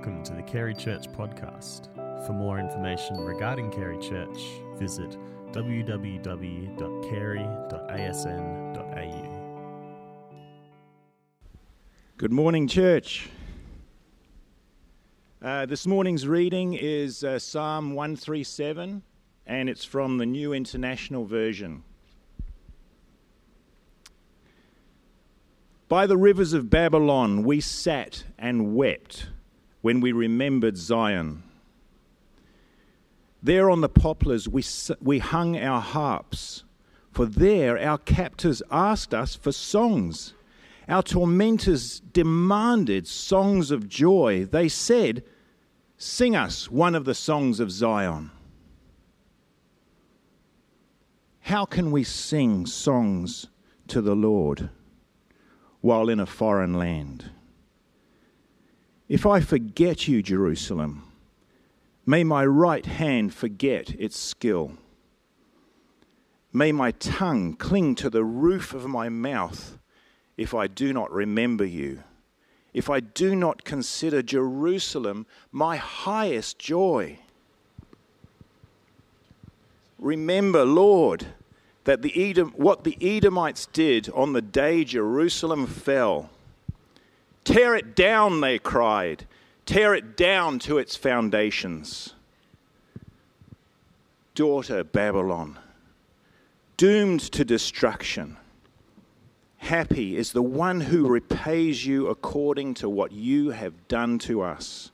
Welcome 0.00 0.22
to 0.22 0.32
the 0.32 0.42
Carey 0.42 0.72
Church 0.72 1.12
podcast. 1.12 1.94
For 2.26 2.32
more 2.32 2.58
information 2.58 3.18
regarding 3.20 3.70
Carey 3.70 3.98
Church, 3.98 4.40
visit 4.78 5.14
www.carey.asn.au. 5.52 6.16
Good 12.16 12.32
morning, 12.32 12.66
church. 12.66 13.28
Uh, 15.42 15.66
this 15.66 15.86
morning's 15.86 16.26
reading 16.26 16.72
is 16.72 17.22
uh, 17.22 17.38
Psalm 17.38 17.92
137, 17.92 19.02
and 19.46 19.68
it's 19.68 19.84
from 19.84 20.16
the 20.16 20.24
New 20.24 20.54
International 20.54 21.26
Version. 21.26 21.84
By 25.90 26.06
the 26.06 26.16
rivers 26.16 26.54
of 26.54 26.70
Babylon 26.70 27.42
we 27.44 27.60
sat 27.60 28.24
and 28.38 28.74
wept 28.74 29.26
when 29.82 30.00
we 30.00 30.12
remembered 30.12 30.76
Zion. 30.76 31.42
There 33.42 33.70
on 33.70 33.80
the 33.80 33.88
poplars 33.88 34.48
we, 34.48 34.62
we 35.00 35.18
hung 35.18 35.58
our 35.58 35.80
harps, 35.80 36.64
for 37.12 37.24
there 37.26 37.78
our 37.78 37.98
captors 37.98 38.62
asked 38.70 39.14
us 39.14 39.34
for 39.34 39.52
songs. 39.52 40.34
Our 40.88 41.02
tormentors 41.02 42.00
demanded 42.00 43.06
songs 43.06 43.70
of 43.70 43.88
joy. 43.88 44.44
They 44.44 44.68
said, 44.68 45.24
Sing 45.96 46.34
us 46.34 46.70
one 46.70 46.94
of 46.94 47.04
the 47.04 47.14
songs 47.14 47.60
of 47.60 47.70
Zion. 47.70 48.30
How 51.40 51.64
can 51.64 51.90
we 51.90 52.04
sing 52.04 52.66
songs 52.66 53.46
to 53.88 54.00
the 54.00 54.14
Lord 54.14 54.70
while 55.80 56.08
in 56.08 56.20
a 56.20 56.26
foreign 56.26 56.74
land? 56.74 57.30
If 59.10 59.26
I 59.26 59.40
forget 59.40 60.06
you, 60.06 60.22
Jerusalem, 60.22 61.02
may 62.06 62.22
my 62.22 62.46
right 62.46 62.86
hand 62.86 63.34
forget 63.34 63.90
its 63.98 64.16
skill. 64.16 64.74
May 66.52 66.70
my 66.70 66.92
tongue 66.92 67.54
cling 67.54 67.96
to 67.96 68.08
the 68.08 68.22
roof 68.22 68.72
of 68.72 68.86
my 68.86 69.08
mouth 69.08 69.78
if 70.36 70.54
I 70.54 70.68
do 70.68 70.92
not 70.92 71.10
remember 71.10 71.64
you, 71.64 72.04
if 72.72 72.88
I 72.88 73.00
do 73.00 73.34
not 73.34 73.64
consider 73.64 74.22
Jerusalem 74.22 75.26
my 75.50 75.76
highest 75.76 76.60
joy. 76.60 77.18
Remember, 79.98 80.64
Lord, 80.64 81.26
that 81.82 82.02
the 82.02 82.30
Edom, 82.30 82.52
what 82.56 82.84
the 82.84 82.96
Edomites 83.00 83.66
did 83.66 84.08
on 84.10 84.34
the 84.34 84.42
day 84.42 84.84
Jerusalem 84.84 85.66
fell 85.66 86.30
Tear 87.50 87.74
it 87.74 87.96
down, 87.96 88.40
they 88.40 88.60
cried. 88.60 89.26
Tear 89.66 89.92
it 89.92 90.16
down 90.16 90.60
to 90.60 90.78
its 90.78 90.94
foundations. 90.94 92.14
Daughter 94.36 94.84
Babylon, 94.84 95.58
doomed 96.76 97.18
to 97.32 97.44
destruction. 97.44 98.36
Happy 99.56 100.16
is 100.16 100.30
the 100.30 100.42
one 100.42 100.82
who 100.82 101.08
repays 101.08 101.84
you 101.84 102.06
according 102.06 102.74
to 102.74 102.88
what 102.88 103.10
you 103.10 103.50
have 103.50 103.88
done 103.88 104.20
to 104.20 104.42
us. 104.42 104.92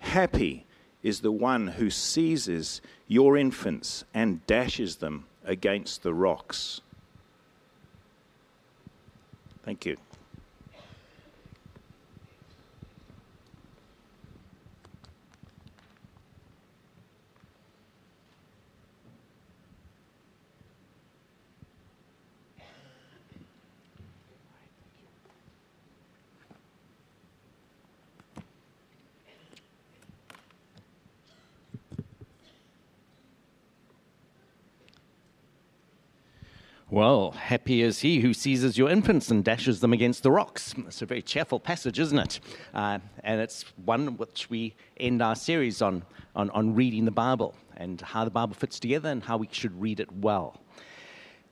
Happy 0.00 0.66
is 1.02 1.20
the 1.20 1.32
one 1.32 1.68
who 1.68 1.88
seizes 1.88 2.82
your 3.08 3.34
infants 3.34 4.04
and 4.12 4.46
dashes 4.46 4.96
them 4.96 5.24
against 5.42 6.02
the 6.02 6.12
rocks. 6.12 6.82
Thank 9.64 9.86
you. 9.86 9.96
Well, 36.88 37.32
happy 37.32 37.82
is 37.82 37.98
he 37.98 38.20
who 38.20 38.32
seizes 38.32 38.78
your 38.78 38.88
infants 38.88 39.28
and 39.28 39.42
dashes 39.42 39.80
them 39.80 39.92
against 39.92 40.22
the 40.22 40.30
rocks. 40.30 40.72
It's 40.86 41.02
a 41.02 41.06
very 41.06 41.20
cheerful 41.20 41.58
passage, 41.58 41.98
isn't 41.98 42.16
it? 42.16 42.38
Uh, 42.72 43.00
and 43.24 43.40
it's 43.40 43.64
one 43.84 44.16
which 44.16 44.48
we 44.48 44.76
end 44.96 45.20
our 45.20 45.34
series 45.34 45.82
on, 45.82 46.04
on, 46.36 46.48
on 46.50 46.76
reading 46.76 47.04
the 47.04 47.10
Bible 47.10 47.56
and 47.76 48.00
how 48.00 48.24
the 48.24 48.30
Bible 48.30 48.54
fits 48.54 48.78
together 48.78 49.08
and 49.08 49.24
how 49.24 49.36
we 49.36 49.48
should 49.50 49.80
read 49.80 49.98
it 49.98 50.12
well. 50.12 50.60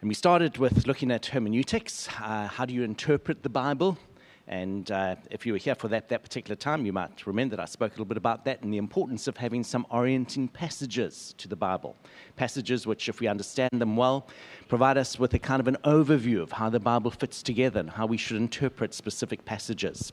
And 0.01 0.09
we 0.09 0.15
started 0.15 0.59
with 0.59 0.87
looking 0.87 1.11
at 1.11 1.27
hermeneutics. 1.27 2.09
Uh, 2.23 2.47
how 2.47 2.65
do 2.65 2.73
you 2.73 2.85
interpret 2.85 3.43
the 3.43 3.49
Bible? 3.49 3.99
And 4.47 4.91
uh, 4.91 5.17
if 5.31 5.47
you 5.47 5.53
were 5.53 5.59
here 5.59 5.75
for 5.75 5.89
that, 5.89 6.11
that 6.11 6.23
particular 6.23 6.55
time, 6.55 6.85
you 6.85 6.93
might 6.93 7.27
remember 7.27 7.57
that 7.57 7.63
I 7.63 7.65
spoke 7.65 7.93
a 7.93 7.95
little 7.95 8.05
bit 8.05 8.19
about 8.19 8.45
that 8.45 8.63
and 8.63 8.73
the 8.73 8.79
importance 8.79 9.27
of 9.27 9.39
having 9.39 9.65
some 9.65 9.87
orienting 9.91 10.49
passages 10.49 11.35
to 11.39 11.49
the 11.49 11.57
Bible. 11.57 11.97
Passages 12.37 12.87
which, 12.87 13.09
if 13.09 13.21
we 13.21 13.27
understand 13.27 13.71
them 13.73 13.97
well, 13.97 14.29
provide 14.69 14.99
us 14.99 15.19
with 15.19 15.33
a 15.33 15.39
kind 15.39 15.61
of 15.61 15.69
an 15.69 15.79
overview 15.85 16.43
of 16.43 16.53
how 16.53 16.69
the 16.69 16.81
Bible 16.81 17.11
fits 17.11 17.43
together 17.43 17.81
and 17.81 17.91
how 17.91 18.05
we 18.05 18.19
should 18.19 18.37
interpret 18.37 18.93
specific 18.93 19.45
passages. 19.47 20.13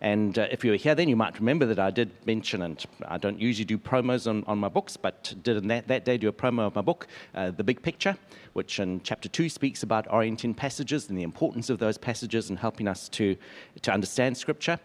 And 0.00 0.38
uh, 0.38 0.46
if 0.50 0.64
you 0.64 0.70
were 0.70 0.76
here 0.76 0.94
then, 0.94 1.08
you 1.08 1.16
might 1.16 1.38
remember 1.38 1.66
that 1.66 1.78
I 1.78 1.90
did 1.90 2.10
mention, 2.26 2.62
and 2.62 2.84
I 3.06 3.18
don't 3.18 3.38
usually 3.38 3.66
do 3.66 3.76
promos 3.76 4.26
on, 4.26 4.44
on 4.46 4.58
my 4.58 4.68
books, 4.68 4.96
but 4.96 5.34
did 5.42 5.62
that, 5.68 5.88
that 5.88 6.04
day 6.04 6.16
do 6.16 6.28
a 6.28 6.32
promo 6.32 6.66
of 6.66 6.74
my 6.74 6.80
book, 6.80 7.06
uh, 7.34 7.50
The 7.50 7.64
Big 7.64 7.82
Picture, 7.82 8.16
which 8.54 8.80
in 8.80 9.02
chapter 9.02 9.28
2 9.28 9.48
speaks 9.48 9.82
about 9.82 10.10
orienting 10.10 10.54
passages 10.54 11.08
and 11.08 11.18
the 11.18 11.22
importance 11.22 11.68
of 11.68 11.78
those 11.78 11.98
passages 11.98 12.48
and 12.48 12.58
helping 12.58 12.88
us 12.88 13.08
to, 13.10 13.36
to 13.82 13.92
understand 13.92 14.36
Scripture. 14.36 14.78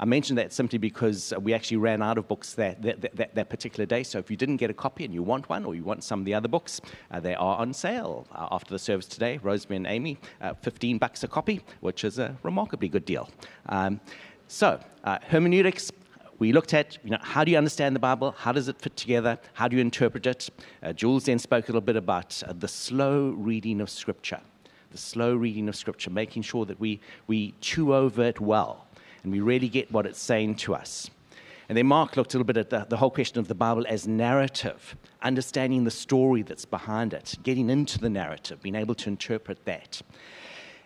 I 0.00 0.04
mentioned 0.04 0.38
that 0.38 0.52
simply 0.52 0.78
because 0.78 1.32
we 1.40 1.52
actually 1.52 1.78
ran 1.78 2.02
out 2.02 2.18
of 2.18 2.28
books 2.28 2.54
that, 2.54 2.80
that, 2.82 3.16
that, 3.16 3.34
that, 3.34 3.48
particular 3.48 3.84
day. 3.84 4.04
So 4.04 4.18
if 4.18 4.30
you 4.30 4.36
didn't 4.36 4.58
get 4.58 4.70
a 4.70 4.74
copy 4.74 5.04
and 5.04 5.12
you 5.12 5.24
want 5.24 5.48
one, 5.48 5.64
or 5.64 5.74
you 5.74 5.82
want 5.82 6.04
some 6.04 6.20
of 6.20 6.24
the 6.24 6.34
other 6.34 6.46
books, 6.46 6.80
uh, 7.10 7.18
they 7.18 7.34
are 7.34 7.56
on 7.56 7.72
sale 7.72 8.26
uh, 8.30 8.46
after 8.52 8.70
the 8.70 8.78
service 8.78 9.06
today. 9.06 9.40
Rosemary 9.42 9.76
and 9.78 9.86
Amy, 9.88 10.18
uh, 10.40 10.54
15 10.54 10.98
bucks 10.98 11.24
a 11.24 11.28
copy, 11.28 11.62
which 11.80 12.04
is 12.04 12.20
a 12.20 12.36
remarkably 12.44 12.88
good 12.88 13.04
deal. 13.04 13.28
Um, 13.68 14.00
so, 14.48 14.80
uh, 15.04 15.18
hermeneutics, 15.28 15.92
we 16.38 16.52
looked 16.52 16.72
at 16.72 16.98
you 17.04 17.10
know, 17.10 17.18
how 17.20 17.44
do 17.44 17.50
you 17.50 17.58
understand 17.58 17.94
the 17.94 18.00
Bible? 18.00 18.32
How 18.32 18.52
does 18.52 18.68
it 18.68 18.80
fit 18.80 18.96
together? 18.96 19.38
How 19.52 19.68
do 19.68 19.76
you 19.76 19.82
interpret 19.82 20.26
it? 20.26 20.48
Uh, 20.82 20.92
Jules 20.92 21.24
then 21.24 21.38
spoke 21.38 21.66
a 21.66 21.68
little 21.68 21.80
bit 21.80 21.96
about 21.96 22.42
uh, 22.46 22.52
the 22.52 22.68
slow 22.68 23.30
reading 23.30 23.80
of 23.80 23.90
Scripture. 23.90 24.40
The 24.90 24.98
slow 24.98 25.34
reading 25.34 25.68
of 25.68 25.76
Scripture, 25.76 26.10
making 26.10 26.42
sure 26.42 26.64
that 26.64 26.80
we, 26.80 27.00
we 27.26 27.54
chew 27.60 27.94
over 27.94 28.22
it 28.22 28.40
well 28.40 28.86
and 29.22 29.32
we 29.32 29.40
really 29.40 29.68
get 29.68 29.92
what 29.92 30.06
it's 30.06 30.20
saying 30.20 30.54
to 30.56 30.74
us. 30.74 31.10
And 31.68 31.76
then 31.76 31.86
Mark 31.86 32.16
looked 32.16 32.32
a 32.32 32.38
little 32.38 32.46
bit 32.46 32.56
at 32.56 32.70
the, 32.70 32.86
the 32.88 32.96
whole 32.96 33.10
question 33.10 33.38
of 33.38 33.48
the 33.48 33.54
Bible 33.54 33.84
as 33.86 34.08
narrative, 34.08 34.96
understanding 35.20 35.84
the 35.84 35.90
story 35.90 36.40
that's 36.40 36.64
behind 36.64 37.12
it, 37.12 37.36
getting 37.42 37.68
into 37.68 37.98
the 37.98 38.08
narrative, 38.08 38.62
being 38.62 38.74
able 38.74 38.94
to 38.94 39.08
interpret 39.08 39.62
that. 39.66 40.00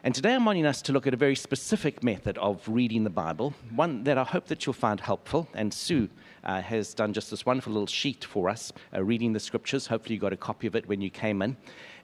And 0.04 0.16
today 0.16 0.34
I'm 0.34 0.44
wanting 0.44 0.66
us 0.66 0.82
to 0.82 0.92
look 0.92 1.06
at 1.06 1.14
a 1.14 1.16
very 1.16 1.36
specific 1.36 2.02
method 2.02 2.36
of 2.38 2.66
reading 2.66 3.04
the 3.04 3.10
Bible, 3.10 3.54
one 3.72 4.02
that 4.02 4.18
I 4.18 4.24
hope 4.24 4.46
that 4.46 4.66
you'll 4.66 4.72
find 4.72 4.98
helpful. 4.98 5.46
And 5.54 5.72
Sue 5.72 6.08
uh, 6.42 6.60
has 6.60 6.92
done 6.92 7.12
just 7.12 7.30
this 7.30 7.46
wonderful 7.46 7.72
little 7.72 7.86
sheet 7.86 8.24
for 8.24 8.48
us, 8.48 8.72
uh, 8.92 9.04
reading 9.04 9.32
the 9.32 9.38
scriptures. 9.38 9.86
Hopefully 9.86 10.16
you 10.16 10.20
got 10.20 10.32
a 10.32 10.36
copy 10.36 10.66
of 10.66 10.74
it 10.74 10.88
when 10.88 11.00
you 11.00 11.08
came 11.08 11.40
in. 11.40 11.56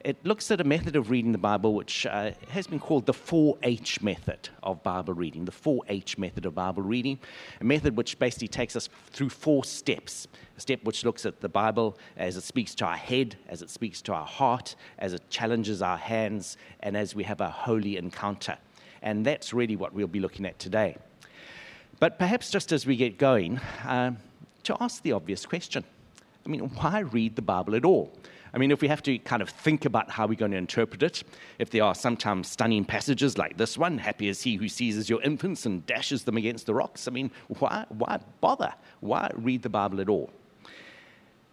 It 0.04 0.24
looks 0.24 0.52
at 0.52 0.60
a 0.60 0.64
method 0.64 0.94
of 0.94 1.10
reading 1.10 1.32
the 1.32 1.38
Bible 1.38 1.74
which 1.74 2.06
uh, 2.06 2.30
has 2.50 2.68
been 2.68 2.78
called 2.78 3.06
the 3.06 3.12
4H 3.12 4.00
method 4.00 4.48
of 4.62 4.80
Bible 4.84 5.12
reading, 5.12 5.44
the 5.44 5.50
4H 5.50 6.18
method 6.18 6.46
of 6.46 6.54
Bible 6.54 6.84
reading, 6.84 7.18
a 7.60 7.64
method 7.64 7.96
which 7.96 8.16
basically 8.16 8.46
takes 8.46 8.76
us 8.76 8.88
through 9.10 9.30
four 9.30 9.64
steps. 9.64 10.28
A 10.56 10.60
step 10.60 10.84
which 10.84 11.04
looks 11.04 11.26
at 11.26 11.40
the 11.40 11.48
Bible 11.48 11.98
as 12.16 12.36
it 12.36 12.44
speaks 12.44 12.76
to 12.76 12.84
our 12.84 12.96
head, 12.96 13.36
as 13.48 13.60
it 13.60 13.70
speaks 13.70 14.00
to 14.02 14.12
our 14.12 14.24
heart, 14.24 14.76
as 15.00 15.14
it 15.14 15.28
challenges 15.30 15.82
our 15.82 15.98
hands, 15.98 16.56
and 16.80 16.96
as 16.96 17.16
we 17.16 17.24
have 17.24 17.40
a 17.40 17.50
holy 17.50 17.96
encounter. 17.96 18.56
And 19.02 19.26
that's 19.26 19.52
really 19.52 19.74
what 19.74 19.92
we'll 19.94 20.06
be 20.06 20.20
looking 20.20 20.46
at 20.46 20.60
today. 20.60 20.96
But 21.98 22.20
perhaps 22.20 22.50
just 22.50 22.70
as 22.70 22.86
we 22.86 22.94
get 22.94 23.18
going, 23.18 23.58
uh, 23.84 24.12
to 24.62 24.76
ask 24.80 25.02
the 25.02 25.12
obvious 25.12 25.44
question 25.44 25.82
I 26.46 26.48
mean, 26.48 26.60
why 26.60 27.00
read 27.00 27.34
the 27.36 27.42
Bible 27.42 27.74
at 27.74 27.84
all? 27.84 28.12
I 28.52 28.58
mean, 28.58 28.70
if 28.70 28.80
we 28.80 28.88
have 28.88 29.02
to 29.02 29.18
kind 29.18 29.42
of 29.42 29.50
think 29.50 29.84
about 29.84 30.10
how 30.10 30.26
we're 30.26 30.34
going 30.34 30.52
to 30.52 30.56
interpret 30.56 31.02
it, 31.02 31.22
if 31.58 31.70
there 31.70 31.84
are 31.84 31.94
sometimes 31.94 32.48
stunning 32.48 32.84
passages 32.84 33.36
like 33.36 33.56
this 33.56 33.76
one, 33.76 33.98
happy 33.98 34.28
is 34.28 34.42
he 34.42 34.56
who 34.56 34.68
seizes 34.68 35.10
your 35.10 35.22
infants 35.22 35.66
and 35.66 35.84
dashes 35.86 36.24
them 36.24 36.36
against 36.36 36.66
the 36.66 36.74
rocks, 36.74 37.08
I 37.08 37.10
mean, 37.10 37.30
why, 37.58 37.84
why 37.90 38.20
bother? 38.40 38.72
Why 39.00 39.30
read 39.34 39.62
the 39.62 39.68
Bible 39.68 40.00
at 40.00 40.08
all? 40.08 40.30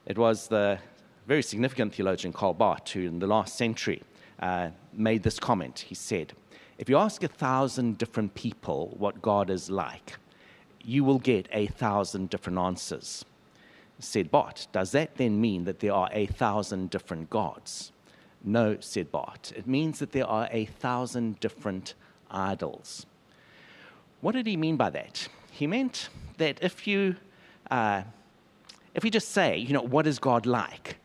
It 0.06 0.18
was 0.18 0.48
the 0.48 0.80
very 1.28 1.42
significant 1.42 1.94
theologian 1.94 2.32
Karl 2.32 2.54
Barth 2.54 2.90
who, 2.90 3.02
in 3.02 3.20
the 3.20 3.28
last 3.28 3.56
century, 3.56 4.04
uh, 4.40 4.70
made 4.94 5.24
this 5.24 5.40
comment. 5.40 5.80
He 5.80 5.96
said, 5.96 6.34
If 6.78 6.90
you 6.90 6.98
ask 6.98 7.24
a 7.24 7.28
thousand 7.28 7.98
different 7.98 8.36
people 8.36 8.96
what 8.98 9.22
God 9.22 9.50
is 9.50 9.70
like, 9.70 10.18
you 10.84 11.04
will 11.04 11.20
get 11.20 11.48
a 11.52 11.68
thousand 11.68 12.30
different 12.30 12.60
answers. 12.60 13.26
Said 14.00 14.30
Barth, 14.30 14.68
does 14.72 14.92
that 14.92 15.16
then 15.16 15.40
mean 15.40 15.64
that 15.66 15.80
there 15.80 15.94
are 15.94 16.10
a 16.12 16.26
thousand 16.26 16.90
different 16.90 17.30
gods? 17.30 17.92
No, 18.44 18.78
said 18.80 19.12
Barth. 19.12 19.54
It 19.56 19.68
means 19.68 20.00
that 20.00 20.12
there 20.12 20.28
are 20.28 20.48
a 20.52 20.66
thousand 20.66 21.40
different 21.40 21.96
idols. 22.30 23.06
What 24.22 24.34
did 24.34 24.46
he 24.48 24.58
mean 24.58 24.76
by 24.76 24.90
that? 24.92 25.28
He 25.52 25.66
meant 25.66 26.10
that 26.38 26.60
if 26.62 26.86
you, 26.86 27.16
uh, 27.72 28.04
if 28.94 29.04
we 29.04 29.10
just 29.10 29.30
say, 29.30 29.58
you 29.58 29.74
know, 29.74 29.82
what 29.82 30.06
is 30.06 30.20
God 30.20 30.46
like? 30.46 30.98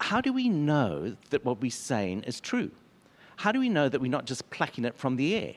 How 0.00 0.20
do 0.20 0.32
we 0.32 0.48
know 0.48 1.16
that 1.30 1.44
what 1.44 1.60
we're 1.60 1.70
saying 1.70 2.22
is 2.22 2.40
true? 2.40 2.70
How 3.36 3.52
do 3.52 3.60
we 3.60 3.68
know 3.68 3.88
that 3.88 4.00
we're 4.00 4.10
not 4.10 4.24
just 4.24 4.50
plucking 4.50 4.84
it 4.84 4.96
from 4.96 5.16
the 5.16 5.34
air? 5.34 5.54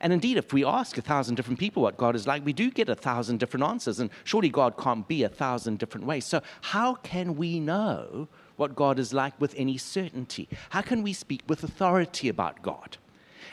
And 0.00 0.12
indeed, 0.12 0.36
if 0.36 0.52
we 0.52 0.64
ask 0.64 0.96
a 0.96 1.02
thousand 1.02 1.34
different 1.34 1.58
people 1.58 1.82
what 1.82 1.96
God 1.96 2.14
is 2.14 2.26
like, 2.26 2.44
we 2.44 2.52
do 2.52 2.70
get 2.70 2.88
a 2.88 2.94
thousand 2.94 3.40
different 3.40 3.64
answers. 3.64 3.98
And 4.00 4.10
surely 4.24 4.48
God 4.48 4.76
can't 4.78 5.06
be 5.06 5.22
a 5.22 5.28
thousand 5.28 5.78
different 5.78 6.06
ways. 6.06 6.24
So, 6.24 6.40
how 6.62 6.94
can 6.94 7.36
we 7.36 7.60
know 7.60 8.28
what 8.56 8.76
God 8.76 8.98
is 8.98 9.12
like 9.12 9.40
with 9.40 9.54
any 9.56 9.78
certainty? 9.78 10.48
How 10.70 10.82
can 10.82 11.02
we 11.02 11.12
speak 11.12 11.42
with 11.48 11.62
authority 11.62 12.28
about 12.28 12.62
God? 12.62 12.96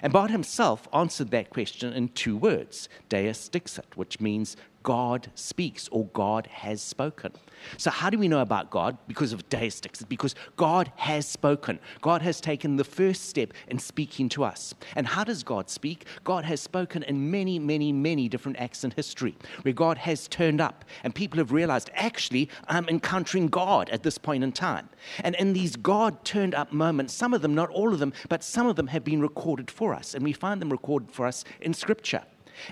And 0.01 0.11
Barth 0.11 0.31
himself 0.31 0.87
answered 0.93 1.31
that 1.31 1.49
question 1.49 1.93
in 1.93 2.09
two 2.09 2.35
words 2.35 2.89
Deus 3.09 3.47
dixit, 3.47 3.95
which 3.95 4.19
means 4.19 4.57
God 4.85 5.31
speaks 5.33 5.87
or 5.87 6.05
God 6.13 6.45
has 6.45 6.79
spoken. 6.79 7.31
So, 7.77 7.89
how 7.89 8.11
do 8.11 8.19
we 8.19 8.27
know 8.27 8.41
about 8.41 8.69
God? 8.69 8.99
Because 9.07 9.33
of 9.33 9.49
dixit, 9.49 10.07
because 10.07 10.35
God 10.57 10.91
has 10.97 11.27
spoken. 11.27 11.79
God 12.01 12.21
has 12.21 12.39
taken 12.39 12.75
the 12.75 12.83
first 12.83 13.27
step 13.27 13.51
in 13.67 13.79
speaking 13.79 14.29
to 14.29 14.43
us. 14.43 14.75
And 14.95 15.07
how 15.07 15.23
does 15.23 15.41
God 15.41 15.71
speak? 15.71 16.05
God 16.23 16.45
has 16.45 16.61
spoken 16.61 17.01
in 17.01 17.31
many, 17.31 17.57
many, 17.57 17.91
many 17.91 18.29
different 18.29 18.59
acts 18.59 18.83
in 18.83 18.91
history 18.91 19.35
where 19.63 19.73
God 19.73 19.97
has 19.97 20.27
turned 20.27 20.61
up 20.61 20.85
and 21.03 21.15
people 21.15 21.39
have 21.39 21.51
realized, 21.51 21.89
actually, 21.95 22.47
I'm 22.67 22.87
encountering 22.87 23.47
God 23.47 23.89
at 23.89 24.03
this 24.03 24.19
point 24.19 24.43
in 24.43 24.51
time. 24.51 24.87
And 25.21 25.33
in 25.35 25.53
these 25.53 25.75
God 25.75 26.23
turned 26.23 26.53
up 26.53 26.71
moments, 26.71 27.11
some 27.11 27.33
of 27.33 27.41
them, 27.41 27.55
not 27.55 27.71
all 27.71 27.91
of 27.91 27.97
them, 27.97 28.13
but 28.29 28.43
some 28.43 28.67
of 28.67 28.75
them 28.75 28.87
have 28.87 29.03
been 29.03 29.19
recorded 29.19 29.71
for 29.71 29.95
us. 29.95 30.13
And 30.13 30.23
we 30.23 30.31
find 30.31 30.61
them 30.61 30.69
recorded 30.69 31.09
for 31.11 31.25
us 31.25 31.43
in 31.59 31.73
Scripture. 31.73 32.21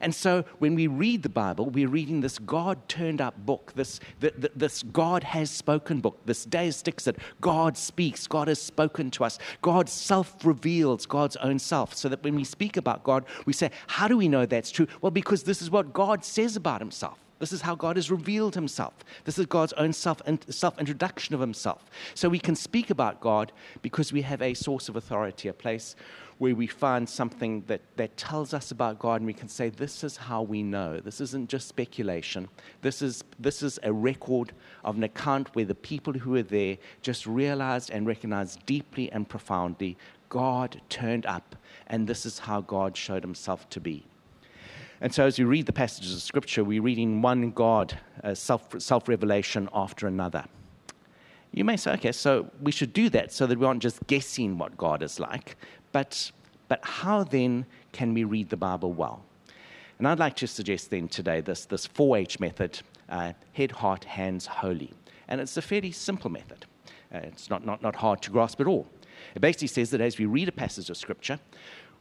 And 0.02 0.14
so 0.14 0.44
when 0.60 0.76
we 0.76 0.88
read 0.88 1.24
the 1.24 1.30
Bible, 1.30 1.70
we're 1.70 1.88
reading 1.88 2.22
this 2.22 2.40
God 2.40 2.88
turned 2.88 3.22
up 3.22 3.46
book, 3.46 3.74
this, 3.76 4.00
the, 4.20 4.34
the, 4.38 4.52
this 4.56 4.84
God 4.84 5.24
has 5.24 5.50
spoken 5.50 6.00
book, 6.00 6.20
this 6.26 6.46
Deus 6.46 6.82
Dixit. 6.82 7.18
God 7.42 7.78
speaks, 7.78 8.28
God 8.28 8.48
has 8.48 8.62
spoken 8.62 9.12
to 9.12 9.24
us. 9.24 9.40
God 9.62 9.90
self 9.90 10.46
reveals 10.46 11.06
God's 11.06 11.36
own 11.38 11.60
self. 11.60 11.96
So 11.96 12.10
that 12.10 12.24
when 12.24 12.36
we 12.36 12.44
speak 12.44 12.78
about 12.78 13.04
God, 13.04 13.26
we 13.46 13.54
say, 13.54 13.72
How 13.88 14.08
do 14.08 14.18
we 14.18 14.28
know 14.28 14.46
that's 14.46 14.72
true? 14.72 14.88
Well, 15.02 15.12
because 15.12 15.44
this 15.44 15.62
is 15.62 15.72
what 15.72 15.94
God 15.94 16.26
says 16.26 16.56
about 16.56 16.82
himself. 16.82 17.23
This 17.44 17.52
is 17.52 17.64
how 17.64 17.76
God 17.76 17.98
has 17.98 18.10
revealed 18.10 18.56
himself. 18.56 18.94
This 19.26 19.38
is 19.38 19.48
God's 19.48 19.74
own 19.74 19.92
self, 19.92 20.22
self 20.48 20.80
introduction 20.80 21.36
of 21.36 21.42
himself. 21.42 21.92
So 22.14 22.30
we 22.30 22.40
can 22.40 22.56
speak 22.56 22.90
about 22.90 23.20
God 23.20 23.52
because 23.82 24.14
we 24.14 24.22
have 24.22 24.42
a 24.42 24.54
source 24.54 24.88
of 24.88 24.96
authority, 24.96 25.50
a 25.50 25.54
place 25.54 25.98
where 26.38 26.56
we 26.56 26.68
find 26.68 27.10
something 27.10 27.66
that, 27.68 27.82
that 27.98 28.16
tells 28.16 28.54
us 28.54 28.72
about 28.72 28.98
God 28.98 29.16
and 29.20 29.26
we 29.26 29.34
can 29.34 29.50
say, 29.50 29.68
this 29.68 30.06
is 30.06 30.16
how 30.16 30.42
we 30.42 30.64
know. 30.64 31.02
This 31.02 31.20
isn't 31.20 31.50
just 31.50 31.68
speculation. 31.68 32.48
This 32.82 33.02
is, 33.02 33.26
this 33.38 33.62
is 33.62 33.78
a 33.84 33.92
record 33.92 34.54
of 34.86 34.96
an 34.96 35.04
account 35.04 35.54
where 35.54 35.66
the 35.66 35.76
people 35.76 36.14
who 36.14 36.32
were 36.32 36.44
there 36.44 36.78
just 37.02 37.28
realized 37.28 37.92
and 37.92 38.08
recognized 38.08 38.66
deeply 38.66 39.12
and 39.12 39.28
profoundly 39.28 39.98
God 40.30 40.80
turned 40.88 41.26
up, 41.26 41.58
and 41.88 42.08
this 42.08 42.26
is 42.26 42.40
how 42.40 42.62
God 42.62 42.96
showed 42.96 43.22
himself 43.22 43.70
to 43.72 43.82
be. 43.82 44.06
And 45.04 45.14
so, 45.14 45.26
as 45.26 45.38
we 45.38 45.44
read 45.44 45.66
the 45.66 45.74
passages 45.74 46.14
of 46.16 46.22
Scripture, 46.22 46.64
we're 46.64 46.82
reading 46.82 47.22
one 47.22 47.52
God, 47.52 48.00
uh, 48.24 48.34
self 48.34 49.10
revelation 49.10 49.68
after 49.74 50.08
another. 50.08 50.46
You 51.52 51.66
may 51.66 51.76
say, 51.76 51.92
okay, 51.96 52.14
so 52.14 52.50
we 52.62 52.72
should 52.72 52.94
do 52.94 53.10
that 53.10 53.34
so 53.34 53.46
that 53.46 53.60
we 53.60 53.66
aren't 53.66 53.82
just 53.82 54.08
guessing 54.08 54.58
what 54.58 54.78
God 54.78 55.04
is 55.04 55.20
like, 55.20 55.58
but, 55.92 56.32
but 56.70 56.80
how 56.84 57.26
then 57.26 57.66
can 57.92 58.14
we 58.14 58.24
read 58.24 58.48
the 58.48 58.56
Bible 58.56 58.94
well? 58.94 59.26
And 60.00 60.08
I'd 60.08 60.20
like 60.20 60.38
to 60.38 60.48
suggest 60.48 60.90
then 60.90 61.10
today 61.10 61.42
this, 61.42 61.66
this 61.66 61.86
4H 61.86 62.40
method 62.40 62.80
uh, 63.10 63.34
head, 63.52 63.74
heart, 63.74 64.06
hands, 64.06 64.46
holy. 64.46 64.94
And 65.28 65.42
it's 65.42 65.58
a 65.58 65.62
fairly 65.62 65.92
simple 65.92 66.32
method. 66.32 66.66
Uh, 67.14 67.18
it's 67.24 67.50
not, 67.50 67.66
not, 67.66 67.82
not 67.82 67.98
hard 67.98 68.22
to 68.22 68.32
grasp 68.32 68.62
at 68.62 68.68
all. 68.68 68.88
It 69.36 69.42
basically 69.42 69.68
says 69.68 69.90
that 69.90 70.00
as 70.00 70.18
we 70.18 70.28
read 70.28 70.48
a 70.48 70.54
passage 70.54 70.90
of 70.90 70.96
Scripture, 70.96 71.42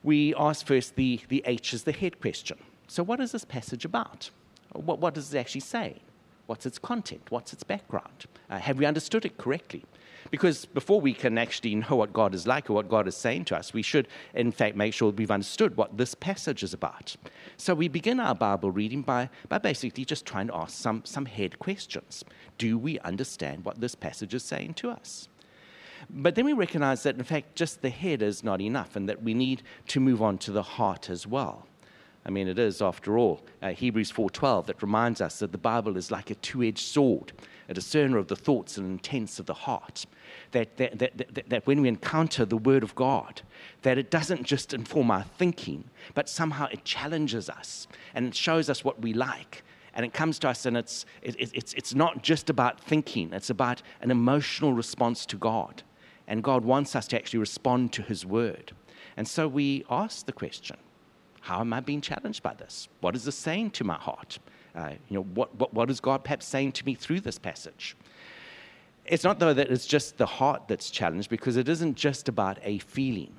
we 0.05 0.37
ask 0.37 0.65
first 0.65 0.95
the, 0.95 1.19
the 1.29 1.43
H 1.47 1.75
is 1.75 1.83
the 1.83 1.93
head 1.93 2.21
question. 2.21 2.59
So, 2.87 3.03
what 3.03 3.21
is 3.21 3.33
this 3.33 3.45
passage 3.45 3.85
about? 3.85 4.31
What, 4.73 4.99
what 4.99 5.15
does 5.15 5.33
it 5.35 5.39
actually 5.39 5.61
say? 5.63 6.03
What's 6.47 6.67
its 6.67 6.79
content? 6.79 7.31
What's 7.31 7.53
its 7.53 7.63
background? 7.63 8.27
Uh, 8.51 8.59
have 8.59 8.79
we 8.79 8.85
understood 8.85 9.25
it 9.25 9.39
correctly? 9.39 9.85
Because 10.31 10.65
before 10.65 11.01
we 11.01 11.15
can 11.15 11.39
actually 11.39 11.75
know 11.75 11.97
what 11.97 12.13
God 12.13 12.35
is 12.35 12.47
like 12.47 12.71
or 12.71 12.75
what 12.75 12.89
God 12.89 13.07
is 13.09 13.17
saying 13.17 13.47
to 13.47 13.57
us, 13.57 13.73
we 13.73 13.83
should, 13.83 14.09
in 14.35 14.53
fact, 14.53 14.77
make 14.77 14.95
sure 14.95 15.11
we've 15.11 15.31
understood 15.31 15.77
what 15.77 15.97
this 15.97 16.15
passage 16.15 16.63
is 16.63 16.73
about. 16.75 17.17
So 17.57 17.75
we 17.75 17.89
begin 17.89 18.21
our 18.21 18.35
Bible 18.35 18.71
reading 18.71 19.03
by, 19.03 19.31
by 19.49 19.59
basically 19.59 20.05
just 20.05 20.27
trying 20.27 20.49
to 20.49 20.57
ask 20.57 20.77
some, 20.77 21.05
some 21.05 21.27
head 21.27 21.59
questions. 21.59 22.25
Do 22.59 22.79
we 22.79 22.99
understand 23.01 23.65
what 23.65 23.81
this 23.81 23.95
passage 23.95 24.35
is 24.35 24.45
saying 24.45 24.75
to 24.75 24.91
us? 24.91 25.29
But 26.11 26.35
then 26.35 26.45
we 26.45 26.53
recognize 26.53 27.05
that, 27.05 27.17
in 27.17 27.25
fact, 27.25 27.55
just 27.55 27.83
the 27.83 27.91
head 27.91 28.23
is 28.23 28.43
not 28.43 28.61
enough 28.61 28.97
and 28.97 29.09
that 29.09 29.23
we 29.23 29.35
need 29.35 29.63
to 29.89 30.01
move 30.01 30.21
on 30.21 30.39
to 30.39 30.53
the 30.53 30.63
heart 30.63 31.09
as 31.09 31.27
well. 31.27 31.67
I 32.25 32.31
mean, 32.31 32.47
it 32.47 32.59
is, 32.59 32.81
after 32.81 33.19
all, 33.19 33.43
uh, 33.63 33.71
Hebrews 33.71 34.13
4.12 34.13 34.67
that 34.67 34.83
reminds 34.83 35.21
us 35.21 35.41
that 35.41 35.51
the 35.51 35.59
Bible 35.59 35.97
is 35.97 36.11
like 36.13 36.31
a 36.31 36.37
two-edged 36.37 36.79
sword, 36.79 37.33
a 37.69 37.75
discerner 37.75 38.17
of 38.17 38.29
the 38.29 38.37
thoughts 38.37 38.77
and 38.77 38.87
intents 38.87 39.41
of 39.41 39.47
the 39.47 39.55
heart 39.55 40.07
that, 40.53 40.77
that, 40.77 40.99
that, 40.99 41.49
that, 41.49 41.67
when 41.67 41.83
we 41.83 41.89
encounter 41.89 42.45
the 42.45 42.57
Word 42.57 42.85
of 42.85 42.95
God, 42.95 43.43
that 43.83 43.99
it 43.99 44.11
doesn't 44.11 44.45
just 44.45 44.73
inform 44.73 45.11
our 45.11 45.25
thinking, 45.25 45.85
but 46.15 46.29
somehow 46.29 46.69
it 46.71 46.85
challenges 46.85 47.51
us 47.51 47.89
and 48.15 48.27
it 48.27 48.35
shows 48.37 48.71
us 48.71 48.85
what 48.85 49.01
we 49.01 49.13
like. 49.13 49.65
And 49.95 50.07
it 50.07 50.15
comes 50.15 50.39
to 50.39 50.49
us, 50.49 50.65
and 50.65 50.75
it's, 50.75 51.05
it, 51.21 51.37
it's, 51.39 51.75
it's 51.75 51.95
not 51.95 52.23
just 52.23 52.49
about 52.49 52.81
thinking, 52.81 53.31
it's 53.35 53.51
about 53.51 53.83
an 54.01 54.11
emotional 54.11 54.73
response 54.73 55.27
to 55.27 55.37
God. 55.37 55.83
And 56.27 56.43
God 56.43 56.65
wants 56.65 56.97
us 56.97 57.07
to 57.09 57.17
actually 57.17 57.41
respond 57.41 57.93
to 57.95 58.03
His 58.03 58.25
Word. 58.25 58.73
And 59.19 59.29
so 59.29 59.47
we 59.49 59.85
ask 59.91 60.25
the 60.25 60.33
question 60.33 60.79
How 61.43 61.61
am 61.61 61.73
I 61.73 61.81
being 61.81 62.01
challenged 62.01 62.43
by 62.43 62.55
this? 62.55 62.89
What 63.01 63.17
is 63.17 63.25
this 63.25 63.35
saying 63.35 63.73
to 63.73 63.85
my 63.85 63.97
heart? 63.97 64.39
Uh, 64.77 64.93
you 65.09 65.17
know, 65.17 65.25
what, 65.35 65.55
what, 65.57 65.75
what 65.75 65.91
is 65.91 65.99
God 66.01 66.23
perhaps 66.23 66.47
saying 66.47 66.73
to 66.73 66.87
me 66.87 66.95
through 66.95 67.21
this 67.21 67.37
passage? 67.37 67.97
It's 69.05 69.25
not, 69.25 69.41
though, 69.41 69.53
that 69.53 69.69
it's 69.69 69.85
just 69.85 70.17
the 70.17 70.27
heart 70.27 70.69
that's 70.69 70.89
challenged 70.89 71.29
because 71.29 71.57
it 71.57 71.69
isn't 71.69 71.97
just 71.97 72.29
about 72.29 72.59
a 72.63 72.79
feeling. 72.79 73.35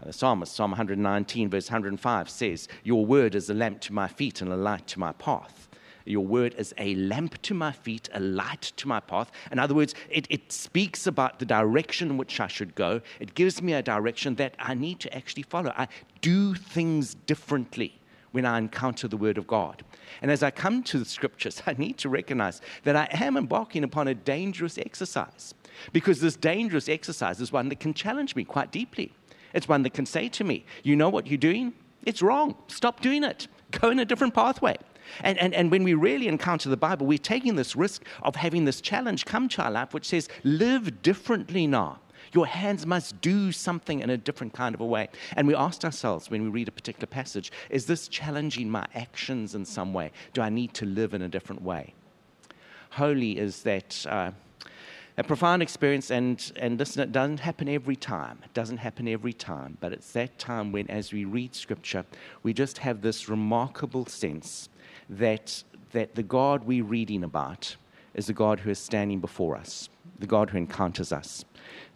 Uh, 0.00 0.06
the 0.06 0.12
psalmist, 0.12 0.54
Psalm 0.54 0.72
119, 0.72 1.48
verse 1.48 1.70
105, 1.70 2.28
says, 2.28 2.68
Your 2.84 3.06
word 3.06 3.34
is 3.34 3.48
a 3.48 3.54
lamp 3.54 3.80
to 3.80 3.94
my 3.94 4.08
feet 4.08 4.42
and 4.42 4.52
a 4.52 4.56
light 4.56 4.86
to 4.88 5.00
my 5.00 5.12
path. 5.12 5.70
Your 6.04 6.24
word 6.24 6.54
is 6.56 6.74
a 6.78 6.94
lamp 6.96 7.40
to 7.42 7.54
my 7.54 7.72
feet, 7.72 8.08
a 8.12 8.20
light 8.20 8.72
to 8.76 8.88
my 8.88 9.00
path. 9.00 9.30
In 9.50 9.58
other 9.58 9.74
words, 9.74 9.94
it, 10.10 10.26
it 10.30 10.52
speaks 10.52 11.06
about 11.06 11.38
the 11.38 11.46
direction 11.46 12.10
in 12.10 12.16
which 12.16 12.40
I 12.40 12.46
should 12.46 12.74
go. 12.74 13.00
It 13.20 13.34
gives 13.34 13.62
me 13.62 13.72
a 13.72 13.82
direction 13.82 14.34
that 14.36 14.54
I 14.58 14.74
need 14.74 15.00
to 15.00 15.14
actually 15.14 15.44
follow. 15.44 15.72
I 15.76 15.88
do 16.20 16.54
things 16.54 17.14
differently 17.26 17.98
when 18.32 18.46
I 18.46 18.58
encounter 18.58 19.06
the 19.06 19.16
Word 19.16 19.38
of 19.38 19.46
God. 19.46 19.84
And 20.20 20.30
as 20.30 20.42
I 20.42 20.50
come 20.50 20.82
to 20.84 20.98
the 20.98 21.04
Scriptures, 21.04 21.62
I 21.66 21.74
need 21.74 21.98
to 21.98 22.08
recognize 22.08 22.60
that 22.84 22.96
I 22.96 23.08
am 23.10 23.36
embarking 23.36 23.84
upon 23.84 24.08
a 24.08 24.14
dangerous 24.14 24.78
exercise 24.78 25.54
because 25.92 26.20
this 26.20 26.36
dangerous 26.36 26.88
exercise 26.88 27.40
is 27.40 27.52
one 27.52 27.68
that 27.68 27.80
can 27.80 27.94
challenge 27.94 28.36
me 28.36 28.44
quite 28.44 28.72
deeply. 28.72 29.12
It's 29.54 29.68
one 29.68 29.82
that 29.82 29.94
can 29.94 30.06
say 30.06 30.28
to 30.30 30.44
me, 30.44 30.64
You 30.82 30.96
know 30.96 31.08
what 31.08 31.26
you're 31.26 31.38
doing? 31.38 31.74
It's 32.04 32.22
wrong. 32.22 32.56
Stop 32.68 33.00
doing 33.00 33.22
it. 33.22 33.48
Go 33.70 33.90
in 33.90 33.98
a 33.98 34.04
different 34.04 34.34
pathway. 34.34 34.76
And, 35.22 35.38
and, 35.38 35.54
and 35.54 35.70
when 35.70 35.84
we 35.84 35.94
really 35.94 36.28
encounter 36.28 36.68
the 36.68 36.76
Bible, 36.76 37.06
we're 37.06 37.18
taking 37.18 37.56
this 37.56 37.76
risk 37.76 38.04
of 38.22 38.36
having 38.36 38.64
this 38.64 38.80
challenge 38.80 39.24
come 39.24 39.48
to 39.50 39.62
our 39.62 39.70
life, 39.70 39.94
which 39.94 40.06
says, 40.06 40.28
Live 40.44 41.02
differently 41.02 41.66
now. 41.66 42.00
Your 42.32 42.46
hands 42.46 42.86
must 42.86 43.20
do 43.20 43.52
something 43.52 44.00
in 44.00 44.10
a 44.10 44.16
different 44.16 44.54
kind 44.54 44.74
of 44.74 44.80
a 44.80 44.86
way. 44.86 45.08
And 45.36 45.46
we 45.46 45.54
asked 45.54 45.84
ourselves 45.84 46.30
when 46.30 46.42
we 46.42 46.48
read 46.48 46.68
a 46.68 46.72
particular 46.72 47.06
passage 47.06 47.52
is 47.68 47.86
this 47.86 48.08
challenging 48.08 48.70
my 48.70 48.86
actions 48.94 49.54
in 49.54 49.64
some 49.64 49.92
way? 49.92 50.12
Do 50.32 50.40
I 50.40 50.48
need 50.48 50.72
to 50.74 50.86
live 50.86 51.14
in 51.14 51.22
a 51.22 51.28
different 51.28 51.62
way? 51.62 51.94
Holy 52.90 53.38
is 53.38 53.62
that. 53.62 54.06
Uh, 54.08 54.32
a 55.18 55.22
profound 55.22 55.60
experience, 55.60 56.10
and, 56.10 56.52
and 56.56 56.78
listen, 56.78 57.02
it 57.02 57.12
doesn't 57.12 57.40
happen 57.40 57.68
every 57.68 57.96
time. 57.96 58.38
It 58.44 58.54
doesn't 58.54 58.78
happen 58.78 59.06
every 59.06 59.34
time, 59.34 59.76
but 59.78 59.92
it's 59.92 60.10
that 60.12 60.38
time 60.38 60.72
when, 60.72 60.88
as 60.88 61.12
we 61.12 61.26
read 61.26 61.54
Scripture, 61.54 62.06
we 62.42 62.54
just 62.54 62.78
have 62.78 63.02
this 63.02 63.28
remarkable 63.28 64.06
sense 64.06 64.70
that, 65.18 65.62
that 65.92 66.14
the 66.14 66.22
God 66.22 66.64
we're 66.64 66.84
reading 66.84 67.24
about 67.24 67.76
is 68.14 68.26
the 68.26 68.32
God 68.32 68.60
who 68.60 68.70
is 68.70 68.78
standing 68.78 69.20
before 69.20 69.56
us, 69.56 69.88
the 70.18 70.26
God 70.26 70.50
who 70.50 70.58
encounters 70.58 71.12
us 71.12 71.44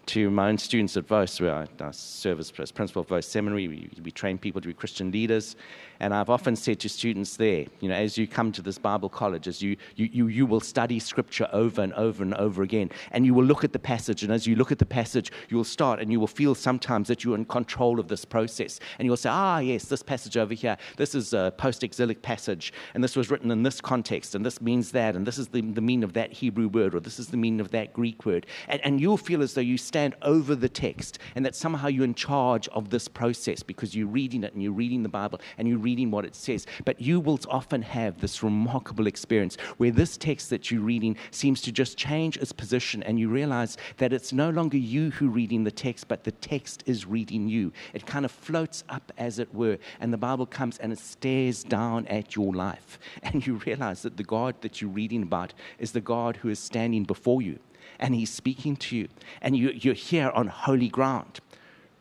to 0.06 0.30
my 0.30 0.48
own 0.48 0.58
students 0.58 0.96
at 0.96 1.06
Vose, 1.06 1.40
where 1.40 1.54
I, 1.54 1.66
I 1.80 1.90
serve 1.90 2.38
as 2.38 2.50
principal 2.50 3.02
of 3.02 3.08
Vose 3.08 3.26
Seminary. 3.26 3.68
We, 3.68 3.90
we 4.02 4.10
train 4.10 4.38
people 4.38 4.60
to 4.60 4.68
be 4.68 4.74
Christian 4.74 5.10
leaders. 5.10 5.56
And 5.98 6.12
I've 6.14 6.28
often 6.28 6.56
said 6.56 6.78
to 6.80 6.88
students 6.88 7.36
there, 7.36 7.64
you 7.80 7.88
know, 7.88 7.94
as 7.94 8.18
you 8.18 8.26
come 8.26 8.52
to 8.52 8.62
this 8.62 8.78
Bible 8.78 9.08
college, 9.08 9.48
as 9.48 9.62
you, 9.62 9.76
you, 9.94 10.08
you, 10.12 10.26
you 10.28 10.46
will 10.46 10.60
study 10.60 10.98
scripture 10.98 11.48
over 11.52 11.82
and 11.82 11.92
over 11.94 12.22
and 12.22 12.34
over 12.34 12.62
again, 12.62 12.90
and 13.12 13.24
you 13.24 13.32
will 13.32 13.44
look 13.44 13.64
at 13.64 13.72
the 13.72 13.78
passage, 13.78 14.22
and 14.22 14.32
as 14.32 14.46
you 14.46 14.56
look 14.56 14.70
at 14.70 14.78
the 14.78 14.86
passage, 14.86 15.32
you 15.48 15.56
will 15.56 15.64
start 15.64 15.98
and 15.98 16.12
you 16.12 16.20
will 16.20 16.26
feel 16.26 16.54
sometimes 16.54 17.08
that 17.08 17.24
you're 17.24 17.34
in 17.34 17.46
control 17.46 17.98
of 17.98 18.08
this 18.08 18.24
process. 18.24 18.78
And 18.98 19.06
you'll 19.06 19.16
say, 19.16 19.30
ah, 19.30 19.58
yes, 19.58 19.86
this 19.86 20.02
passage 20.02 20.36
over 20.36 20.52
here, 20.54 20.76
this 20.98 21.14
is 21.14 21.32
a 21.32 21.52
post 21.56 21.82
exilic 21.82 22.20
passage, 22.20 22.72
and 22.94 23.02
this 23.02 23.16
was 23.16 23.30
written 23.30 23.50
in 23.50 23.62
this 23.62 23.80
context, 23.80 24.34
and 24.34 24.44
this 24.44 24.60
means 24.60 24.92
that, 24.92 25.16
and 25.16 25.26
this 25.26 25.38
is 25.38 25.48
the, 25.48 25.62
the 25.62 25.80
meaning 25.80 26.04
of 26.04 26.12
that 26.12 26.30
Hebrew 26.30 26.68
word, 26.68 26.94
or 26.94 27.00
this 27.00 27.18
is 27.18 27.28
the 27.28 27.38
meaning 27.38 27.60
of 27.60 27.70
that 27.70 27.94
Greek 27.94 28.26
word. 28.26 28.46
And, 28.68 28.82
and 28.84 29.00
you'll 29.00 29.16
feel 29.16 29.42
as 29.42 29.54
though 29.54 29.62
you 29.62 29.78
stand 29.96 30.14
over 30.20 30.54
the 30.54 30.68
text, 30.68 31.18
and 31.36 31.46
that 31.46 31.56
somehow 31.56 31.88
you're 31.88 32.04
in 32.04 32.12
charge 32.12 32.68
of 32.68 32.90
this 32.90 33.08
process 33.08 33.62
because 33.62 33.96
you're 33.96 34.06
reading 34.06 34.44
it 34.44 34.52
and 34.52 34.62
you're 34.62 34.70
reading 34.70 35.02
the 35.02 35.08
Bible 35.08 35.40
and 35.56 35.66
you're 35.66 35.78
reading 35.78 36.10
what 36.10 36.26
it 36.26 36.36
says. 36.36 36.66
But 36.84 37.00
you 37.00 37.18
will 37.18 37.40
often 37.48 37.80
have 37.80 38.20
this 38.20 38.42
remarkable 38.42 39.06
experience 39.06 39.56
where 39.78 39.90
this 39.90 40.18
text 40.18 40.50
that 40.50 40.70
you're 40.70 40.82
reading 40.82 41.16
seems 41.30 41.62
to 41.62 41.72
just 41.72 41.96
change 41.96 42.36
its 42.36 42.52
position, 42.52 43.02
and 43.04 43.18
you 43.18 43.30
realize 43.30 43.78
that 43.96 44.12
it's 44.12 44.34
no 44.34 44.50
longer 44.50 44.76
you 44.76 45.12
who 45.12 45.30
reading 45.30 45.64
the 45.64 45.70
text, 45.70 46.08
but 46.08 46.24
the 46.24 46.32
text 46.32 46.82
is 46.84 47.06
reading 47.06 47.48
you. 47.48 47.72
It 47.94 48.04
kind 48.04 48.26
of 48.26 48.30
floats 48.30 48.84
up, 48.90 49.10
as 49.16 49.38
it 49.38 49.54
were, 49.54 49.78
and 49.98 50.12
the 50.12 50.18
Bible 50.18 50.44
comes 50.44 50.76
and 50.76 50.92
it 50.92 50.98
stares 50.98 51.64
down 51.64 52.06
at 52.08 52.36
your 52.36 52.52
life. 52.52 52.98
And 53.22 53.46
you 53.46 53.54
realize 53.66 54.02
that 54.02 54.18
the 54.18 54.24
God 54.24 54.60
that 54.60 54.82
you're 54.82 54.90
reading 54.90 55.22
about 55.22 55.54
is 55.78 55.92
the 55.92 56.02
God 56.02 56.36
who 56.36 56.50
is 56.50 56.58
standing 56.58 57.04
before 57.04 57.40
you 57.40 57.58
and 57.98 58.14
he's 58.14 58.30
speaking 58.30 58.76
to 58.76 58.96
you, 58.96 59.08
and 59.40 59.56
you, 59.56 59.70
you're 59.70 59.94
here 59.94 60.30
on 60.30 60.48
holy 60.48 60.88
ground. 60.88 61.40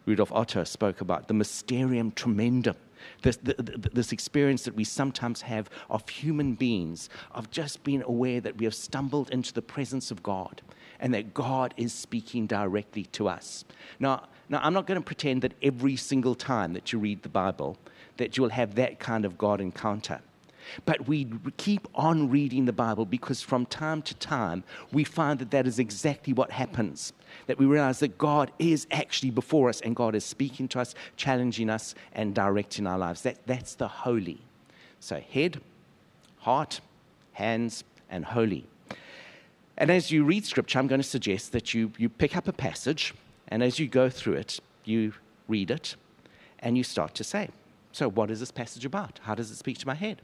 Rudolf 0.06 0.32
Otto 0.32 0.64
spoke 0.64 1.02
about 1.02 1.28
the 1.28 1.34
mysterium 1.34 2.12
tremendum. 2.12 2.76
This, 3.22 3.38
this, 3.44 4.12
experience 4.12 4.64
that 4.64 4.76
we 4.76 4.84
sometimes 4.84 5.42
have 5.42 5.70
of 5.92 6.08
human 6.10 6.56
beings, 6.56 7.08
of 7.32 7.52
just 7.52 7.84
being 7.84 8.02
aware 8.02 8.42
that 8.42 8.58
we 8.58 8.66
have 8.66 8.74
stumbled 8.74 9.30
into 9.30 9.54
the 9.54 9.62
presence 9.62 10.10
of 10.10 10.24
God 10.24 10.64
and 11.00 11.14
that 11.14 11.34
God 11.34 11.74
is 11.78 11.94
speaking 11.94 12.48
directly 12.48 13.04
to 13.04 13.28
us. 13.28 13.64
Now, 14.00 14.28
now 14.50 14.60
I'm 14.64 14.74
not 14.74 14.88
going 14.88 15.00
to 15.00 15.06
pretend 15.06 15.44
that 15.44 15.54
every 15.62 15.96
single 15.96 16.34
time 16.34 16.74
that 16.74 16.92
you 16.94 17.00
read 17.00 17.22
the 17.22 17.30
Bible 17.30 17.78
that 18.18 18.38
you'll 18.38 18.50
have 18.50 18.76
that 18.76 19.00
kind 19.00 19.26
of 19.26 19.38
God 19.38 19.62
encounter. 19.62 20.22
But 20.86 21.08
we 21.08 21.28
keep 21.58 21.88
on 21.96 22.30
reading 22.30 22.66
the 22.66 22.74
Bible 22.74 23.06
because 23.06 23.42
from 23.42 23.66
time 23.66 24.02
to 24.04 24.14
time 24.16 24.64
we 24.92 25.04
find 25.04 25.40
that 25.40 25.52
that 25.52 25.68
is 25.68 25.80
exactly 25.80 26.34
what 26.34 26.52
happens. 26.52 27.14
That 27.48 27.58
we 27.58 27.66
realize 27.66 28.00
that 28.00 28.18
God 28.18 28.52
is 28.60 28.88
actually 28.92 29.32
before 29.32 29.70
us 29.70 29.82
and 29.82 29.96
God 29.96 30.16
is 30.16 30.24
speaking 30.24 30.68
to 30.70 30.80
us, 30.80 30.96
challenging 31.18 31.70
us, 31.70 31.96
and 32.14 32.34
directing 32.34 32.88
our 32.88 32.98
lives. 32.98 33.22
That, 33.24 33.46
that's 33.46 33.76
the 33.76 33.88
holy. 33.88 34.42
So, 35.00 35.20
head, 35.20 35.62
heart, 36.40 36.82
hands, 37.34 37.84
and 38.10 38.26
holy. 38.26 38.66
And 39.78 39.92
as 39.92 40.12
you 40.12 40.24
read 40.24 40.46
scripture, 40.46 40.80
I'm 40.80 40.88
going 40.88 41.02
to 41.02 41.08
suggest 41.08 41.52
that 41.52 41.74
you, 41.74 41.92
you 41.98 42.08
pick 42.08 42.38
up 42.38 42.48
a 42.48 42.54
passage, 42.54 43.14
and 43.48 43.62
as 43.62 43.78
you 43.78 43.88
go 43.88 44.10
through 44.10 44.36
it, 44.36 44.60
you 44.86 45.14
read 45.48 45.70
it, 45.70 45.96
and 46.60 46.78
you 46.78 46.84
start 46.84 47.14
to 47.16 47.24
say, 47.24 47.50
So, 47.92 48.10
what 48.10 48.32
is 48.32 48.40
this 48.40 48.52
passage 48.52 48.86
about? 48.86 49.20
How 49.24 49.36
does 49.36 49.52
it 49.52 49.58
speak 49.58 49.78
to 49.80 49.88
my 49.88 49.96
head? 49.96 50.22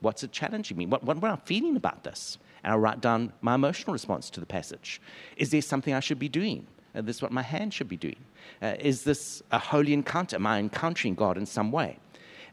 What's 0.00 0.22
it 0.22 0.32
challenging 0.32 0.76
me? 0.76 0.86
What, 0.86 1.04
what, 1.04 1.16
am 1.16 1.24
I 1.24 1.36
feeling 1.36 1.76
about 1.76 2.04
this? 2.04 2.38
And 2.64 2.72
I 2.72 2.76
write 2.76 3.00
down 3.00 3.32
my 3.42 3.54
emotional 3.54 3.92
response 3.92 4.30
to 4.30 4.40
the 4.40 4.46
passage. 4.46 5.00
Is 5.36 5.50
there 5.50 5.62
something 5.62 5.94
I 5.94 6.00
should 6.00 6.18
be 6.18 6.28
doing? 6.28 6.66
Uh, 6.94 7.02
this 7.02 7.16
is 7.16 7.22
what 7.22 7.32
my 7.32 7.42
hand 7.42 7.72
should 7.72 7.88
be 7.88 7.96
doing. 7.96 8.16
Uh, 8.62 8.74
is 8.78 9.04
this 9.04 9.42
a 9.52 9.58
holy 9.58 9.92
encounter? 9.92 10.36
Am 10.36 10.46
I 10.46 10.58
encountering 10.58 11.14
God 11.14 11.36
in 11.36 11.46
some 11.46 11.70
way? 11.70 11.98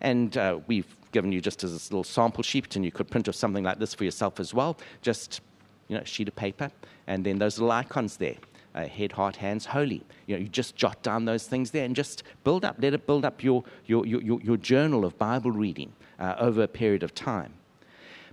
And 0.02 0.38
uh, 0.38 0.60
we've 0.68 0.96
given 1.12 1.32
you 1.32 1.42
just 1.42 1.64
as 1.64 1.72
a 1.72 1.94
little 1.94 2.04
sample 2.04 2.44
sheet, 2.44 2.76
and 2.76 2.86
you 2.86 2.92
could 2.92 3.10
print 3.10 3.28
off 3.28 3.36
something 3.36 3.64
like 3.64 3.80
this 3.80 3.94
for 3.94 4.04
yourself 4.04 4.40
as 4.40 4.54
well. 4.54 4.78
Just 5.02 5.42
you 5.88 5.96
know, 5.96 6.02
a 6.02 6.06
sheet 6.06 6.28
of 6.28 6.36
paper, 6.36 6.70
and 7.08 7.26
then 7.26 7.40
those 7.40 7.58
little 7.58 7.72
icons 7.72 8.18
there. 8.18 8.36
Uh, 8.76 8.86
head, 8.86 9.12
heart, 9.12 9.36
hands, 9.36 9.66
holy. 9.66 10.04
You 10.28 10.36
know, 10.36 10.42
you 10.42 10.48
just 10.48 10.76
jot 10.76 11.02
down 11.02 11.26
those 11.26 11.48
things 11.48 11.72
there 11.72 11.84
and 11.84 11.96
just 11.96 12.22
build 12.44 12.64
up, 12.64 12.76
let 12.78 12.94
it 12.94 13.08
build 13.08 13.26
up 13.26 13.44
your, 13.44 13.64
your, 13.88 14.06
your, 14.06 14.22
your 14.22 14.58
journal 14.58 15.04
of 15.04 15.18
Bible 15.18 15.50
reading 15.50 15.92
uh, 16.20 16.36
over 16.40 16.64
a 16.64 16.68
period 16.68 17.04
of 17.04 17.14
time. 17.14 17.54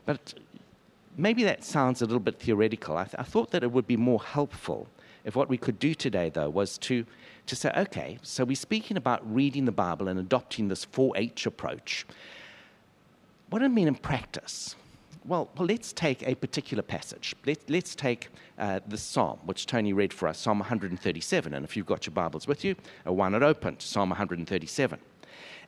But 0.07 0.35
maybe 1.17 1.45
that 1.45 1.65
sounds 1.65 2.03
a 2.03 2.07
little 2.07 2.21
bit 2.21 2.39
theoretical. 2.39 2.97
I, 2.97 3.05
th- 3.05 3.17
I, 3.19 3.23
thought 3.23 3.51
that 3.53 3.63
it 3.63 3.73
would 3.73 3.87
be 3.87 3.97
more 3.97 4.23
helpful 4.23 4.89
if 5.25 5.35
what 5.35 5.49
we 5.49 5.57
could 5.57 5.79
do 5.79 5.95
today, 5.95 6.31
though, 6.31 6.51
was 6.51 6.77
to, 6.79 7.07
to 7.47 7.57
say, 7.57 7.71
okay, 7.77 8.19
so 8.23 8.45
we're 8.45 8.57
speaking 8.57 8.97
about 8.97 9.21
reading 9.35 9.65
the 9.65 9.73
Bible 9.73 10.09
and 10.09 10.19
adopting 10.19 10.69
this 10.69 10.85
4 10.85 11.17
H 11.17 11.47
approach. 11.47 12.07
What 13.49 13.61
does 13.61 13.67
it 13.67 13.73
mean 13.73 13.89
in 13.89 13.95
practice? 13.95 14.77
Well, 15.25 15.49
well, 15.57 15.67
let's 15.67 15.95
take 15.95 16.23
a 16.29 16.35
particular 16.35 16.83
passage. 16.83 17.35
Let, 17.47 17.71
us 17.71 17.95
take 17.95 18.29
uh, 18.59 18.81
the 18.87 18.99
psalm, 18.99 19.39
which 19.47 19.65
Tony 19.65 19.95
read 19.95 20.13
for 20.13 20.29
us, 20.29 20.39
Psalm 20.39 20.59
137. 20.59 21.55
And 21.55 21.65
if 21.65 21.75
you've 21.75 21.87
got 21.87 22.05
your 22.05 22.13
Bibles 22.13 22.47
with 22.47 22.63
you, 22.63 22.77
uh, 23.07 23.13
one 23.13 23.35
it 23.35 23.43
open, 23.43 23.81
Psalm 23.81 24.11
137 24.11 24.99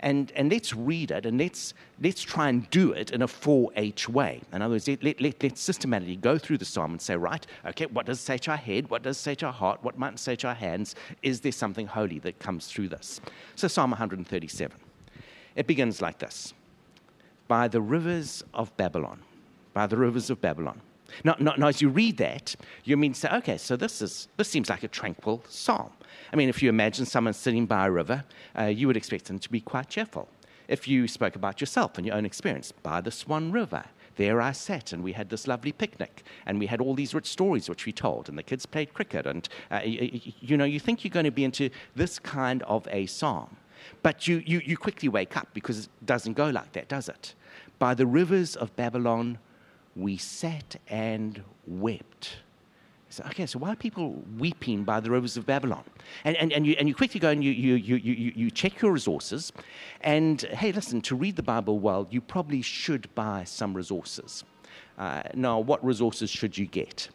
and, 0.01 0.33
and 0.37 0.51
let's 0.51 0.75
read 0.75 1.11
it 1.11 1.27
and 1.27 1.39
let's, 1.39 1.75
let's 2.03 2.23
try 2.23 2.49
and 2.49 2.69
do 2.71 2.93
it 2.93 3.11
in 3.11 3.23
a 3.23 3.27
4H 3.27 4.09
way. 4.09 4.41
In 4.53 4.63
other 4.63 4.75
words, 4.75 4.89
let, 4.89 5.03
let, 5.03 5.21
let, 5.21 5.43
let's 5.43 5.61
systematically 5.61 6.17
go 6.17 6.39
through 6.39 6.59
the 6.59 6.65
psalm 6.65 6.93
and 6.93 7.01
say, 7.01 7.17
right, 7.17 7.47
okay, 7.67 7.87
what 7.87 8.07
does 8.07 8.19
it 8.19 8.23
say 8.23 8.39
to 8.39 8.53
our 8.53 8.57
head? 8.57 8.91
What 8.91 9.03
does 9.03 9.17
it 9.17 9.21
say 9.21 9.35
to 9.37 9.47
our 9.47 9.53
heart? 9.53 9.83
What 9.83 9.99
might 9.99 10.19
say 10.19 10.37
to 10.37 10.49
our 10.49 10.55
hands? 10.55 10.95
Is 11.23 11.41
there 11.41 11.53
something 11.53 11.87
holy 11.87 12.19
that 12.21 12.39
comes 12.39 12.67
through 12.67 12.89
this? 12.89 13.21
So, 13.55 13.69
Psalm 13.69 13.91
137. 13.91 14.77
It 15.55 15.67
begins 15.67 16.03
like 16.03 16.19
this 16.19 16.53
By 17.49 17.69
the 17.69 17.81
rivers 17.81 18.45
of 18.53 18.77
Babylon, 18.77 19.21
by 19.73 19.87
the 19.87 19.97
rivers 19.97 20.31
of 20.31 20.41
Babylon. 20.41 20.81
Now, 21.25 21.37
now, 21.39 21.55
now, 21.57 21.69
as 21.69 21.81
you 21.81 21.89
read 21.89 22.17
that, 22.19 22.57
you 22.85 22.97
mean 22.97 23.15
say, 23.15 23.29
okay, 23.33 23.59
so 23.59 23.77
this 23.77 24.03
is 24.03 24.29
this 24.37 24.49
seems 24.49 24.69
like 24.69 24.83
a 24.83 24.89
tranquil 24.89 25.43
psalm. 25.49 25.91
I 26.33 26.37
mean, 26.37 26.49
if 26.49 26.63
you 26.63 26.69
imagine 26.69 27.07
someone 27.07 27.35
sitting 27.35 27.67
by 27.67 27.87
a 27.87 27.91
river, 27.91 28.25
uh, 28.59 28.65
you 28.65 28.87
would 28.87 28.97
expect 28.97 29.27
them 29.27 29.39
to 29.39 29.51
be 29.51 29.61
quite 29.61 29.89
cheerful. 29.89 30.29
If 30.69 30.89
you 30.89 31.07
spoke 31.07 31.37
about 31.37 31.61
yourself 31.61 31.97
and 31.97 32.07
your 32.07 32.17
own 32.17 32.27
experience, 32.27 32.73
by 32.73 33.01
the 33.01 33.13
Swan 33.13 33.53
River, 33.53 33.85
there 34.17 34.41
I 34.41 34.53
sat 34.53 34.93
and 34.93 35.05
we 35.05 35.13
had 35.13 35.29
this 35.29 35.47
lovely 35.47 35.73
picnic 35.73 36.25
and 36.47 36.59
we 36.59 36.67
had 36.67 36.81
all 36.81 36.95
these 36.95 37.15
rich 37.15 37.27
stories 37.27 37.69
which 37.69 37.87
we 37.87 37.93
told 37.93 38.29
and 38.29 38.37
the 38.37 38.43
kids 38.43 38.67
played 38.67 38.93
cricket 38.95 39.27
and 39.27 39.49
uh, 39.71 39.81
you, 39.85 40.21
you, 40.41 40.57
know 40.57 40.65
you 40.65 40.81
think 40.81 41.05
you're 41.05 41.11
going 41.11 41.25
to 41.25 41.31
be 41.31 41.45
into 41.45 41.71
this 41.95 42.19
kind 42.19 42.63
of 42.65 42.89
a 42.91 43.07
psalm 43.07 43.57
but 44.03 44.27
you, 44.27 44.43
you, 44.47 44.61
you 44.65 44.77
quickly 44.77 45.09
wake 45.09 45.37
up 45.37 45.49
because 45.55 45.85
it 45.85 45.89
doesn't 46.05 46.33
go 46.33 46.49
like 46.49 46.73
that 46.73 46.89
does 46.89 47.09
it 47.09 47.35
by 47.79 47.95
the 47.95 48.07
rivers 48.07 48.57
of 48.57 48.75
babylon 48.75 49.39
we 49.97 50.17
sat 50.17 50.77
and 50.89 51.43
wept 51.67 52.37
so, 53.17 53.25
okay, 53.29 53.47
so 53.47 53.59
why 53.59 53.73
are 53.73 53.77
people 53.77 54.23
weeping 54.37 54.85
by 54.85 55.01
the 55.01 55.11
rivers 55.11 55.39
of 55.39 55.47
Babylon? 55.47 55.85
And, 56.25 56.37
and, 56.37 56.53
and, 56.53 56.67
you, 56.67 56.77
and 56.79 56.87
you 56.87 56.95
quickly 56.95 57.19
go 57.19 57.31
and 57.31 57.43
you, 57.43 57.51
you, 57.51 57.75
you, 57.75 57.97
you, 57.97 58.33
you 58.35 58.51
check 58.51 58.83
your 58.83 58.93
resources. 58.93 59.53
And 60.03 60.43
hey, 60.43 60.71
listen, 60.71 61.01
to 61.03 61.17
read 61.17 61.37
the 61.37 61.43
Bible 61.43 61.79
well, 61.79 62.07
you 62.11 62.21
probably 62.21 62.61
should 62.61 63.13
buy 63.15 63.45
some 63.45 63.75
resources. 63.75 64.45
Uh, 64.99 65.23
now, 65.35 65.59
what 65.61 65.83
resources 65.85 66.29
should 66.29 66.59
you 66.59 66.67
get? 66.67 67.09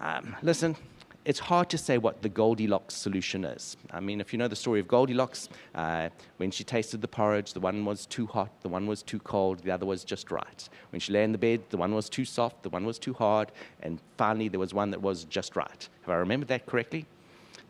Um, 0.00 0.34
listen, 0.42 0.76
it's 1.24 1.38
hard 1.38 1.68
to 1.70 1.78
say 1.78 1.98
what 1.98 2.22
the 2.22 2.28
Goldilocks 2.28 2.94
solution 2.94 3.44
is. 3.44 3.76
I 3.90 4.00
mean, 4.00 4.20
if 4.20 4.32
you 4.32 4.38
know 4.38 4.48
the 4.48 4.56
story 4.56 4.80
of 4.80 4.88
Goldilocks, 4.88 5.48
uh, 5.74 6.08
when 6.38 6.50
she 6.50 6.64
tasted 6.64 7.00
the 7.00 7.08
porridge, 7.08 7.52
the 7.52 7.60
one 7.60 7.84
was 7.84 8.06
too 8.06 8.26
hot, 8.26 8.50
the 8.62 8.68
one 8.68 8.86
was 8.86 9.02
too 9.02 9.20
cold, 9.20 9.60
the 9.60 9.70
other 9.70 9.86
was 9.86 10.04
just 10.04 10.30
right. 10.30 10.68
When 10.90 11.00
she 11.00 11.12
lay 11.12 11.22
in 11.22 11.32
the 11.32 11.38
bed, 11.38 11.62
the 11.70 11.76
one 11.76 11.94
was 11.94 12.08
too 12.08 12.24
soft, 12.24 12.62
the 12.62 12.70
one 12.70 12.84
was 12.84 12.98
too 12.98 13.14
hard, 13.14 13.52
and 13.82 14.00
finally 14.16 14.48
there 14.48 14.60
was 14.60 14.74
one 14.74 14.90
that 14.90 15.00
was 15.00 15.24
just 15.24 15.54
right. 15.54 15.88
Have 16.02 16.10
I 16.10 16.16
remembered 16.16 16.48
that 16.48 16.66
correctly? 16.66 17.06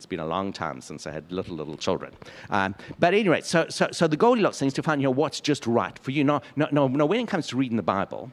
It's 0.03 0.07
been 0.07 0.19
a 0.19 0.27
long 0.27 0.53
time 0.53 0.81
since 0.81 1.07
I 1.07 1.13
had 1.13 1.31
little, 1.31 1.55
little 1.55 1.77
children. 1.77 2.13
Um, 2.51 2.75
but 2.99 3.15
anyway, 3.15 3.41
so, 3.43 3.67
so, 3.69 3.89
so 3.93 4.09
the 4.09 4.17
Goldilocks 4.17 4.59
thing 4.59 4.67
is 4.67 4.75
to 4.75 4.83
find 4.83 5.01
you 5.01 5.07
know, 5.07 5.13
what's 5.13 5.41
just 5.41 5.65
right 5.65 5.97
for 5.99 6.11
you. 6.11 6.25
No, 6.25 6.41
no, 6.57 6.67
no, 6.73 6.89
no, 6.89 7.07
when 7.07 7.21
it 7.21 7.29
comes 7.29 7.47
to 7.49 7.57
reading 7.57 7.77
the 7.77 7.85
Bible, 7.85 8.33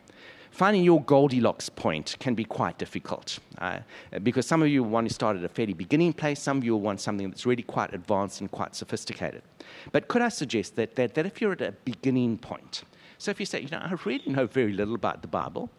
finding 0.51 0.83
your 0.83 1.01
Goldilocks 1.03 1.69
point 1.69 2.15
can 2.19 2.35
be 2.35 2.43
quite 2.43 2.77
difficult 2.77 3.39
uh, 3.59 3.79
because 4.23 4.45
some 4.45 4.61
of 4.61 4.67
you 4.67 4.83
want 4.83 5.07
to 5.07 5.13
start 5.13 5.37
at 5.37 5.43
a 5.43 5.49
fairly 5.49 5.73
beginning 5.73 6.13
place, 6.13 6.39
some 6.39 6.57
of 6.57 6.63
you 6.63 6.75
want 6.75 7.01
something 7.01 7.29
that's 7.29 7.45
really 7.45 7.63
quite 7.63 7.93
advanced 7.93 8.41
and 8.41 8.51
quite 8.51 8.75
sophisticated. 8.75 9.41
But 9.91 10.07
could 10.07 10.21
I 10.21 10.29
suggest 10.29 10.75
that, 10.75 10.95
that, 10.95 11.13
that 11.15 11.25
if 11.25 11.41
you're 11.41 11.53
at 11.53 11.61
a 11.61 11.71
beginning 11.85 12.37
point, 12.37 12.83
so 13.17 13.31
if 13.31 13.39
you 13.39 13.45
say, 13.45 13.61
you 13.61 13.69
know, 13.69 13.79
I 13.79 13.93
really 14.05 14.31
know 14.31 14.47
very 14.47 14.73
little 14.73 14.95
about 14.95 15.21
the 15.21 15.27
Bible, 15.27 15.69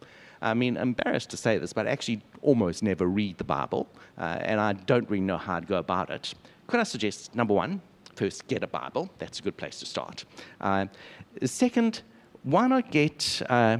I 0.41 0.53
mean, 0.53 0.77
embarrassed 0.77 1.29
to 1.31 1.37
say 1.37 1.57
this, 1.57 1.73
but 1.73 1.87
I 1.87 1.91
actually 1.91 2.23
almost 2.41 2.81
never 2.81 3.05
read 3.05 3.37
the 3.37 3.43
Bible, 3.43 3.87
uh, 4.17 4.39
and 4.41 4.59
I 4.59 4.73
don't 4.73 5.07
really 5.09 5.23
know 5.23 5.37
how 5.37 5.59
to 5.59 5.65
go 5.65 5.77
about 5.77 6.09
it. 6.09 6.33
Could 6.67 6.79
I 6.79 6.83
suggest, 6.83 7.35
number 7.35 7.53
one, 7.53 7.81
first 8.15 8.47
get 8.47 8.63
a 8.63 8.67
Bible? 8.67 9.09
That's 9.19 9.39
a 9.39 9.43
good 9.43 9.57
place 9.57 9.79
to 9.79 9.85
start. 9.85 10.25
Uh, 10.59 10.87
second, 11.43 12.01
why 12.43 12.67
not 12.67 12.89
get 12.89 13.41
uh, 13.49 13.77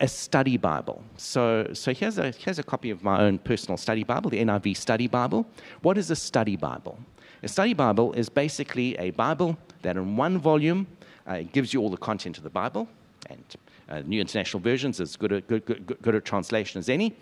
a 0.00 0.08
study 0.08 0.56
Bible? 0.56 1.02
So, 1.16 1.70
so 1.72 1.92
here's, 1.92 2.18
a, 2.18 2.30
here's 2.30 2.58
a 2.58 2.62
copy 2.62 2.90
of 2.90 3.02
my 3.02 3.20
own 3.20 3.38
personal 3.38 3.76
study 3.76 4.04
Bible, 4.04 4.30
the 4.30 4.40
NIV 4.40 4.76
Study 4.76 5.06
Bible. 5.06 5.46
What 5.82 5.98
is 5.98 6.10
a 6.10 6.16
study 6.16 6.56
Bible? 6.56 6.98
A 7.42 7.48
study 7.48 7.74
Bible 7.74 8.12
is 8.12 8.28
basically 8.28 8.96
a 8.98 9.10
Bible 9.10 9.56
that 9.82 9.96
in 9.96 10.16
one 10.16 10.38
volume 10.38 10.86
uh, 11.26 11.42
gives 11.52 11.72
you 11.72 11.80
all 11.80 11.90
the 11.90 11.96
content 11.96 12.36
of 12.38 12.44
the 12.44 12.50
Bible, 12.50 12.88
and 13.28 13.44
uh, 13.88 14.00
New 14.00 14.20
International 14.20 14.60
Versions 14.60 15.00
is 15.00 15.16
good, 15.16 15.46
good, 15.46 15.64
good, 15.64 15.96
good 16.02 16.14
at 16.14 16.24
translation 16.24 16.78
as 16.78 16.88
any. 16.88 17.16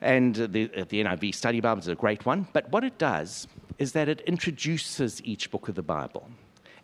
And 0.00 0.34
the, 0.34 0.66
the 0.66 1.04
NIV 1.04 1.34
Study 1.34 1.60
Bible 1.60 1.80
is 1.80 1.88
a 1.88 1.94
great 1.94 2.26
one. 2.26 2.48
But 2.52 2.70
what 2.70 2.84
it 2.84 2.98
does 2.98 3.46
is 3.78 3.92
that 3.92 4.08
it 4.08 4.20
introduces 4.22 5.22
each 5.24 5.50
book 5.50 5.68
of 5.68 5.76
the 5.76 5.82
Bible. 5.82 6.28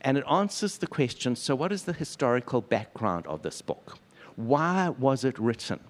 And 0.00 0.16
it 0.16 0.25
answers 0.30 0.78
the 0.78 0.87
question 0.87 1.35
so, 1.35 1.54
what 1.54 1.73
is 1.73 1.83
the 1.83 1.92
historical 1.92 2.61
background 2.61 3.26
of 3.26 3.42
this 3.42 3.61
book? 3.61 3.99
Why 4.38 4.90
was 4.90 5.25
it 5.25 5.37
written? 5.37 5.80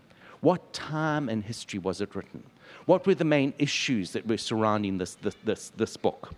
What 0.41 0.73
time 0.73 1.29
in 1.29 1.43
history 1.43 1.79
was 1.79 2.01
it 2.01 2.15
written? 2.15 2.43
What 2.87 3.07
were 3.07 3.15
the 3.15 3.25
main 3.25 3.53
issues 3.59 4.13
that 4.13 4.27
were 4.27 4.39
surrounding 4.39 4.97
this, 4.97 5.17
this, 5.17 5.37
this, 5.45 5.69
this 5.77 5.99
book? 5.99 6.31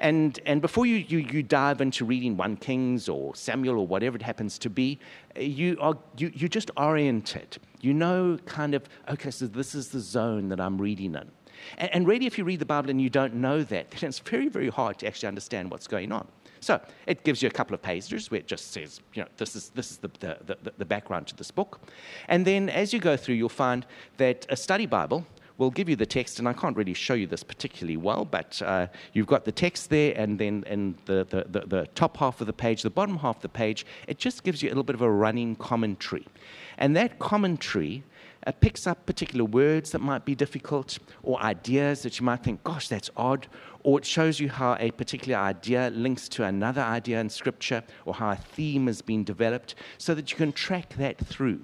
And, 0.00 0.40
and 0.46 0.62
before 0.62 0.86
you, 0.86 0.96
you, 0.96 1.18
you 1.18 1.42
dive 1.42 1.82
into 1.82 2.06
reading 2.06 2.38
1 2.38 2.56
Kings 2.56 3.06
or 3.06 3.34
Samuel 3.34 3.80
or 3.80 3.86
whatever 3.86 4.16
it 4.16 4.22
happens 4.22 4.58
to 4.60 4.70
be, 4.70 4.98
you 5.38 5.76
are 5.78 5.98
you, 6.16 6.32
you 6.34 6.48
just 6.48 6.70
oriented. 6.78 7.58
You 7.82 7.92
know, 7.92 8.38
kind 8.46 8.74
of, 8.74 8.84
okay, 9.10 9.30
so 9.30 9.46
this 9.46 9.74
is 9.74 9.88
the 9.88 10.00
zone 10.00 10.48
that 10.48 10.58
I'm 10.58 10.80
reading 10.80 11.14
in. 11.14 11.30
And, 11.76 11.94
and 11.94 12.06
really, 12.06 12.24
if 12.24 12.38
you 12.38 12.44
read 12.44 12.60
the 12.60 12.66
Bible 12.66 12.88
and 12.88 12.98
you 12.98 13.10
don't 13.10 13.34
know 13.34 13.62
that, 13.62 13.90
then 13.90 14.08
it's 14.08 14.20
very, 14.20 14.48
very 14.48 14.70
hard 14.70 14.98
to 15.00 15.06
actually 15.06 15.28
understand 15.28 15.70
what's 15.70 15.86
going 15.86 16.12
on. 16.12 16.26
So 16.62 16.80
it 17.08 17.24
gives 17.24 17.42
you 17.42 17.48
a 17.48 17.50
couple 17.50 17.74
of 17.74 17.82
pages 17.82 18.30
where 18.30 18.38
it 18.38 18.46
just 18.46 18.70
says, 18.70 19.00
you 19.14 19.22
know, 19.22 19.28
this 19.36 19.56
is, 19.56 19.70
this 19.70 19.90
is 19.90 19.96
the, 19.98 20.10
the, 20.20 20.56
the, 20.62 20.72
the 20.78 20.84
background 20.84 21.26
to 21.26 21.36
this 21.36 21.50
book. 21.50 21.80
And 22.28 22.46
then 22.46 22.68
as 22.68 22.92
you 22.92 23.00
go 23.00 23.16
through, 23.16 23.34
you'll 23.34 23.48
find 23.48 23.84
that 24.18 24.46
a 24.48 24.56
study 24.56 24.86
Bible 24.86 25.26
will 25.58 25.70
give 25.70 25.88
you 25.88 25.96
the 25.96 26.06
text, 26.06 26.38
and 26.38 26.48
I 26.48 26.52
can't 26.52 26.76
really 26.76 26.94
show 26.94 27.14
you 27.14 27.26
this 27.26 27.42
particularly 27.42 27.96
well, 27.96 28.24
but 28.24 28.62
uh, 28.62 28.86
you've 29.12 29.26
got 29.26 29.44
the 29.44 29.52
text 29.52 29.90
there, 29.90 30.14
and 30.16 30.38
then 30.38 30.64
in 30.66 30.96
the, 31.04 31.26
the, 31.28 31.44
the, 31.48 31.66
the, 31.66 31.86
top 31.94 32.16
half 32.16 32.40
of 32.40 32.46
the 32.46 32.52
page, 32.52 32.82
the 32.82 32.90
bottom 32.90 33.18
half 33.18 33.36
of 33.36 33.42
the 33.42 33.48
page, 33.48 33.84
it 34.08 34.18
just 34.18 34.44
gives 34.44 34.62
you 34.62 34.68
a 34.68 34.70
little 34.70 34.82
bit 34.82 34.94
of 34.94 35.02
a 35.02 35.10
running 35.10 35.56
commentary. 35.56 36.26
And 36.78 36.96
that 36.96 37.18
commentary 37.18 38.02
uh, 38.46 38.52
picks 38.52 38.86
up 38.86 39.06
particular 39.06 39.44
words 39.44 39.90
that 39.92 40.00
might 40.00 40.24
be 40.24 40.34
difficult 40.34 40.98
or 41.22 41.40
ideas 41.40 42.02
that 42.02 42.18
you 42.18 42.26
might 42.26 42.42
think, 42.42 42.64
gosh, 42.64 42.88
that's 42.88 43.10
odd, 43.16 43.46
or 43.84 43.98
it 43.98 44.04
shows 44.04 44.38
you 44.40 44.48
how 44.48 44.76
a 44.78 44.90
particular 44.92 45.38
idea 45.38 45.90
links 45.94 46.28
to 46.30 46.44
another 46.44 46.82
idea 46.82 47.20
in 47.20 47.28
Scripture 47.28 47.82
or 48.04 48.14
how 48.14 48.30
a 48.30 48.36
theme 48.36 48.86
has 48.86 49.02
been 49.02 49.24
developed 49.24 49.74
so 49.98 50.14
that 50.14 50.30
you 50.30 50.36
can 50.36 50.52
track 50.52 50.94
that 50.96 51.18
through. 51.18 51.60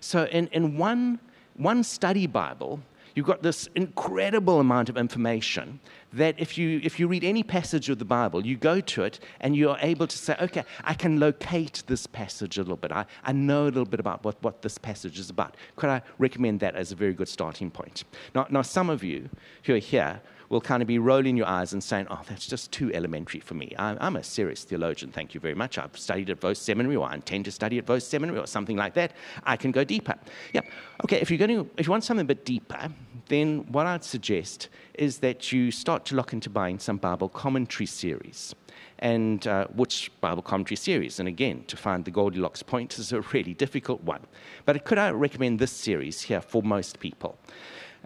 So, 0.00 0.24
in, 0.24 0.48
in 0.48 0.76
one, 0.76 1.18
one 1.56 1.82
study 1.82 2.26
Bible, 2.26 2.80
you've 3.14 3.26
got 3.26 3.42
this 3.42 3.68
incredible 3.74 4.60
amount 4.60 4.88
of 4.88 4.96
information 4.96 5.80
that 6.12 6.34
if 6.38 6.58
you, 6.58 6.80
if 6.82 7.00
you 7.00 7.08
read 7.08 7.24
any 7.24 7.42
passage 7.42 7.88
of 7.88 7.98
the 7.98 8.04
Bible, 8.04 8.44
you 8.44 8.56
go 8.56 8.80
to 8.80 9.04
it 9.04 9.20
and 9.40 9.56
you're 9.56 9.78
able 9.80 10.06
to 10.06 10.18
say, 10.18 10.36
okay, 10.40 10.64
I 10.84 10.94
can 10.94 11.18
locate 11.18 11.82
this 11.86 12.06
passage 12.06 12.58
a 12.58 12.62
little 12.62 12.76
bit. 12.76 12.92
I, 12.92 13.06
I 13.24 13.32
know 13.32 13.64
a 13.64 13.66
little 13.66 13.84
bit 13.84 14.00
about 14.00 14.24
what, 14.24 14.42
what 14.42 14.62
this 14.62 14.78
passage 14.78 15.18
is 15.18 15.30
about. 15.30 15.56
Could 15.76 15.90
I 15.90 16.02
recommend 16.18 16.60
that 16.60 16.76
as 16.76 16.92
a 16.92 16.96
very 16.96 17.14
good 17.14 17.28
starting 17.28 17.70
point? 17.70 18.04
Now, 18.34 18.46
now 18.50 18.62
some 18.62 18.90
of 18.90 19.02
you 19.02 19.28
who 19.64 19.74
are 19.74 19.78
here 19.78 20.20
will 20.48 20.60
kind 20.60 20.82
of 20.82 20.86
be 20.86 20.98
rolling 20.98 21.36
your 21.36 21.46
eyes 21.46 21.72
and 21.72 21.82
saying, 21.82 22.06
oh, 22.10 22.20
that's 22.28 22.46
just 22.46 22.72
too 22.72 22.92
elementary 22.94 23.40
for 23.40 23.54
me. 23.54 23.72
I'm, 23.78 24.16
a 24.16 24.22
serious 24.22 24.64
theologian, 24.64 25.10
thank 25.10 25.34
you 25.34 25.40
very 25.40 25.54
much. 25.54 25.78
I've 25.78 25.96
studied 25.98 26.30
at 26.30 26.40
Vose 26.40 26.58
Seminary, 26.58 26.96
or 26.96 27.08
I 27.08 27.14
intend 27.14 27.46
to 27.46 27.50
study 27.50 27.78
at 27.78 27.86
Vose 27.86 28.06
Seminary, 28.06 28.38
or 28.38 28.46
something 28.46 28.76
like 28.76 28.94
that. 28.94 29.12
I 29.44 29.56
can 29.56 29.72
go 29.72 29.84
deeper. 29.84 30.14
Yeah, 30.52 30.60
okay, 31.04 31.20
if 31.20 31.30
you're 31.30 31.38
going 31.38 31.64
to, 31.64 31.70
if 31.76 31.86
you 31.86 31.90
want 31.90 32.04
something 32.04 32.24
a 32.24 32.28
bit 32.28 32.44
deeper, 32.44 32.88
then 33.28 33.66
what 33.72 33.86
I'd 33.86 34.04
suggest 34.04 34.68
is 34.94 35.18
that 35.18 35.50
you 35.50 35.70
start 35.70 36.04
to 36.06 36.14
look 36.14 36.32
into 36.32 36.50
buying 36.50 36.78
some 36.78 36.98
Bible 36.98 37.28
commentary 37.28 37.86
series. 37.86 38.54
And 39.00 39.46
uh, 39.46 39.66
which 39.68 40.10
Bible 40.20 40.42
commentary 40.42 40.76
series? 40.76 41.18
And 41.18 41.28
again, 41.28 41.64
to 41.66 41.76
find 41.76 42.04
the 42.04 42.10
Goldilocks 42.10 42.62
point 42.62 42.98
is 42.98 43.12
a 43.12 43.20
really 43.32 43.52
difficult 43.52 44.02
one. 44.02 44.20
But 44.64 44.84
could 44.84 44.98
I 44.98 45.10
recommend 45.10 45.58
this 45.58 45.72
series 45.72 46.22
here 46.22 46.40
for 46.40 46.62
most 46.62 47.00
people? 47.00 47.36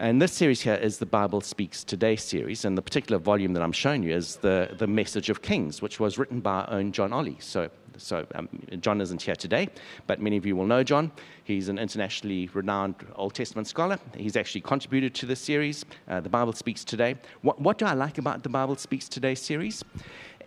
And 0.01 0.21
this 0.21 0.31
series 0.31 0.61
here 0.61 0.75
is 0.75 0.97
the 0.97 1.05
Bible 1.05 1.41
Speaks 1.41 1.83
Today 1.83 2.15
series, 2.15 2.63
and 2.63 2.77
the 2.77 2.81
particular 2.81 3.19
volume 3.19 3.51
that 3.51 3.61
I'm 3.61 3.73
showing 3.73 4.01
you 4.01 4.15
is 4.15 4.37
the, 4.37 4.73
the 4.77 4.87
Message 4.87 5.29
of 5.29 5.41
Kings, 5.41 5.81
which 5.81 5.99
was 5.99 6.17
written 6.17 6.39
by 6.39 6.61
our 6.61 6.69
own 6.69 6.93
John 6.93 7.11
Olley. 7.11 7.35
So, 7.43 7.69
so 7.97 8.25
um, 8.33 8.47
John 8.79 9.01
isn't 9.01 9.21
here 9.21 9.35
today, 9.35 9.67
but 10.07 10.21
many 10.21 10.37
of 10.37 10.45
you 10.45 10.55
will 10.55 10.65
know 10.65 10.83
John. 10.83 11.11
He's 11.43 11.67
an 11.67 11.77
internationally 11.77 12.49
renowned 12.53 12.95
Old 13.15 13.33
Testament 13.33 13.67
scholar. 13.67 13.99
He's 14.15 14.37
actually 14.37 14.61
contributed 14.61 15.13
to 15.15 15.25
this 15.25 15.41
series, 15.41 15.83
uh, 16.07 16.21
The 16.21 16.29
Bible 16.29 16.53
Speaks 16.53 16.85
Today. 16.85 17.17
What, 17.41 17.59
what 17.59 17.77
do 17.77 17.85
I 17.85 17.93
like 17.93 18.19
about 18.19 18.41
the 18.41 18.47
Bible 18.47 18.77
Speaks 18.77 19.09
Today 19.09 19.35
series? 19.35 19.83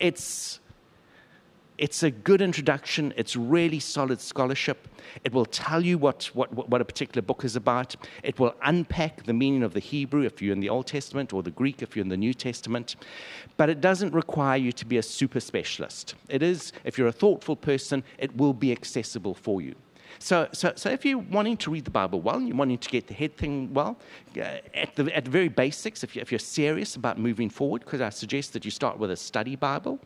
It's 0.00 0.60
it's 1.82 2.04
a 2.04 2.12
good 2.12 2.40
introduction. 2.40 3.12
It's 3.16 3.34
really 3.34 3.80
solid 3.80 4.20
scholarship. 4.20 4.86
It 5.24 5.32
will 5.32 5.44
tell 5.44 5.84
you 5.84 5.98
what, 5.98 6.26
what, 6.26 6.52
what 6.68 6.80
a 6.80 6.84
particular 6.84 7.22
book 7.22 7.44
is 7.44 7.56
about. 7.56 7.96
It 8.22 8.38
will 8.38 8.54
unpack 8.62 9.24
the 9.24 9.32
meaning 9.32 9.64
of 9.64 9.74
the 9.74 9.80
Hebrew 9.80 10.22
if 10.22 10.40
you're 10.40 10.52
in 10.52 10.60
the 10.60 10.68
Old 10.68 10.86
Testament 10.86 11.32
or 11.32 11.42
the 11.42 11.50
Greek 11.50 11.82
if 11.82 11.96
you're 11.96 12.04
in 12.04 12.08
the 12.08 12.16
New 12.16 12.34
Testament. 12.34 12.94
But 13.56 13.68
it 13.68 13.80
doesn't 13.80 14.14
require 14.14 14.58
you 14.58 14.70
to 14.70 14.86
be 14.86 14.98
a 14.98 15.02
super 15.02 15.40
specialist. 15.40 16.14
It 16.28 16.40
is, 16.40 16.72
if 16.84 16.98
you're 16.98 17.08
a 17.08 17.12
thoughtful 17.12 17.56
person, 17.56 18.04
it 18.16 18.36
will 18.36 18.54
be 18.54 18.70
accessible 18.70 19.34
for 19.34 19.60
you. 19.60 19.74
So, 20.18 20.48
so, 20.52 20.72
so 20.76 20.90
if 20.90 21.04
you're 21.04 21.18
wanting 21.18 21.56
to 21.58 21.70
read 21.70 21.84
the 21.84 21.90
Bible 21.90 22.20
well 22.20 22.36
and 22.36 22.48
you're 22.48 22.56
wanting 22.56 22.78
to 22.78 22.88
get 22.88 23.06
the 23.06 23.14
head 23.14 23.36
thing 23.36 23.72
well, 23.74 23.98
uh, 24.36 24.58
at, 24.74 24.94
the, 24.96 25.14
at 25.16 25.24
the 25.24 25.30
very 25.30 25.48
basics, 25.48 26.04
if, 26.04 26.14
you, 26.14 26.22
if 26.22 26.30
you're 26.30 26.38
serious 26.38 26.96
about 26.96 27.18
moving 27.18 27.50
forward, 27.50 27.86
could 27.86 28.00
I 28.00 28.10
suggest 28.10 28.52
that 28.52 28.64
you 28.64 28.70
start 28.70 28.98
with 28.98 29.10
a 29.10 29.16
study 29.16 29.56
Bible? 29.56 29.98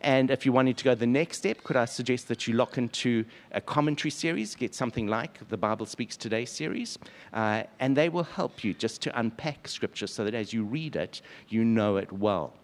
And 0.00 0.30
if 0.30 0.44
you 0.46 0.52
wanted 0.52 0.76
to 0.78 0.84
go 0.84 0.94
the 0.94 1.06
next 1.06 1.38
step, 1.38 1.62
could 1.62 1.76
I 1.76 1.84
suggest 1.84 2.28
that 2.28 2.46
you 2.46 2.54
lock 2.54 2.78
into 2.78 3.24
a 3.52 3.60
commentary 3.60 4.10
series, 4.10 4.54
get 4.54 4.74
something 4.74 5.06
like 5.06 5.46
the 5.48 5.56
Bible 5.56 5.86
Speaks 5.86 6.16
Today 6.16 6.44
series, 6.44 6.98
uh, 7.32 7.64
and 7.80 7.96
they 7.96 8.08
will 8.08 8.24
help 8.24 8.64
you 8.64 8.74
just 8.74 9.02
to 9.02 9.18
unpack 9.18 9.68
Scripture 9.68 10.06
so 10.06 10.24
that 10.24 10.34
as 10.34 10.52
you 10.52 10.64
read 10.64 10.96
it, 10.96 11.22
you 11.48 11.64
know 11.64 11.96
it 11.96 12.10
well. 12.12 12.54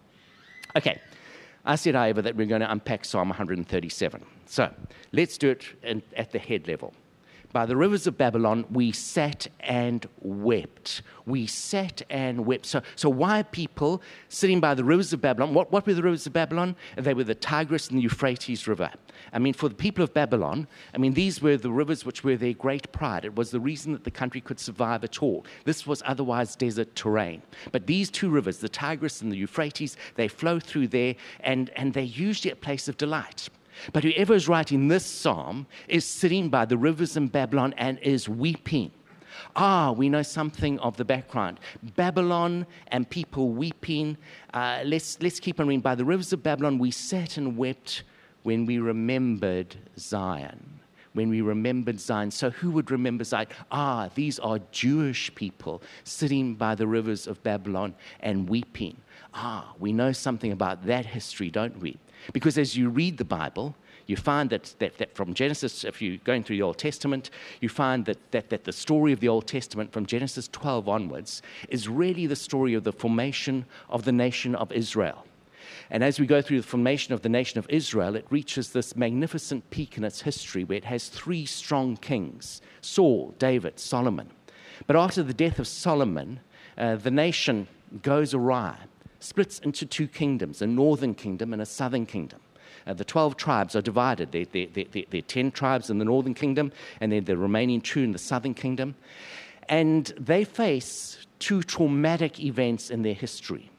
Okay, 0.75 0.99
I 1.69 1.75
said, 1.75 1.93
however, 1.93 2.23
that 2.23 2.35
we're 2.35 2.47
going 2.47 2.61
to 2.61 2.71
unpack 2.71 3.05
Psalm 3.05 3.29
137. 3.29 4.25
So 4.47 4.73
let's 5.11 5.37
do 5.37 5.51
it 5.51 5.65
at 6.17 6.31
the 6.31 6.39
head 6.39 6.67
level. 6.67 6.95
By 7.51 7.65
the 7.65 7.75
rivers 7.75 8.05
of 8.05 8.15
Babylon, 8.15 8.65
we 8.69 8.91
sat 8.91 9.47
and 9.59 10.07
wept. 10.21 11.01
We 11.25 11.47
sat 11.47 12.03
and 12.07 12.45
wept. 12.45 12.67
So, 12.67 12.83
so 12.95 13.09
why 13.09 13.39
are 13.39 13.43
people 13.43 14.03
sitting 14.27 14.59
by 14.59 14.75
the 14.75 14.83
rivers 14.83 15.13
of 15.13 15.21
Babylon? 15.21 15.55
What, 15.55 15.71
what 15.71 15.87
were 15.87 15.95
the 15.95 16.03
rivers 16.03 16.27
of 16.27 16.33
Babylon? 16.33 16.75
They 16.95 17.15
were 17.15 17.23
the 17.23 17.33
Tigris 17.33 17.89
and 17.89 17.97
the 17.97 18.03
Euphrates 18.03 18.67
River. 18.67 18.91
I 19.33 19.39
mean, 19.39 19.53
for 19.53 19.67
the 19.67 19.75
people 19.75 20.03
of 20.03 20.13
Babylon, 20.13 20.67
I 20.93 20.99
mean, 20.99 21.13
these 21.13 21.41
were 21.41 21.57
the 21.57 21.71
rivers 21.71 22.05
which 22.05 22.23
were 22.23 22.37
their 22.37 22.53
great 22.53 22.91
pride. 22.91 23.25
It 23.25 23.35
was 23.35 23.49
the 23.49 23.59
reason 23.59 23.93
that 23.93 24.03
the 24.03 24.11
country 24.11 24.41
could 24.41 24.59
survive 24.59 25.03
at 25.03 25.23
all. 25.23 25.43
This 25.65 25.87
was 25.87 26.03
otherwise 26.05 26.55
desert 26.55 26.93
terrain. 26.93 27.41
But 27.71 27.87
these 27.87 28.11
two 28.11 28.29
rivers, 28.29 28.59
the 28.59 28.69
Tigris 28.69 29.21
and 29.21 29.31
the 29.31 29.37
Euphrates, 29.37 29.97
they 30.15 30.27
flow 30.27 30.59
through 30.59 30.89
there, 30.89 31.15
and, 31.39 31.71
and 31.71 31.93
they're 31.93 32.03
usually 32.03 32.51
a 32.51 32.55
place 32.55 32.87
of 32.87 32.97
delight. 32.97 33.49
But 33.93 34.03
whoever 34.03 34.33
is 34.33 34.47
writing 34.47 34.87
this 34.87 35.05
psalm 35.05 35.67
is 35.87 36.05
sitting 36.05 36.49
by 36.49 36.65
the 36.65 36.77
rivers 36.77 37.17
in 37.17 37.27
Babylon 37.27 37.73
and 37.77 37.99
is 37.99 38.27
weeping. 38.27 38.91
Ah, 39.55 39.91
we 39.91 40.09
know 40.09 40.21
something 40.21 40.79
of 40.79 40.97
the 40.97 41.05
background. 41.05 41.59
Babylon 41.95 42.65
and 42.87 43.09
people 43.09 43.49
weeping. 43.49 44.17
Uh, 44.53 44.81
let's, 44.85 45.21
let's 45.21 45.39
keep 45.39 45.59
on 45.59 45.67
reading. 45.67 45.81
By 45.81 45.95
the 45.95 46.05
rivers 46.05 46.33
of 46.33 46.43
Babylon, 46.43 46.77
we 46.77 46.91
sat 46.91 47.37
and 47.37 47.57
wept 47.57 48.03
when 48.43 48.65
we 48.65 48.79
remembered 48.79 49.75
Zion. 49.97 50.79
When 51.13 51.29
we 51.29 51.41
remembered 51.41 51.99
Zion. 51.99 52.31
So, 52.31 52.51
who 52.51 52.69
would 52.71 52.91
remember 52.91 53.23
Zion? 53.23 53.47
Ah, 53.71 54.09
these 54.13 54.39
are 54.39 54.59
Jewish 54.71 55.33
people 55.35 55.81
sitting 56.03 56.53
by 56.53 56.75
the 56.75 56.85
rivers 56.85 57.25
of 57.25 57.41
Babylon 57.43 57.95
and 58.19 58.47
weeping. 58.47 58.95
Ah, 59.33 59.73
we 59.79 59.91
know 59.91 60.11
something 60.11 60.51
about 60.51 60.85
that 60.85 61.05
history, 61.05 61.49
don't 61.49 61.79
we? 61.79 61.97
Because 62.33 62.57
as 62.57 62.75
you 62.75 62.89
read 62.89 63.17
the 63.17 63.25
Bible, 63.25 63.75
you 64.07 64.17
find 64.17 64.49
that, 64.49 64.73
that, 64.79 64.97
that 64.97 65.15
from 65.15 65.33
Genesis, 65.33 65.83
if 65.83 66.01
you're 66.01 66.17
going 66.17 66.43
through 66.43 66.57
the 66.57 66.63
Old 66.63 66.77
Testament, 66.77 67.29
you 67.61 67.69
find 67.69 68.05
that, 68.05 68.31
that, 68.31 68.49
that 68.49 68.63
the 68.63 68.73
story 68.73 69.13
of 69.13 69.19
the 69.19 69.27
Old 69.27 69.47
Testament 69.47 69.93
from 69.93 70.05
Genesis 70.05 70.47
12 70.47 70.89
onwards 70.89 71.41
is 71.69 71.87
really 71.87 72.25
the 72.25 72.35
story 72.35 72.73
of 72.73 72.83
the 72.83 72.91
formation 72.91 73.65
of 73.89 74.05
the 74.05 74.11
nation 74.11 74.55
of 74.55 74.71
Israel. 74.71 75.25
And 75.91 76.03
as 76.03 76.19
we 76.19 76.25
go 76.25 76.41
through 76.41 76.61
the 76.61 76.67
formation 76.67 77.13
of 77.13 77.21
the 77.21 77.29
nation 77.29 77.59
of 77.59 77.67
Israel, 77.69 78.15
it 78.15 78.25
reaches 78.29 78.71
this 78.71 78.95
magnificent 78.95 79.69
peak 79.69 79.97
in 79.97 80.03
its 80.03 80.21
history 80.21 80.63
where 80.63 80.77
it 80.77 80.85
has 80.85 81.09
three 81.09 81.45
strong 81.45 81.97
kings 81.97 82.61
Saul, 82.81 83.35
David, 83.39 83.79
Solomon. 83.79 84.29
But 84.87 84.95
after 84.95 85.21
the 85.21 85.33
death 85.33 85.59
of 85.59 85.67
Solomon, 85.67 86.39
uh, 86.77 86.95
the 86.95 87.11
nation 87.11 87.67
goes 88.01 88.33
awry 88.33 88.77
splits 89.19 89.59
into 89.59 89.85
two 89.85 90.07
kingdoms 90.07 90.61
a 90.61 90.67
northern 90.67 91.13
kingdom 91.13 91.53
and 91.53 91.61
a 91.61 91.65
southern 91.65 92.05
kingdom. 92.05 92.39
Uh, 92.87 92.93
the 92.93 93.03
12 93.03 93.35
tribes 93.37 93.75
are 93.75 93.81
divided. 93.81 94.31
There, 94.31 95.19
are 95.19 95.21
10 95.21 95.51
tribes 95.51 95.89
in 95.89 95.97
the 95.97 96.05
northern 96.05 96.33
kingdom, 96.33 96.71
and 97.01 97.11
then 97.11 97.25
the 97.25 97.37
remaining 97.37 97.81
two 97.81 98.03
in 98.03 98.11
the 98.11 98.19
southern 98.19 98.53
kingdom. 98.53 98.95
And 99.67 100.05
they 100.19 100.43
face 100.43 101.25
two 101.39 101.61
traumatic 101.61 102.39
events 102.39 102.89
in 102.89 103.01
their 103.01 103.13
history 103.13 103.69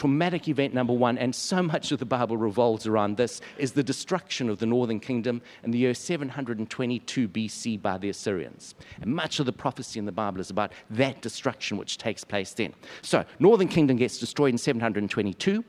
traumatic 0.00 0.48
event 0.48 0.72
number 0.72 0.94
one, 0.94 1.18
and 1.18 1.34
so 1.34 1.62
much 1.62 1.92
of 1.92 1.98
the 1.98 2.06
Bible 2.06 2.38
revolves 2.38 2.86
around 2.86 3.18
this, 3.18 3.42
is 3.58 3.72
the 3.72 3.82
destruction 3.82 4.48
of 4.48 4.56
the 4.58 4.64
northern 4.64 4.98
kingdom 4.98 5.42
in 5.62 5.72
the 5.72 5.78
year 5.78 5.92
722 5.92 7.28
BC 7.28 7.82
by 7.82 7.98
the 7.98 8.08
Assyrians. 8.08 8.74
And 9.02 9.14
much 9.14 9.40
of 9.40 9.44
the 9.44 9.52
prophecy 9.52 9.98
in 9.98 10.06
the 10.06 10.12
Bible 10.12 10.40
is 10.40 10.48
about 10.48 10.72
that 10.88 11.20
destruction 11.20 11.76
which 11.76 11.98
takes 11.98 12.24
place 12.24 12.54
then. 12.54 12.72
So, 13.02 13.26
northern 13.40 13.68
kingdom 13.68 13.98
gets 13.98 14.16
destroyed 14.16 14.54
in 14.54 14.58
722. 14.58 15.62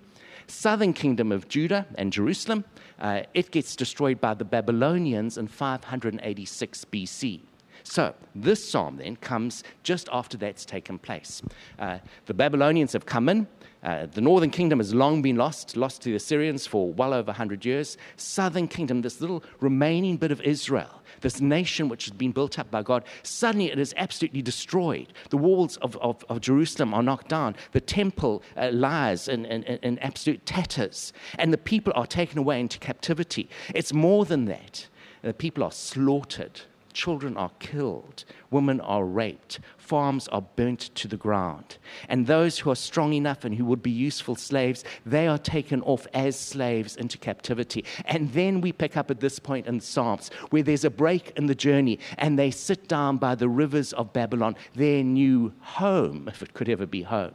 Southern 0.48 0.94
kingdom 0.94 1.34
of 1.34 1.50
Judah 1.50 1.86
and 1.96 2.14
Jerusalem, 2.14 2.64
uh, 3.02 3.24
it 3.34 3.52
gets 3.52 3.76
destroyed 3.76 4.22
by 4.22 4.34
the 4.34 4.46
Babylonians 4.46 5.38
in 5.38 5.50
586 5.50 6.86
BC. 6.86 7.42
So, 7.84 8.14
this 8.36 8.68
psalm 8.68 8.98
then 8.98 9.16
comes 9.18 9.64
just 9.84 10.08
after 10.12 10.38
that's 10.38 10.66
taken 10.66 10.98
place. 10.98 11.42
Uh, 11.80 12.00
the 12.28 12.34
Babylonians 12.34 12.94
have 12.94 13.06
come 13.06 13.28
in, 13.28 13.48
uh, 13.84 14.06
the 14.06 14.22
northern 14.22 14.52
kingdom 14.52 14.80
has 14.80 14.94
long 14.94 15.22
been 15.22 15.36
lost, 15.36 15.76
lost 15.76 16.02
to 16.04 16.10
the 16.10 16.16
Assyrians 16.16 16.68
for 16.68 16.92
well 16.94 17.14
over 17.14 17.28
100 17.28 17.66
years. 17.66 17.98
Southern 18.16 18.68
kingdom, 18.68 19.02
this 19.02 19.20
little 19.20 19.44
remaining 19.60 20.18
bit 20.18 20.32
of 20.32 20.40
Israel, 20.42 21.02
this 21.22 21.42
nation 21.42 21.90
which 21.90 22.06
has 22.06 22.14
been 22.14 22.32
built 22.32 22.60
up 22.60 22.70
by 22.70 22.84
God, 22.84 23.04
suddenly 23.24 23.72
it 23.72 23.80
is 23.80 23.94
absolutely 23.98 24.44
destroyed. 24.44 25.14
The 25.30 25.38
walls 25.38 25.78
of, 25.78 25.98
of, 25.98 26.24
of 26.30 26.42
Jerusalem 26.42 26.94
are 26.94 27.02
knocked 27.02 27.30
down. 27.30 27.56
The 27.72 27.82
temple 27.82 28.44
uh, 28.56 28.70
lies 28.72 29.28
in, 29.28 29.46
in, 29.46 29.64
in 29.64 29.98
absolute 30.00 30.46
tatters. 30.46 31.12
And 31.40 31.52
the 31.52 31.58
people 31.58 31.92
are 31.96 32.06
taken 32.06 32.38
away 32.38 32.60
into 32.60 32.78
captivity. 32.78 33.50
It's 33.74 33.94
more 33.94 34.26
than 34.26 34.46
that. 34.46 34.88
The 35.24 35.34
people 35.34 35.64
are 35.64 35.72
slaughtered. 35.72 36.62
Children 36.94 37.38
are 37.38 37.52
killed, 37.60 38.26
women 38.50 38.82
are 38.82 39.06
raped, 39.06 39.60
farms 39.92 40.30
are 40.30 40.48
burnt 40.56 40.80
to 40.96 41.06
the 41.06 41.18
ground. 41.18 41.78
And 42.08 42.26
those 42.26 42.60
who 42.60 42.72
are 42.72 42.78
strong 42.78 43.12
enough 43.12 43.44
and 43.44 43.54
who 43.54 43.66
would 43.66 43.84
be 43.84 43.92
useful 43.92 44.38
slaves, 44.38 44.86
they 45.06 45.28
are 45.28 45.38
taken 45.38 45.82
off 45.82 46.08
as 46.14 46.40
slaves 46.40 46.96
into 46.96 47.18
captivity. 47.18 47.84
And 48.06 48.32
then 48.32 48.62
we 48.62 48.72
pick 48.72 48.96
up 48.96 49.12
at 49.12 49.20
this 49.20 49.38
point 49.38 49.68
in 49.68 49.82
Psalms 49.82 50.32
where 50.50 50.64
there's 50.64 50.86
a 50.86 50.90
break 50.90 51.34
in 51.36 51.48
the 51.48 51.56
journey 51.68 52.00
and 52.18 52.40
they 52.40 52.52
sit 52.52 52.88
down 52.88 53.18
by 53.18 53.36
the 53.36 53.50
rivers 53.50 53.92
of 53.92 54.14
Babylon, 54.14 54.56
their 54.76 55.04
new 55.04 55.52
home, 55.60 56.30
if 56.30 56.42
it 56.42 56.54
could 56.54 56.70
ever 56.70 56.86
be 56.86 57.02
home. 57.02 57.34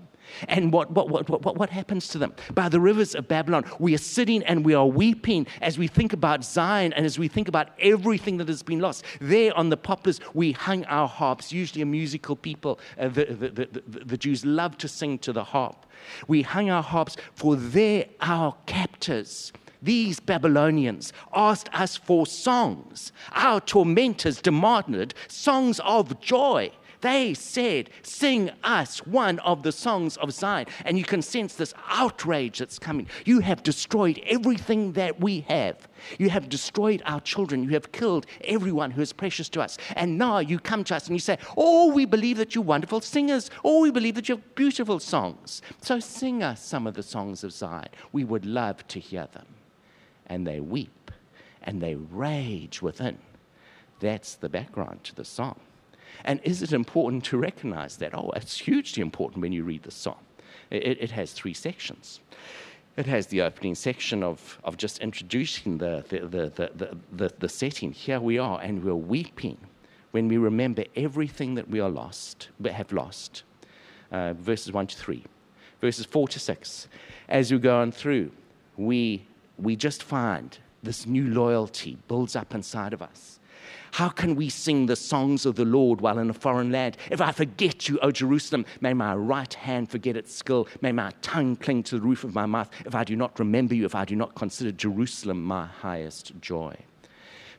And 0.48 0.72
what, 0.72 0.90
what, 0.90 1.08
what, 1.08 1.28
what, 1.28 1.56
what 1.56 1.70
happens 1.70 2.08
to 2.08 2.18
them? 2.18 2.34
By 2.54 2.68
the 2.68 2.80
rivers 2.80 3.14
of 3.14 3.28
Babylon, 3.28 3.64
we 3.78 3.94
are 3.94 3.98
sitting 3.98 4.42
and 4.44 4.64
we 4.64 4.74
are 4.74 4.86
weeping 4.86 5.46
as 5.60 5.78
we 5.78 5.86
think 5.86 6.12
about 6.12 6.44
Zion 6.44 6.92
and 6.92 7.06
as 7.06 7.18
we 7.18 7.28
think 7.28 7.48
about 7.48 7.68
everything 7.78 8.36
that 8.38 8.48
has 8.48 8.62
been 8.62 8.80
lost. 8.80 9.04
There 9.20 9.56
on 9.56 9.70
the 9.70 9.76
poplars, 9.76 10.20
we 10.34 10.52
hung 10.52 10.84
our 10.86 11.08
harps, 11.08 11.52
usually 11.52 11.82
a 11.82 11.86
musical 11.86 12.36
people. 12.36 12.78
Uh, 12.98 13.08
the, 13.08 13.24
the, 13.24 13.48
the, 13.50 14.04
the, 14.04 14.16
Jews 14.16 14.44
love 14.44 14.78
to 14.78 14.88
sing 14.88 15.18
to 15.20 15.32
the 15.32 15.44
harp. 15.44 15.86
We 16.26 16.42
hung 16.42 16.70
our 16.70 16.82
harps, 16.82 17.16
for 17.34 17.56
there 17.56 18.06
our 18.20 18.56
captors 18.66 19.52
these 19.82 20.18
Babylonians 20.20 21.12
asked 21.34 21.68
us 21.72 21.96
for 21.96 22.26
songs. 22.26 23.12
Our 23.32 23.60
tormentors 23.60 24.40
demanded 24.40 25.14
songs 25.28 25.80
of 25.80 26.20
joy. 26.20 26.72
They 27.06 27.34
said, 27.34 27.90
Sing 28.02 28.50
us 28.64 28.98
one 29.06 29.38
of 29.38 29.62
the 29.62 29.70
songs 29.70 30.16
of 30.16 30.32
Zion. 30.32 30.66
And 30.84 30.98
you 30.98 31.04
can 31.04 31.22
sense 31.22 31.54
this 31.54 31.72
outrage 31.88 32.58
that's 32.58 32.80
coming. 32.80 33.06
You 33.24 33.38
have 33.38 33.62
destroyed 33.62 34.20
everything 34.26 34.90
that 34.94 35.20
we 35.20 35.42
have. 35.42 35.86
You 36.18 36.30
have 36.30 36.48
destroyed 36.48 37.04
our 37.06 37.20
children. 37.20 37.62
You 37.62 37.70
have 37.70 37.92
killed 37.92 38.26
everyone 38.42 38.90
who 38.90 39.02
is 39.02 39.12
precious 39.12 39.48
to 39.50 39.62
us. 39.62 39.78
And 39.94 40.18
now 40.18 40.40
you 40.40 40.58
come 40.58 40.82
to 40.82 40.96
us 40.96 41.06
and 41.06 41.14
you 41.14 41.20
say, 41.20 41.38
Oh, 41.56 41.92
we 41.92 42.06
believe 42.06 42.38
that 42.38 42.56
you're 42.56 42.64
wonderful 42.64 43.00
singers. 43.00 43.52
Oh, 43.62 43.82
we 43.82 43.92
believe 43.92 44.16
that 44.16 44.28
you 44.28 44.34
have 44.34 44.54
beautiful 44.56 44.98
songs. 44.98 45.62
So 45.80 46.00
sing 46.00 46.42
us 46.42 46.60
some 46.60 46.88
of 46.88 46.94
the 46.94 47.04
songs 47.04 47.44
of 47.44 47.52
Zion. 47.52 47.90
We 48.10 48.24
would 48.24 48.44
love 48.44 48.84
to 48.88 48.98
hear 48.98 49.28
them. 49.32 49.46
And 50.26 50.44
they 50.44 50.58
weep 50.58 51.12
and 51.62 51.80
they 51.80 51.94
rage 51.94 52.82
within. 52.82 53.18
That's 54.00 54.34
the 54.34 54.48
background 54.48 55.04
to 55.04 55.14
the 55.14 55.24
song. 55.24 55.60
And 56.24 56.40
is 56.42 56.62
it 56.62 56.72
important 56.72 57.24
to 57.24 57.38
recognize 57.38 57.96
that? 57.98 58.14
Oh, 58.14 58.32
it's 58.36 58.58
hugely 58.58 59.02
important 59.02 59.42
when 59.42 59.52
you 59.52 59.64
read 59.64 59.82
the 59.82 59.90
psalm. 59.90 60.16
It, 60.70 60.98
it 61.00 61.10
has 61.12 61.32
three 61.32 61.54
sections. 61.54 62.20
It 62.96 63.06
has 63.06 63.26
the 63.26 63.42
opening 63.42 63.74
section 63.74 64.22
of, 64.22 64.58
of 64.64 64.76
just 64.76 65.00
introducing 65.00 65.78
the, 65.78 66.04
the, 66.08 66.20
the, 66.20 66.70
the, 66.74 66.96
the, 67.12 67.32
the 67.38 67.48
setting. 67.48 67.92
Here 67.92 68.20
we 68.20 68.38
are, 68.38 68.60
and 68.60 68.82
we're 68.82 68.94
weeping 68.94 69.58
when 70.12 70.28
we 70.28 70.38
remember 70.38 70.84
everything 70.96 71.56
that 71.56 71.68
we 71.68 71.78
are 71.78 71.90
lost, 71.90 72.48
have 72.64 72.90
lost. 72.90 73.42
Uh, 74.10 74.32
verses 74.32 74.72
1 74.72 74.86
to 74.86 74.96
3. 74.96 75.22
Verses 75.80 76.06
4 76.06 76.28
to 76.28 76.38
6. 76.38 76.88
As 77.28 77.52
we 77.52 77.58
go 77.58 77.80
on 77.80 77.92
through, 77.92 78.30
we, 78.78 79.26
we 79.58 79.76
just 79.76 80.02
find 80.02 80.56
this 80.82 81.06
new 81.06 81.28
loyalty 81.28 81.98
builds 82.08 82.34
up 82.34 82.54
inside 82.54 82.94
of 82.94 83.02
us. 83.02 83.40
How 83.92 84.08
can 84.08 84.34
we 84.34 84.48
sing 84.48 84.86
the 84.86 84.96
songs 84.96 85.46
of 85.46 85.56
the 85.56 85.64
Lord 85.64 86.00
while 86.00 86.18
in 86.18 86.30
a 86.30 86.34
foreign 86.34 86.70
land? 86.70 86.96
If 87.10 87.20
I 87.20 87.32
forget 87.32 87.88
you, 87.88 87.98
O 88.00 88.10
Jerusalem, 88.10 88.66
may 88.80 88.94
my 88.94 89.14
right 89.14 89.52
hand 89.52 89.90
forget 89.90 90.16
its 90.16 90.34
skill. 90.34 90.68
May 90.80 90.92
my 90.92 91.12
tongue 91.22 91.56
cling 91.56 91.82
to 91.84 91.96
the 91.96 92.02
roof 92.02 92.24
of 92.24 92.34
my 92.34 92.46
mouth. 92.46 92.70
If 92.84 92.94
I 92.94 93.04
do 93.04 93.16
not 93.16 93.38
remember 93.38 93.74
you, 93.74 93.84
if 93.84 93.94
I 93.94 94.04
do 94.04 94.16
not 94.16 94.34
consider 94.34 94.72
Jerusalem 94.72 95.42
my 95.42 95.66
highest 95.66 96.32
joy. 96.40 96.76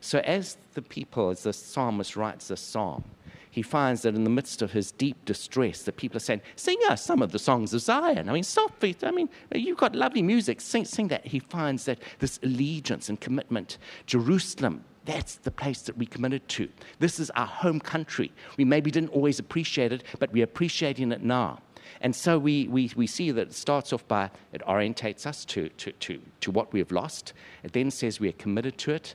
So, 0.00 0.20
as 0.20 0.56
the 0.74 0.82
people, 0.82 1.30
as 1.30 1.42
the 1.42 1.52
psalmist 1.52 2.16
writes 2.16 2.48
this 2.48 2.60
psalm, 2.60 3.04
he 3.50 3.62
finds 3.62 4.02
that 4.02 4.14
in 4.14 4.24
the 4.24 4.30
midst 4.30 4.62
of 4.62 4.72
his 4.72 4.92
deep 4.92 5.24
distress, 5.24 5.82
the 5.82 5.90
people 5.92 6.18
are 6.18 6.20
saying, 6.20 6.42
Sing 6.54 6.78
us 6.88 7.04
some 7.04 7.22
of 7.22 7.32
the 7.32 7.38
songs 7.38 7.74
of 7.74 7.80
Zion. 7.80 8.28
I 8.28 8.32
mean, 8.32 8.44
stop. 8.44 8.72
I 8.82 9.10
mean, 9.10 9.28
you've 9.52 9.78
got 9.78 9.96
lovely 9.96 10.22
music. 10.22 10.60
Sing, 10.60 10.84
sing 10.84 11.08
that. 11.08 11.26
He 11.26 11.40
finds 11.40 11.84
that 11.86 11.98
this 12.20 12.38
allegiance 12.42 13.08
and 13.08 13.20
commitment, 13.20 13.78
Jerusalem, 14.06 14.84
that's 15.04 15.36
the 15.36 15.50
place 15.50 15.82
that 15.82 15.96
we 15.96 16.06
committed 16.06 16.46
to. 16.48 16.68
This 16.98 17.18
is 17.18 17.30
our 17.30 17.46
home 17.46 17.80
country. 17.80 18.32
We 18.56 18.64
maybe 18.64 18.90
didn't 18.90 19.10
always 19.10 19.38
appreciate 19.38 19.92
it, 19.92 20.04
but 20.18 20.32
we're 20.32 20.44
appreciating 20.44 21.12
it 21.12 21.22
now. 21.22 21.60
And 22.00 22.14
so 22.14 22.38
we, 22.38 22.68
we, 22.68 22.92
we 22.94 23.06
see 23.06 23.30
that 23.30 23.48
it 23.48 23.54
starts 23.54 23.92
off 23.92 24.06
by 24.06 24.30
it 24.52 24.62
orientates 24.66 25.26
us 25.26 25.44
to, 25.46 25.68
to, 25.70 25.92
to, 25.92 26.20
to 26.40 26.50
what 26.50 26.72
we 26.72 26.78
have 26.78 26.92
lost. 26.92 27.32
It 27.62 27.72
then 27.72 27.90
says 27.90 28.20
we 28.20 28.28
are 28.28 28.32
committed 28.32 28.78
to 28.78 28.92
it. 28.92 29.14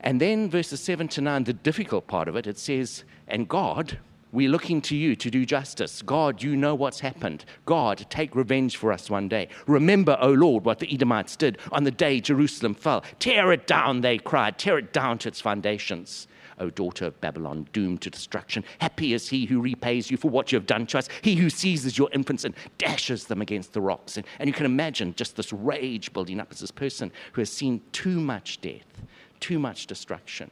And 0.00 0.20
then 0.20 0.50
verses 0.50 0.80
7 0.80 1.08
to 1.08 1.20
9, 1.20 1.44
the 1.44 1.52
difficult 1.52 2.06
part 2.06 2.28
of 2.28 2.36
it, 2.36 2.46
it 2.46 2.58
says, 2.58 3.04
And 3.28 3.48
God, 3.48 3.98
we're 4.30 4.50
looking 4.50 4.80
to 4.82 4.96
you 4.96 5.16
to 5.16 5.30
do 5.30 5.46
justice. 5.46 6.02
God, 6.02 6.42
you 6.42 6.56
know 6.56 6.74
what's 6.74 7.00
happened. 7.00 7.44
God, 7.64 8.06
take 8.10 8.36
revenge 8.36 8.76
for 8.76 8.92
us 8.92 9.08
one 9.08 9.28
day. 9.28 9.48
Remember, 9.66 10.18
O 10.20 10.30
Lord, 10.30 10.64
what 10.64 10.80
the 10.80 10.92
Edomites 10.92 11.36
did 11.36 11.58
on 11.72 11.84
the 11.84 11.90
day 11.90 12.20
Jerusalem 12.20 12.74
fell. 12.74 13.02
Tear 13.18 13.52
it 13.52 13.66
down, 13.66 14.02
they 14.02 14.18
cried. 14.18 14.58
Tear 14.58 14.78
it 14.78 14.92
down 14.92 15.18
to 15.18 15.28
its 15.28 15.40
foundations. 15.40 16.28
O 16.60 16.70
daughter 16.70 17.06
of 17.06 17.20
Babylon, 17.20 17.68
doomed 17.72 18.02
to 18.02 18.10
destruction. 18.10 18.64
Happy 18.80 19.12
is 19.12 19.28
he 19.28 19.46
who 19.46 19.60
repays 19.60 20.10
you 20.10 20.16
for 20.16 20.28
what 20.28 20.50
you 20.50 20.56
have 20.56 20.66
done 20.66 20.86
to 20.88 20.98
us, 20.98 21.08
he 21.22 21.36
who 21.36 21.50
seizes 21.50 21.96
your 21.96 22.10
infants 22.12 22.44
and 22.44 22.54
dashes 22.78 23.26
them 23.26 23.40
against 23.40 23.72
the 23.72 23.80
rocks. 23.80 24.16
And, 24.16 24.26
and 24.38 24.48
you 24.48 24.52
can 24.52 24.66
imagine 24.66 25.14
just 25.14 25.36
this 25.36 25.52
rage 25.52 26.12
building 26.12 26.40
up 26.40 26.48
as 26.50 26.58
this 26.58 26.70
person 26.70 27.12
who 27.32 27.40
has 27.40 27.50
seen 27.50 27.80
too 27.92 28.20
much 28.20 28.60
death, 28.60 29.02
too 29.40 29.58
much 29.58 29.86
destruction, 29.86 30.50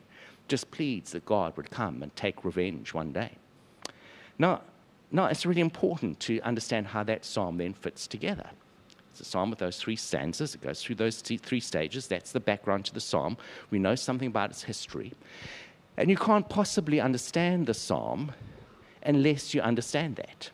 just 0.49 0.71
pleads 0.71 1.13
that 1.13 1.25
God 1.25 1.57
would 1.57 1.71
come 1.71 2.03
and 2.03 2.15
take 2.15 2.45
revenge 2.45 2.95
one 2.95 3.13
day. 3.13 3.33
Now, 4.39 4.63
now, 5.11 5.27
it's 5.27 5.47
really 5.47 5.61
important 5.61 6.19
to 6.21 6.41
understand 6.41 6.89
how 6.89 7.05
that 7.05 7.25
psalm 7.25 7.59
then 7.59 7.75
fits 7.75 8.07
together. 8.07 8.51
It's 9.11 9.21
a 9.21 9.25
psalm 9.25 9.51
with 9.51 9.61
those 9.61 9.79
three 9.79 9.97
stanzas. 9.97 10.55
It 10.55 10.61
goes 10.61 10.83
through 10.83 10.97
those 10.97 11.21
three 11.21 11.61
stages. 11.61 12.09
That's 12.09 12.33
the 12.33 12.41
background 12.41 12.85
to 12.87 12.95
the 12.95 13.01
psalm. 13.01 13.37
We 13.71 13.79
know 13.79 13.95
something 13.95 14.29
about 14.29 14.51
its 14.51 14.65
history. 14.65 15.15
And 15.97 16.11
you 16.11 16.17
can't 16.17 16.49
possibly 16.49 17.01
understand 17.01 17.67
the 17.67 17.75
psalm 17.75 18.33
unless 19.03 19.55
you 19.55 19.61
understand 19.61 20.17
that. 20.17 20.51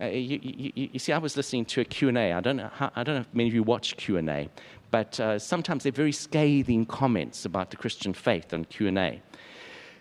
Uh, 0.00 0.06
you, 0.06 0.38
you, 0.42 0.88
you, 0.92 0.98
see, 0.98 1.12
I 1.12 1.18
was 1.18 1.36
listening 1.36 1.64
to 1.66 1.80
a 1.80 1.84
Q&A. 1.84 2.32
I 2.32 2.40
don't 2.40 2.56
know, 2.56 2.70
how, 2.72 2.90
I 2.94 3.02
don't 3.02 3.14
know 3.14 3.20
if 3.22 3.34
many 3.34 3.48
of 3.48 3.54
you 3.54 3.62
watch 3.62 3.96
Q&A, 3.96 4.48
but 4.90 5.18
uh, 5.18 5.38
sometimes 5.38 5.84
they're 5.84 5.92
very 5.92 6.12
scathing 6.12 6.84
comments 6.84 7.44
about 7.44 7.70
the 7.70 7.76
Christian 7.76 8.12
faith 8.12 8.52
on 8.52 8.64
Q&A. 8.66 9.22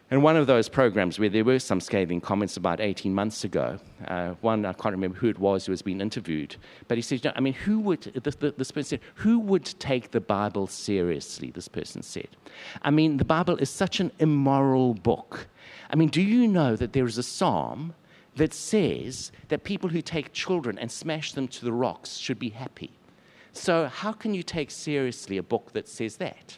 And 0.09 0.23
one 0.23 0.37
of 0.37 0.47
those 0.47 0.69
programs 0.69 1.19
where 1.19 1.27
there 1.27 1.43
were 1.43 1.59
some 1.59 1.81
scathing 1.81 2.21
comments 2.21 2.55
about 2.55 2.79
18 2.79 3.13
months 3.13 3.43
ago, 3.43 3.77
uh, 4.07 4.35
one, 4.39 4.65
I 4.65 4.71
can't 4.71 4.93
remember 4.93 5.17
who 5.17 5.27
it 5.27 5.37
was 5.37 5.65
who 5.65 5.73
was 5.73 5.81
being 5.81 5.99
interviewed, 5.99 6.55
but 6.87 6.97
he 6.97 7.01
said, 7.01 7.25
know, 7.25 7.33
I 7.35 7.41
mean, 7.41 7.53
who 7.53 7.79
would, 7.79 8.03
this, 8.23 8.35
this 8.35 8.71
person 8.71 8.83
said, 8.83 8.99
who 9.15 9.37
would 9.39 9.65
take 9.79 10.11
the 10.11 10.21
Bible 10.21 10.65
seriously, 10.67 11.51
this 11.51 11.67
person 11.67 12.01
said. 12.01 12.29
I 12.83 12.89
mean, 12.89 13.17
the 13.17 13.25
Bible 13.25 13.57
is 13.57 13.69
such 13.69 13.99
an 13.99 14.13
immoral 14.19 14.93
book. 14.93 15.47
I 15.89 15.97
mean, 15.97 16.07
do 16.07 16.21
you 16.21 16.47
know 16.47 16.77
that 16.77 16.93
there 16.93 17.05
is 17.05 17.17
a 17.17 17.23
psalm 17.23 17.93
that 18.37 18.53
says 18.53 19.33
that 19.49 19.65
people 19.65 19.89
who 19.89 20.01
take 20.01 20.31
children 20.31 20.79
and 20.79 20.89
smash 20.89 21.33
them 21.33 21.49
to 21.49 21.65
the 21.65 21.73
rocks 21.73 22.15
should 22.15 22.39
be 22.39 22.49
happy? 22.49 22.91
So 23.51 23.87
how 23.87 24.13
can 24.13 24.33
you 24.33 24.43
take 24.43 24.71
seriously 24.71 25.37
a 25.37 25.43
book 25.43 25.73
that 25.73 25.89
says 25.89 26.15
that? 26.17 26.57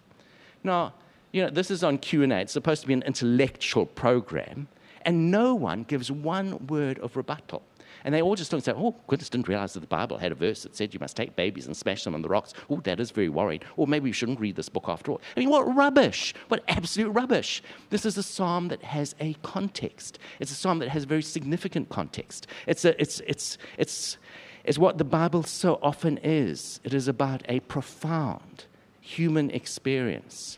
Now, 0.64 0.94
you 1.32 1.44
know, 1.44 1.50
this 1.50 1.70
is 1.72 1.84
on 1.84 1.98
Q&A. 1.98 2.28
It's 2.40 2.54
supposed 2.54 2.82
to 2.82 2.88
be 2.88 2.94
an 2.94 3.04
intellectual 3.04 3.86
program, 3.86 4.68
and 5.04 5.32
no 5.32 5.54
one 5.54 5.84
gives 5.84 6.12
one 6.12 6.68
word 6.68 7.00
of 7.00 7.16
rebuttal. 7.16 7.64
And 8.04 8.16
they 8.16 8.22
all 8.22 8.36
just 8.36 8.50
don't 8.50 8.64
say, 8.64 8.72
oh, 8.76 8.96
goodness, 9.08 9.30
didn't 9.30 9.48
realize 9.48 9.74
that 9.74 9.82
the 9.82 9.88
Bible 9.88 10.18
had 10.18 10.32
a 10.32 10.36
verse 10.36 10.64
that 10.64 10.76
said 10.76 10.94
you 10.94 11.00
must 11.00 11.18
take 11.18 11.36
babies 11.36 11.66
and 11.66 11.76
smash 11.76 12.04
them 12.04 12.16
on 12.16 12.22
the 12.22 12.30
rocks. 12.30 12.54
Oh, 12.70 12.80
that 12.82 13.00
is 13.00 13.12
very 13.12 13.30
worried. 13.30 13.66
Or 13.76 13.88
maybe 13.88 14.06
we 14.06 14.12
shouldn't 14.14 14.40
read 14.40 14.56
this 14.56 14.70
book 14.70 14.86
after 14.88 15.12
all. 15.12 15.22
I 15.36 15.40
mean, 15.40 15.50
what 15.50 15.64
rubbish. 15.76 16.34
What 16.48 16.64
absolute 16.68 17.10
rubbish. 17.10 17.62
This 17.90 18.06
is 18.06 18.18
a 18.18 18.24
psalm 18.24 18.70
that 18.70 18.84
has 18.84 19.16
a 19.20 19.34
context. 19.44 20.20
It's 20.40 20.52
a 20.52 20.56
psalm 20.56 20.80
that 20.80 20.90
has 20.90 21.04
a 21.04 21.08
very 21.08 21.22
significant 21.22 21.90
context. 21.90 22.48
It's, 22.68 22.86
a, 22.86 23.00
it's, 23.02 23.20
it's, 23.28 23.58
it's, 23.78 24.18
it's 24.64 24.78
what 24.78 24.98
the 24.98 25.04
Bible 25.04 25.44
so 25.44 25.80
often 25.82 26.20
is. 26.24 26.80
It 26.84 26.94
is 26.94 27.08
about 27.08 27.44
a 27.50 27.60
profound 27.62 28.66
human 29.02 29.50
experience 29.52 30.58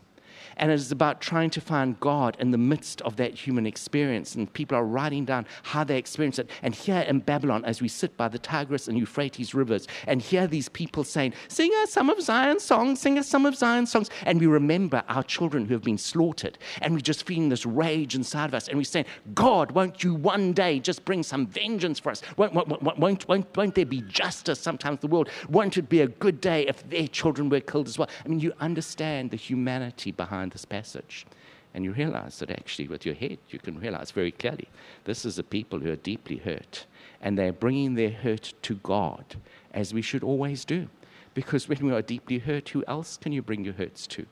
and 0.62 0.70
it 0.70 0.74
is 0.74 0.92
about 0.92 1.20
trying 1.20 1.50
to 1.50 1.60
find 1.60 1.98
God 1.98 2.36
in 2.38 2.52
the 2.52 2.56
midst 2.56 3.00
of 3.00 3.16
that 3.16 3.34
human 3.34 3.66
experience. 3.66 4.36
And 4.36 4.50
people 4.52 4.78
are 4.78 4.84
writing 4.84 5.24
down 5.24 5.44
how 5.64 5.82
they 5.82 5.98
experience 5.98 6.38
it. 6.38 6.48
And 6.62 6.72
here 6.72 7.00
in 7.00 7.18
Babylon, 7.18 7.64
as 7.64 7.82
we 7.82 7.88
sit 7.88 8.16
by 8.16 8.28
the 8.28 8.38
Tigris 8.38 8.86
and 8.86 8.96
Euphrates 8.96 9.56
rivers, 9.56 9.88
and 10.06 10.22
hear 10.22 10.46
these 10.46 10.68
people 10.68 11.02
saying, 11.02 11.34
Sing 11.48 11.72
us 11.78 11.90
some 11.90 12.08
of 12.08 12.22
Zion's 12.22 12.62
songs, 12.62 13.00
sing 13.00 13.18
us 13.18 13.26
some 13.26 13.44
of 13.44 13.56
Zion's 13.56 13.90
songs. 13.90 14.08
And 14.24 14.38
we 14.38 14.46
remember 14.46 15.02
our 15.08 15.24
children 15.24 15.66
who 15.66 15.74
have 15.74 15.82
been 15.82 15.98
slaughtered. 15.98 16.58
And 16.80 16.94
we're 16.94 17.00
just 17.00 17.26
feeling 17.26 17.48
this 17.48 17.66
rage 17.66 18.14
inside 18.14 18.46
of 18.46 18.54
us. 18.54 18.68
And 18.68 18.76
we're 18.76 18.84
saying, 18.84 19.06
God, 19.34 19.72
won't 19.72 20.04
you 20.04 20.14
one 20.14 20.52
day 20.52 20.78
just 20.78 21.04
bring 21.04 21.24
some 21.24 21.48
vengeance 21.48 21.98
for 21.98 22.10
us? 22.12 22.22
Won't, 22.36 22.54
won't, 22.54 22.68
won't, 22.68 23.26
won't, 23.26 23.56
won't 23.56 23.74
there 23.74 23.84
be 23.84 24.02
justice 24.02 24.60
sometimes 24.60 25.02
in 25.02 25.08
the 25.08 25.12
world? 25.12 25.28
Won't 25.48 25.76
it 25.76 25.88
be 25.88 26.02
a 26.02 26.06
good 26.06 26.40
day 26.40 26.68
if 26.68 26.88
their 26.88 27.08
children 27.08 27.48
were 27.48 27.58
killed 27.58 27.88
as 27.88 27.98
well? 27.98 28.08
I 28.24 28.28
mean, 28.28 28.38
you 28.38 28.52
understand 28.60 29.32
the 29.32 29.36
humanity 29.36 30.12
behind 30.12 30.51
this 30.52 30.64
passage. 30.64 31.26
And 31.74 31.84
you 31.84 31.92
realize 31.92 32.38
that 32.38 32.50
actually, 32.50 32.88
with 32.88 33.06
your 33.06 33.14
head, 33.14 33.38
you 33.48 33.58
can 33.58 33.78
realize 33.80 34.10
very 34.10 34.30
clearly 34.30 34.68
this 35.04 35.24
is 35.24 35.38
a 35.38 35.42
people 35.42 35.80
who 35.80 35.90
are 35.90 35.96
deeply 35.96 36.36
hurt. 36.36 36.86
And 37.20 37.38
they're 37.38 37.52
bringing 37.52 37.94
their 37.94 38.10
hurt 38.10 38.52
to 38.62 38.74
God, 38.76 39.24
as 39.72 39.94
we 39.94 40.02
should 40.02 40.22
always 40.22 40.64
do. 40.64 40.88
Because 41.34 41.68
when 41.68 41.78
we 41.84 41.92
are 41.92 42.02
deeply 42.02 42.38
hurt, 42.38 42.68
who 42.70 42.84
else 42.86 43.16
can 43.16 43.32
you 43.32 43.42
bring 43.42 43.64
your 43.64 43.74
hurts 43.74 44.06
to? 44.08 44.26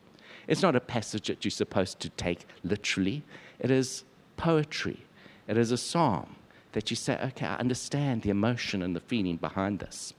It's 0.47 0.63
not 0.63 0.77
a 0.77 0.81
passage 0.81 1.29
that 1.29 1.45
you're 1.45 1.51
supposed 1.51 2.01
to 2.01 2.09
take 2.11 2.47
literally, 2.63 3.23
it 3.59 3.71
is 3.71 4.05
poetry, 4.37 5.05
it 5.47 5.57
is 5.57 5.71
a 5.71 5.79
psalm 5.79 6.37
that 6.73 6.91
you 6.91 6.97
say, 6.97 7.19
okay, 7.23 7.47
I 7.47 7.57
understand 7.57 8.23
the 8.23 8.31
emotion 8.31 8.83
and 8.83 8.95
the 8.95 9.01
feeling 9.01 9.37
behind 9.37 9.79
this. 9.79 10.15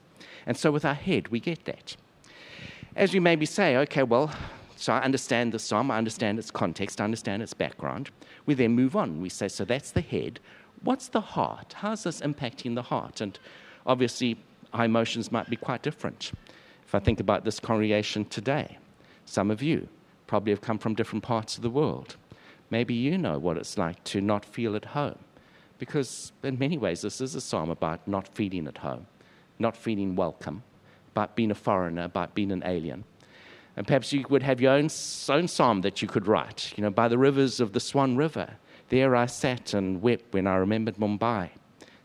And 0.46 0.56
so 0.56 0.70
with 0.70 0.84
our 0.84 0.94
head, 0.94 1.28
we 1.28 1.40
get 1.40 1.64
that. 1.66 1.96
As 2.96 3.14
you 3.14 3.20
maybe 3.20 3.46
say, 3.46 3.76
okay, 3.76 4.02
well, 4.02 4.30
so 4.82 4.92
I 4.92 5.02
understand 5.02 5.52
the 5.52 5.60
psalm, 5.60 5.92
I 5.92 5.96
understand 5.96 6.40
its 6.40 6.50
context, 6.50 7.00
I 7.00 7.04
understand 7.04 7.40
its 7.40 7.54
background. 7.54 8.10
We 8.46 8.54
then 8.54 8.72
move 8.72 8.96
on. 8.96 9.20
We 9.20 9.28
say, 9.28 9.46
so 9.46 9.64
that's 9.64 9.92
the 9.92 10.00
head. 10.00 10.40
What's 10.82 11.06
the 11.06 11.20
heart? 11.20 11.74
How's 11.74 12.02
this 12.02 12.20
impacting 12.20 12.74
the 12.74 12.82
heart? 12.82 13.20
And 13.20 13.38
obviously, 13.86 14.38
our 14.72 14.86
emotions 14.86 15.30
might 15.30 15.48
be 15.48 15.54
quite 15.54 15.82
different. 15.82 16.32
If 16.84 16.96
I 16.96 16.98
think 16.98 17.20
about 17.20 17.44
this 17.44 17.60
congregation 17.60 18.24
today, 18.24 18.76
some 19.24 19.52
of 19.52 19.62
you 19.62 19.86
probably 20.26 20.50
have 20.50 20.62
come 20.62 20.78
from 20.78 20.96
different 20.96 21.22
parts 21.22 21.54
of 21.54 21.62
the 21.62 21.70
world. 21.70 22.16
Maybe 22.68 22.92
you 22.92 23.18
know 23.18 23.38
what 23.38 23.58
it's 23.58 23.78
like 23.78 24.02
to 24.02 24.20
not 24.20 24.44
feel 24.44 24.74
at 24.74 24.86
home. 24.86 25.20
Because 25.78 26.32
in 26.42 26.58
many 26.58 26.76
ways, 26.76 27.02
this 27.02 27.20
is 27.20 27.36
a 27.36 27.40
psalm 27.40 27.70
about 27.70 28.08
not 28.08 28.26
feeling 28.26 28.66
at 28.66 28.78
home, 28.78 29.06
not 29.60 29.76
feeling 29.76 30.16
welcome, 30.16 30.64
about 31.12 31.36
being 31.36 31.52
a 31.52 31.54
foreigner, 31.54 32.02
about 32.02 32.34
being 32.34 32.50
an 32.50 32.64
alien. 32.66 33.04
And 33.76 33.86
perhaps 33.86 34.12
you 34.12 34.24
would 34.28 34.42
have 34.42 34.60
your 34.60 34.72
own, 34.72 34.88
own 35.28 35.48
psalm 35.48 35.80
that 35.80 36.02
you 36.02 36.08
could 36.08 36.26
write. 36.26 36.72
You 36.76 36.82
know, 36.82 36.90
by 36.90 37.08
the 37.08 37.18
rivers 37.18 37.60
of 37.60 37.72
the 37.72 37.80
Swan 37.80 38.16
River, 38.16 38.50
there 38.90 39.16
I 39.16 39.26
sat 39.26 39.72
and 39.72 40.02
wept 40.02 40.34
when 40.34 40.46
I 40.46 40.56
remembered 40.56 40.96
Mumbai. 40.96 41.50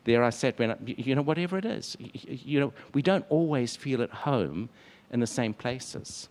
There 0.05 0.23
I 0.23 0.29
sat 0.29 0.57
when, 0.57 0.71
I, 0.71 0.77
you 0.85 1.15
know, 1.15 1.21
whatever 1.21 1.57
it 1.57 1.65
is. 1.65 1.97
You 1.99 2.61
know, 2.61 2.73
we 2.93 3.01
don't 3.01 3.25
always 3.29 3.75
feel 3.75 4.01
at 4.01 4.09
home 4.09 4.69
in 5.11 5.19
the 5.19 5.27
same 5.27 5.53
places. 5.53 6.29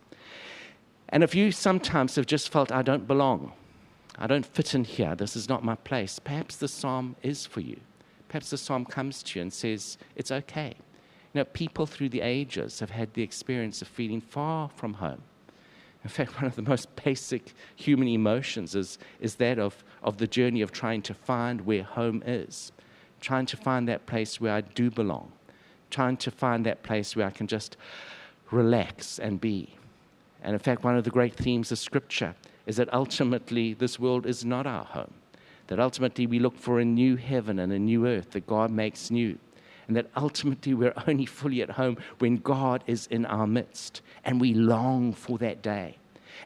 And 1.10 1.22
if 1.22 1.34
you 1.34 1.52
sometimes 1.52 2.16
have 2.16 2.26
just 2.26 2.50
felt, 2.50 2.72
I 2.72 2.82
don't 2.82 3.06
belong, 3.06 3.52
I 4.18 4.26
don't 4.26 4.46
fit 4.46 4.74
in 4.74 4.84
here, 4.84 5.14
this 5.14 5.36
is 5.36 5.48
not 5.48 5.62
my 5.62 5.74
place, 5.74 6.18
perhaps 6.18 6.56
the 6.56 6.68
psalm 6.68 7.16
is 7.22 7.46
for 7.46 7.60
you. 7.60 7.78
Perhaps 8.28 8.50
the 8.50 8.58
psalm 8.58 8.84
comes 8.84 9.22
to 9.22 9.38
you 9.38 9.42
and 9.42 9.52
says, 9.52 9.98
it's 10.16 10.32
okay. 10.32 10.74
You 11.36 11.42
know, 11.42 11.50
people 11.52 11.84
through 11.84 12.08
the 12.08 12.22
ages 12.22 12.80
have 12.80 12.88
had 12.88 13.12
the 13.12 13.22
experience 13.22 13.82
of 13.82 13.88
feeling 13.88 14.22
far 14.22 14.70
from 14.70 14.94
home. 14.94 15.20
In 16.02 16.08
fact, 16.08 16.34
one 16.36 16.46
of 16.46 16.56
the 16.56 16.62
most 16.62 16.88
basic 17.04 17.52
human 17.74 18.08
emotions 18.08 18.74
is, 18.74 18.98
is 19.20 19.34
that 19.34 19.58
of, 19.58 19.84
of 20.02 20.16
the 20.16 20.26
journey 20.26 20.62
of 20.62 20.72
trying 20.72 21.02
to 21.02 21.12
find 21.12 21.60
where 21.60 21.82
home 21.82 22.22
is, 22.24 22.72
trying 23.20 23.44
to 23.44 23.56
find 23.58 23.86
that 23.86 24.06
place 24.06 24.40
where 24.40 24.54
I 24.54 24.62
do 24.62 24.90
belong, 24.90 25.30
trying 25.90 26.16
to 26.16 26.30
find 26.30 26.64
that 26.64 26.82
place 26.82 27.14
where 27.14 27.26
I 27.26 27.30
can 27.30 27.46
just 27.46 27.76
relax 28.50 29.18
and 29.18 29.38
be. 29.38 29.74
And 30.42 30.54
in 30.54 30.58
fact, 30.58 30.84
one 30.84 30.96
of 30.96 31.04
the 31.04 31.10
great 31.10 31.34
themes 31.34 31.70
of 31.70 31.78
Scripture 31.78 32.34
is 32.64 32.78
that 32.78 32.94
ultimately 32.94 33.74
this 33.74 33.98
world 33.98 34.24
is 34.24 34.42
not 34.42 34.66
our 34.66 34.86
home, 34.86 35.12
that 35.66 35.78
ultimately 35.78 36.26
we 36.26 36.38
look 36.38 36.56
for 36.56 36.80
a 36.80 36.84
new 36.86 37.16
heaven 37.16 37.58
and 37.58 37.74
a 37.74 37.78
new 37.78 38.06
earth 38.06 38.30
that 38.30 38.46
God 38.46 38.70
makes 38.70 39.10
new 39.10 39.38
and 39.88 39.96
that 39.96 40.10
ultimately 40.16 40.74
we're 40.74 40.94
only 41.06 41.26
fully 41.26 41.62
at 41.62 41.70
home 41.70 41.96
when 42.18 42.36
God 42.36 42.82
is 42.86 43.06
in 43.08 43.26
our 43.26 43.46
midst, 43.46 44.02
and 44.24 44.40
we 44.40 44.54
long 44.54 45.12
for 45.12 45.38
that 45.38 45.62
day. 45.62 45.98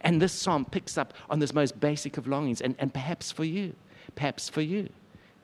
And 0.02 0.20
this 0.22 0.32
psalm 0.32 0.64
picks 0.64 0.96
up 0.96 1.14
on 1.28 1.40
this 1.40 1.52
most 1.52 1.80
basic 1.80 2.16
of 2.16 2.26
longings, 2.26 2.60
and, 2.60 2.74
and 2.78 2.92
perhaps 2.92 3.32
for 3.32 3.44
you, 3.44 3.74
perhaps 4.14 4.48
for 4.48 4.60
you, 4.60 4.84
it 4.84 4.92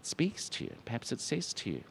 speaks 0.02 0.48
to 0.50 0.64
you, 0.64 0.72
perhaps 0.84 1.12
it 1.12 1.20
says 1.20 1.52
to 1.54 1.70
you, 1.70 1.82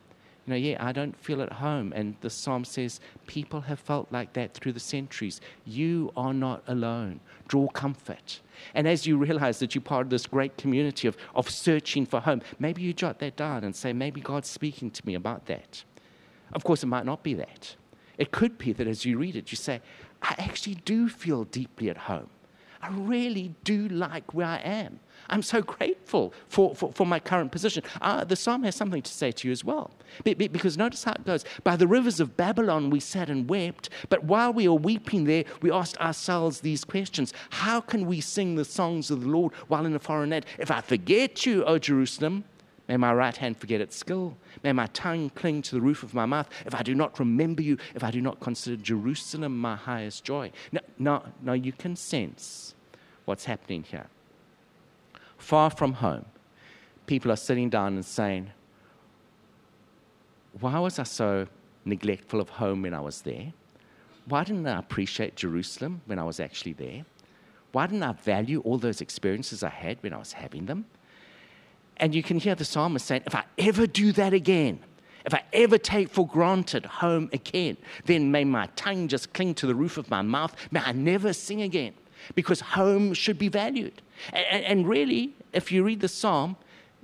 you 0.45 0.51
know, 0.51 0.57
yeah, 0.57 0.77
I 0.79 0.91
don't 0.91 1.17
feel 1.17 1.41
at 1.41 1.53
home. 1.53 1.91
And 1.95 2.15
the 2.21 2.29
psalm 2.29 2.65
says, 2.65 2.99
people 3.25 3.61
have 3.61 3.79
felt 3.79 4.11
like 4.11 4.33
that 4.33 4.53
through 4.53 4.73
the 4.73 4.79
centuries. 4.79 5.41
You 5.65 6.11
are 6.15 6.33
not 6.33 6.63
alone. 6.67 7.19
Draw 7.47 7.69
comfort. 7.69 8.41
And 8.75 8.87
as 8.87 9.07
you 9.07 9.17
realize 9.17 9.57
that 9.59 9.73
you're 9.73 9.81
part 9.81 10.05
of 10.05 10.11
this 10.11 10.27
great 10.27 10.55
community 10.55 11.07
of, 11.07 11.17
of 11.33 11.49
searching 11.49 12.05
for 12.05 12.19
home, 12.19 12.43
maybe 12.59 12.83
you 12.83 12.93
jot 12.93 13.19
that 13.19 13.35
down 13.35 13.63
and 13.63 13.75
say, 13.75 13.91
maybe 13.91 14.21
God's 14.21 14.47
speaking 14.47 14.91
to 14.91 15.05
me 15.05 15.15
about 15.15 15.47
that. 15.47 15.83
Of 16.53 16.63
course, 16.63 16.83
it 16.83 16.87
might 16.87 17.05
not 17.05 17.23
be 17.23 17.33
that. 17.35 17.75
It 18.17 18.31
could 18.31 18.57
be 18.57 18.71
that 18.73 18.87
as 18.87 19.05
you 19.05 19.17
read 19.17 19.35
it, 19.35 19.51
you 19.51 19.57
say, 19.57 19.81
I 20.21 20.35
actually 20.37 20.75
do 20.85 21.09
feel 21.09 21.43
deeply 21.43 21.89
at 21.89 21.97
home. 21.97 22.29
I 22.81 22.89
really 22.89 23.53
do 23.63 23.87
like 23.87 24.33
where 24.33 24.45
I 24.45 24.57
am. 24.57 24.99
I'm 25.27 25.41
so 25.41 25.61
grateful 25.63 26.33
for, 26.47 26.75
for, 26.75 26.93
for 26.93 27.05
my 27.07 27.19
current 27.19 27.51
position. 27.51 27.83
Uh, 27.99 28.23
the 28.23 28.35
psalm 28.35 28.61
has 28.63 28.75
something 28.75 29.01
to 29.01 29.11
say 29.11 29.31
to 29.31 29.47
you 29.47 29.51
as 29.51 29.63
well. 29.63 29.89
Be, 30.23 30.35
be, 30.35 30.47
because 30.47 30.77
notice 30.77 31.03
how 31.03 31.13
it 31.13 31.25
goes. 31.25 31.45
By 31.63 31.77
the 31.77 31.87
rivers 31.87 32.19
of 32.19 32.37
Babylon 32.37 32.91
we 32.91 32.99
sat 32.99 33.27
and 33.27 33.49
wept, 33.49 33.89
but 34.09 34.25
while 34.25 34.53
we 34.53 34.67
were 34.67 34.75
weeping 34.75 35.23
there, 35.23 35.45
we 35.63 35.71
asked 35.71 35.97
ourselves 35.97 36.59
these 36.61 36.83
questions 36.83 37.33
How 37.49 37.81
can 37.81 38.05
we 38.05 38.21
sing 38.21 38.55
the 38.55 38.65
songs 38.65 39.09
of 39.09 39.21
the 39.21 39.29
Lord 39.29 39.53
while 39.67 39.87
in 39.87 39.95
a 39.95 39.99
foreign 39.99 40.29
land? 40.29 40.45
If 40.59 40.69
I 40.69 40.81
forget 40.81 41.45
you, 41.45 41.63
O 41.65 41.79
Jerusalem, 41.79 42.43
May 42.87 42.97
my 42.97 43.13
right 43.13 43.35
hand 43.35 43.57
forget 43.57 43.81
its 43.81 43.95
skill. 43.95 44.37
May 44.63 44.71
my 44.71 44.87
tongue 44.87 45.31
cling 45.31 45.63
to 45.63 45.75
the 45.75 45.81
roof 45.81 46.03
of 46.03 46.13
my 46.13 46.25
mouth. 46.25 46.47
If 46.65 46.75
I 46.75 46.83
do 46.83 46.93
not 46.93 47.17
remember 47.17 47.61
you, 47.61 47.77
if 47.95 48.03
I 48.03 48.11
do 48.11 48.21
not 48.21 48.39
consider 48.39 48.75
Jerusalem 48.75 49.57
my 49.57 49.75
highest 49.75 50.23
joy. 50.23 50.51
Now, 50.71 50.81
now, 50.99 51.23
now 51.41 51.53
you 51.53 51.71
can 51.71 51.95
sense 51.95 52.75
what's 53.25 53.45
happening 53.45 53.83
here. 53.83 54.07
Far 55.37 55.69
from 55.69 55.93
home, 55.93 56.25
people 57.07 57.31
are 57.31 57.37
sitting 57.37 57.69
down 57.69 57.95
and 57.95 58.05
saying, 58.05 58.51
Why 60.59 60.79
was 60.79 60.99
I 60.99 61.03
so 61.03 61.47
neglectful 61.85 62.39
of 62.39 62.49
home 62.49 62.83
when 62.83 62.93
I 62.93 63.01
was 63.01 63.21
there? 63.21 63.53
Why 64.25 64.43
didn't 64.43 64.67
I 64.67 64.79
appreciate 64.79 65.35
Jerusalem 65.35 66.01
when 66.05 66.19
I 66.19 66.23
was 66.23 66.39
actually 66.39 66.73
there? 66.73 67.05
Why 67.71 67.87
didn't 67.87 68.03
I 68.03 68.13
value 68.13 68.61
all 68.61 68.77
those 68.77 69.01
experiences 69.01 69.63
I 69.63 69.69
had 69.69 70.01
when 70.01 70.13
I 70.13 70.17
was 70.17 70.33
having 70.33 70.65
them? 70.65 70.85
And 71.97 72.13
you 72.13 72.23
can 72.23 72.39
hear 72.39 72.55
the 72.55 72.65
psalmist 72.65 73.05
saying, 73.05 73.23
If 73.25 73.35
I 73.35 73.43
ever 73.57 73.87
do 73.87 74.11
that 74.13 74.33
again, 74.33 74.79
if 75.25 75.33
I 75.33 75.43
ever 75.53 75.77
take 75.77 76.09
for 76.09 76.27
granted 76.27 76.85
home 76.85 77.29
again, 77.33 77.77
then 78.05 78.31
may 78.31 78.43
my 78.43 78.67
tongue 78.75 79.07
just 79.07 79.33
cling 79.33 79.55
to 79.55 79.67
the 79.67 79.73
roof 79.73 79.97
of 79.97 80.09
my 80.09 80.21
mouth. 80.21 80.55
May 80.71 80.81
I 80.81 80.91
never 80.91 81.33
sing 81.33 81.61
again, 81.61 81.93
because 82.35 82.59
home 82.59 83.13
should 83.13 83.39
be 83.39 83.47
valued. 83.47 84.01
And, 84.31 84.63
and 84.65 84.87
really, 84.87 85.33
if 85.51 85.71
you 85.71 85.83
read 85.83 86.01
the 86.01 86.07
psalm, 86.07 86.57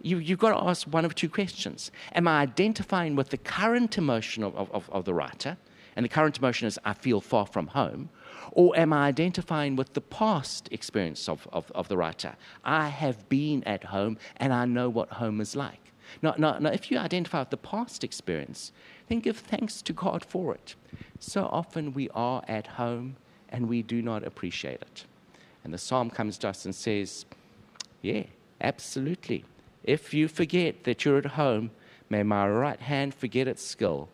you, 0.03 0.17
you've 0.17 0.39
got 0.39 0.51
to 0.51 0.63
ask 0.67 0.87
one 0.87 1.05
of 1.05 1.15
two 1.15 1.29
questions. 1.29 1.91
Am 2.13 2.27
I 2.27 2.41
identifying 2.41 3.15
with 3.15 3.29
the 3.29 3.37
current 3.37 3.97
emotion 3.97 4.43
of, 4.43 4.55
of, 4.55 4.89
of 4.91 5.05
the 5.05 5.13
writer? 5.13 5.57
And 5.95 6.03
the 6.03 6.09
current 6.09 6.37
emotion 6.37 6.67
is, 6.67 6.79
I 6.85 6.93
feel 6.93 7.21
far 7.21 7.45
from 7.45 7.67
home. 7.67 8.09
Or 8.51 8.77
am 8.77 8.93
I 8.93 9.07
identifying 9.07 9.75
with 9.75 9.93
the 9.93 10.01
past 10.01 10.67
experience 10.71 11.29
of, 11.29 11.47
of, 11.51 11.71
of 11.73 11.87
the 11.87 11.97
writer? 11.97 12.35
I 12.63 12.87
have 12.89 13.29
been 13.29 13.63
at 13.65 13.85
home 13.85 14.17
and 14.37 14.53
I 14.53 14.65
know 14.65 14.89
what 14.89 15.09
home 15.13 15.41
is 15.41 15.55
like. 15.55 15.91
Now, 16.21 16.35
now, 16.37 16.57
now, 16.59 16.71
if 16.71 16.91
you 16.91 16.97
identify 16.97 17.39
with 17.39 17.51
the 17.51 17.57
past 17.57 18.03
experience, 18.03 18.71
then 19.07 19.19
give 19.19 19.37
thanks 19.37 19.81
to 19.83 19.93
God 19.93 20.25
for 20.25 20.53
it. 20.53 20.75
So 21.19 21.45
often 21.51 21.93
we 21.93 22.09
are 22.09 22.43
at 22.47 22.67
home 22.67 23.15
and 23.49 23.69
we 23.69 23.81
do 23.81 24.01
not 24.01 24.23
appreciate 24.23 24.81
it. 24.81 25.05
And 25.63 25.73
the 25.73 25.77
psalm 25.77 26.09
comes 26.09 26.37
to 26.39 26.49
us 26.49 26.65
and 26.65 26.73
says, 26.73 27.25
Yeah, 28.01 28.23
absolutely. 28.59 29.45
If 29.83 30.13
you 30.13 30.27
forget 30.27 30.83
that 30.83 31.05
you're 31.05 31.17
at 31.17 31.25
home, 31.25 31.71
may 32.09 32.23
my 32.23 32.47
right 32.47 32.79
hand 32.79 33.13
forget 33.13 33.47
its 33.47 33.63
skill, 33.63 34.09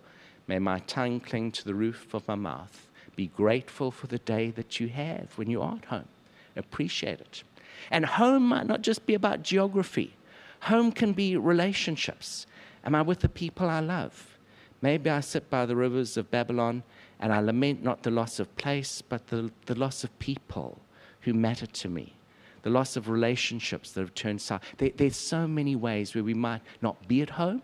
may 0.48 0.60
my 0.60 0.80
tongue 0.80 1.20
cling 1.20 1.52
to 1.54 1.66
the 1.66 1.76
roof 1.76 2.14
of 2.14 2.28
my 2.28 2.36
mouth. 2.36 2.87
Be 3.18 3.28
grateful 3.28 3.92
for 3.92 4.08
the 4.08 4.20
day 4.20 4.52
that 4.52 4.80
you 4.80 4.88
have 4.90 5.34
when 5.36 5.50
you 5.50 5.62
are 5.62 5.76
at 5.76 5.86
home. 5.86 6.08
Appreciate 6.56 7.20
it. 7.20 7.44
And 7.92 8.06
home 8.06 8.48
might 8.48 8.68
not 8.68 8.82
just 8.82 9.06
be 9.06 9.16
about 9.16 9.44
geography, 9.44 10.16
home 10.62 10.92
can 10.92 11.12
be 11.12 11.36
relationships. 11.36 12.46
Am 12.86 12.96
I 12.96 13.02
with 13.02 13.20
the 13.20 13.30
people 13.30 13.70
I 13.70 13.82
love? 13.82 14.38
Maybe 14.82 15.10
I 15.10 15.20
sit 15.20 15.50
by 15.50 15.66
the 15.66 15.76
rivers 15.76 16.16
of 16.16 16.32
Babylon 16.32 16.84
and 17.20 17.34
I 17.34 17.40
lament 17.40 17.84
not 17.84 18.04
the 18.04 18.12
loss 18.12 18.40
of 18.40 18.56
place, 18.56 19.02
but 19.02 19.28
the, 19.28 19.52
the 19.66 19.76
loss 19.76 20.04
of 20.04 20.20
people 20.20 20.80
who 21.22 21.34
matter 21.34 21.66
to 21.66 21.90
me, 21.90 22.14
the 22.62 22.70
loss 22.70 22.96
of 22.96 23.10
relationships 23.10 23.92
that 23.92 24.02
have 24.02 24.14
turned 24.14 24.42
sour. 24.42 24.60
There, 24.78 24.92
there's 24.96 25.16
so 25.16 25.48
many 25.48 25.76
ways 25.76 26.14
where 26.14 26.24
we 26.24 26.36
might 26.36 26.62
not 26.82 27.08
be 27.08 27.22
at 27.24 27.32
home, 27.32 27.64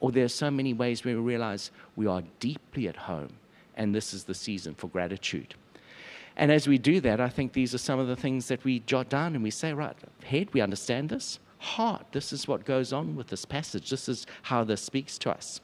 or 0.00 0.10
there 0.10 0.24
are 0.24 0.28
so 0.28 0.50
many 0.50 0.74
ways 0.74 1.04
where 1.04 1.14
we 1.14 1.22
realize 1.22 1.70
we 1.94 2.08
are 2.08 2.22
deeply 2.40 2.88
at 2.88 2.96
home, 2.96 3.30
and 3.80 3.94
this 3.94 4.12
is 4.12 4.24
the 4.24 4.34
season 4.34 4.74
for 4.74 4.88
gratitude. 4.88 5.54
And 6.36 6.52
as 6.52 6.68
we 6.68 6.76
do 6.76 7.00
that, 7.00 7.18
I 7.18 7.30
think 7.30 7.54
these 7.54 7.74
are 7.74 7.78
some 7.78 7.98
of 7.98 8.08
the 8.08 8.14
things 8.14 8.46
that 8.48 8.62
we 8.62 8.80
jot 8.80 9.08
down 9.08 9.34
and 9.34 9.42
we 9.42 9.50
say, 9.50 9.72
right, 9.72 9.96
head, 10.22 10.52
we 10.52 10.60
understand 10.60 11.08
this. 11.08 11.38
Heart, 11.56 12.12
this 12.12 12.30
is 12.30 12.46
what 12.46 12.66
goes 12.66 12.92
on 12.92 13.16
with 13.16 13.28
this 13.28 13.46
passage. 13.46 13.88
This 13.88 14.06
is 14.06 14.26
how 14.42 14.64
this 14.64 14.82
speaks 14.82 15.16
to 15.20 15.30
us. 15.30 15.62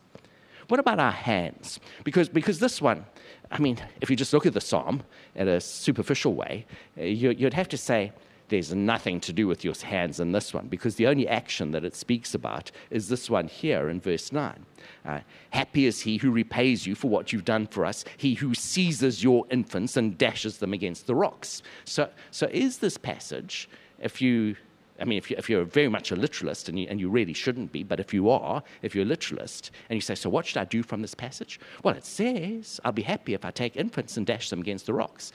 What 0.68 0.81
about 0.81 0.98
our 0.98 1.12
hands? 1.12 1.79
Because, 2.05 2.31
because 2.31 2.59
this 2.59 2.81
one, 2.81 3.05
I 3.50 3.59
mean, 3.59 3.76
if 4.00 4.09
you 4.09 4.16
just 4.16 4.33
look 4.33 4.46
at 4.46 4.55
the 4.55 4.62
psalm 4.62 5.02
in 5.35 5.46
a 5.46 5.61
superficial 5.61 6.33
way, 6.35 6.64
uh, 6.98 7.02
you, 7.05 7.31
you'd 7.33 7.52
have 7.52 7.68
to 7.68 7.76
say, 7.79 8.12
there's 8.48 8.74
nothing 8.74 9.20
to 9.20 9.32
do 9.32 9.46
with 9.46 9.64
your 9.64 9.74
hands 9.74 10.20
in 10.20 10.32
this 10.32 10.54
one 10.54 10.68
because 10.68 10.96
the 10.96 11.06
only 11.06 11.26
action 11.26 11.72
that 11.72 11.85
it 11.85 11.96
speaks 11.96 12.35
about 12.35 12.70
is 12.90 13.09
this 13.09 13.28
one 13.28 13.48
here 13.48 13.88
in 13.88 14.00
verse 14.00 14.32
9. 14.32 14.64
Uh, 15.04 15.20
Happy 15.50 15.87
is 15.87 16.00
he 16.00 16.16
who 16.18 16.30
repays 16.30 16.87
you 16.87 16.94
for 16.94 17.09
what 17.09 17.32
you've 17.32 17.44
done 17.44 17.66
for 17.66 17.85
us, 17.85 18.04
he 18.16 18.35
who 18.35 18.54
seizes 18.54 19.22
your 19.22 19.44
infants 19.50 19.96
and 19.96 20.18
dashes 20.18 20.59
them 20.59 20.72
against 20.72 21.06
the 21.06 21.14
rocks. 21.14 21.62
So, 21.85 22.09
so 22.30 22.48
is 22.52 22.78
this 22.78 22.96
passage, 22.96 23.68
if 24.00 24.20
you 24.20 24.56
I 24.98 25.04
mean, 25.04 25.18
if, 25.18 25.30
you, 25.30 25.37
if 25.37 25.50
you're 25.50 25.64
very 25.64 25.88
much 25.88 26.11
a 26.11 26.16
literalist, 26.16 26.70
and 26.70 26.78
you, 26.78 26.87
and 26.88 26.98
you 26.98 27.11
really 27.11 27.35
shouldn't 27.35 27.70
be, 27.70 27.82
but 27.82 28.00
if 28.00 28.14
you 28.14 28.30
are, 28.30 28.62
if 28.80 28.94
you're 28.94 29.04
a 29.04 29.09
literalist, 29.09 29.70
and 29.90 29.96
you 29.96 30.00
say, 30.00 30.14
So 30.14 30.30
what 30.30 30.46
should 30.46 30.56
I 30.56 30.64
do 30.64 30.82
from 30.82 31.02
this 31.02 31.14
passage? 31.14 31.61
Well, 31.82 31.94
it 31.94 32.06
says, 32.06 32.80
I'll 32.82 32.92
be 32.92 33.02
happy 33.02 33.35
if 33.35 33.44
I 33.44 33.50
take 33.50 33.76
infants 33.76 34.16
and 34.16 34.26
dash 34.26 34.48
them 34.48 34.61
against 34.61 34.87
the 34.87 34.94
rocks. 34.94 35.32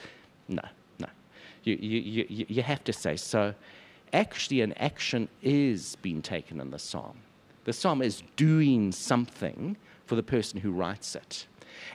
No, 0.48 0.62
no. 0.62 0.68
You, 1.64 1.76
you, 1.76 2.46
you, 2.48 2.62
have 2.62 2.82
to 2.84 2.92
say, 2.92 3.16
So 3.16 3.54
actually, 4.12 4.62
an 4.62 4.72
action 4.74 5.28
is 5.42 5.96
being 6.02 6.22
taken 6.22 6.60
in 6.60 6.70
the 6.70 6.78
psalm. 6.78 7.18
The 7.64 7.72
psalm 7.72 8.02
is 8.02 8.22
doing 8.36 8.90
something 8.92 9.76
for 10.06 10.16
the 10.16 10.22
person 10.22 10.60
who 10.60 10.72
writes 10.72 11.14
it. 11.14 11.46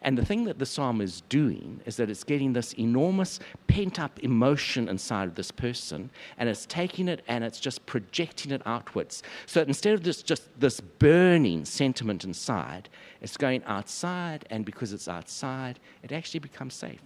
And 0.02 0.18
the 0.18 0.26
thing 0.26 0.46
that 0.46 0.60
the 0.60 0.66
psalm 0.66 1.02
is 1.02 1.22
doing 1.30 1.82
is 1.86 1.98
that 1.98 2.10
it's 2.10 2.24
getting 2.24 2.54
this 2.54 2.74
enormous 2.74 3.40
pent 3.68 4.00
up 4.00 4.20
emotion 4.20 4.90
inside 4.90 5.28
of 5.28 5.36
this 5.36 5.52
person, 5.52 6.10
and 6.38 6.50
it's 6.50 6.66
taking 6.66 7.08
it 7.08 7.22
and 7.28 7.44
it's 7.44 7.60
just 7.60 7.86
projecting 7.86 8.52
it 8.52 8.62
outwards. 8.66 9.24
So 9.46 9.62
instead 9.62 9.94
of 9.94 10.04
this, 10.04 10.24
just 10.24 10.48
this 10.60 10.80
burning 10.80 11.66
sentiment 11.66 12.24
inside, 12.24 12.90
it's 13.22 13.38
going 13.38 13.64
outside, 13.66 14.46
and 14.50 14.66
because 14.66 14.94
it's 14.94 15.08
outside, 15.08 15.80
it 16.04 16.12
actually 16.12 16.40
becomes 16.40 16.74
safe. 16.74 17.02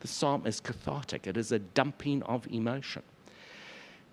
The 0.00 0.08
psalm 0.08 0.46
is 0.46 0.60
cathartic, 0.60 1.26
it 1.26 1.36
is 1.36 1.52
a 1.52 1.58
dumping 1.58 2.22
of 2.24 2.46
emotion. 2.50 3.02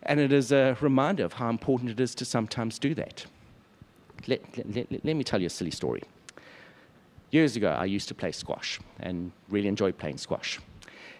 And 0.03 0.19
it 0.19 0.31
is 0.31 0.51
a 0.51 0.77
reminder 0.79 1.25
of 1.25 1.33
how 1.33 1.49
important 1.49 1.89
it 1.89 1.99
is 1.99 2.13
to 2.15 2.25
sometimes 2.25 2.79
do 2.79 2.93
that. 2.95 3.25
Let, 4.27 4.41
let, 4.57 4.91
let, 4.91 5.05
let 5.05 5.15
me 5.15 5.23
tell 5.23 5.41
you 5.41 5.47
a 5.47 5.49
silly 5.49 5.71
story. 5.71 6.03
Years 7.31 7.55
ago, 7.55 7.69
I 7.69 7.85
used 7.85 8.07
to 8.07 8.15
play 8.15 8.31
squash 8.31 8.79
and 8.99 9.31
really 9.49 9.67
enjoyed 9.67 9.97
playing 9.97 10.17
squash. 10.17 10.59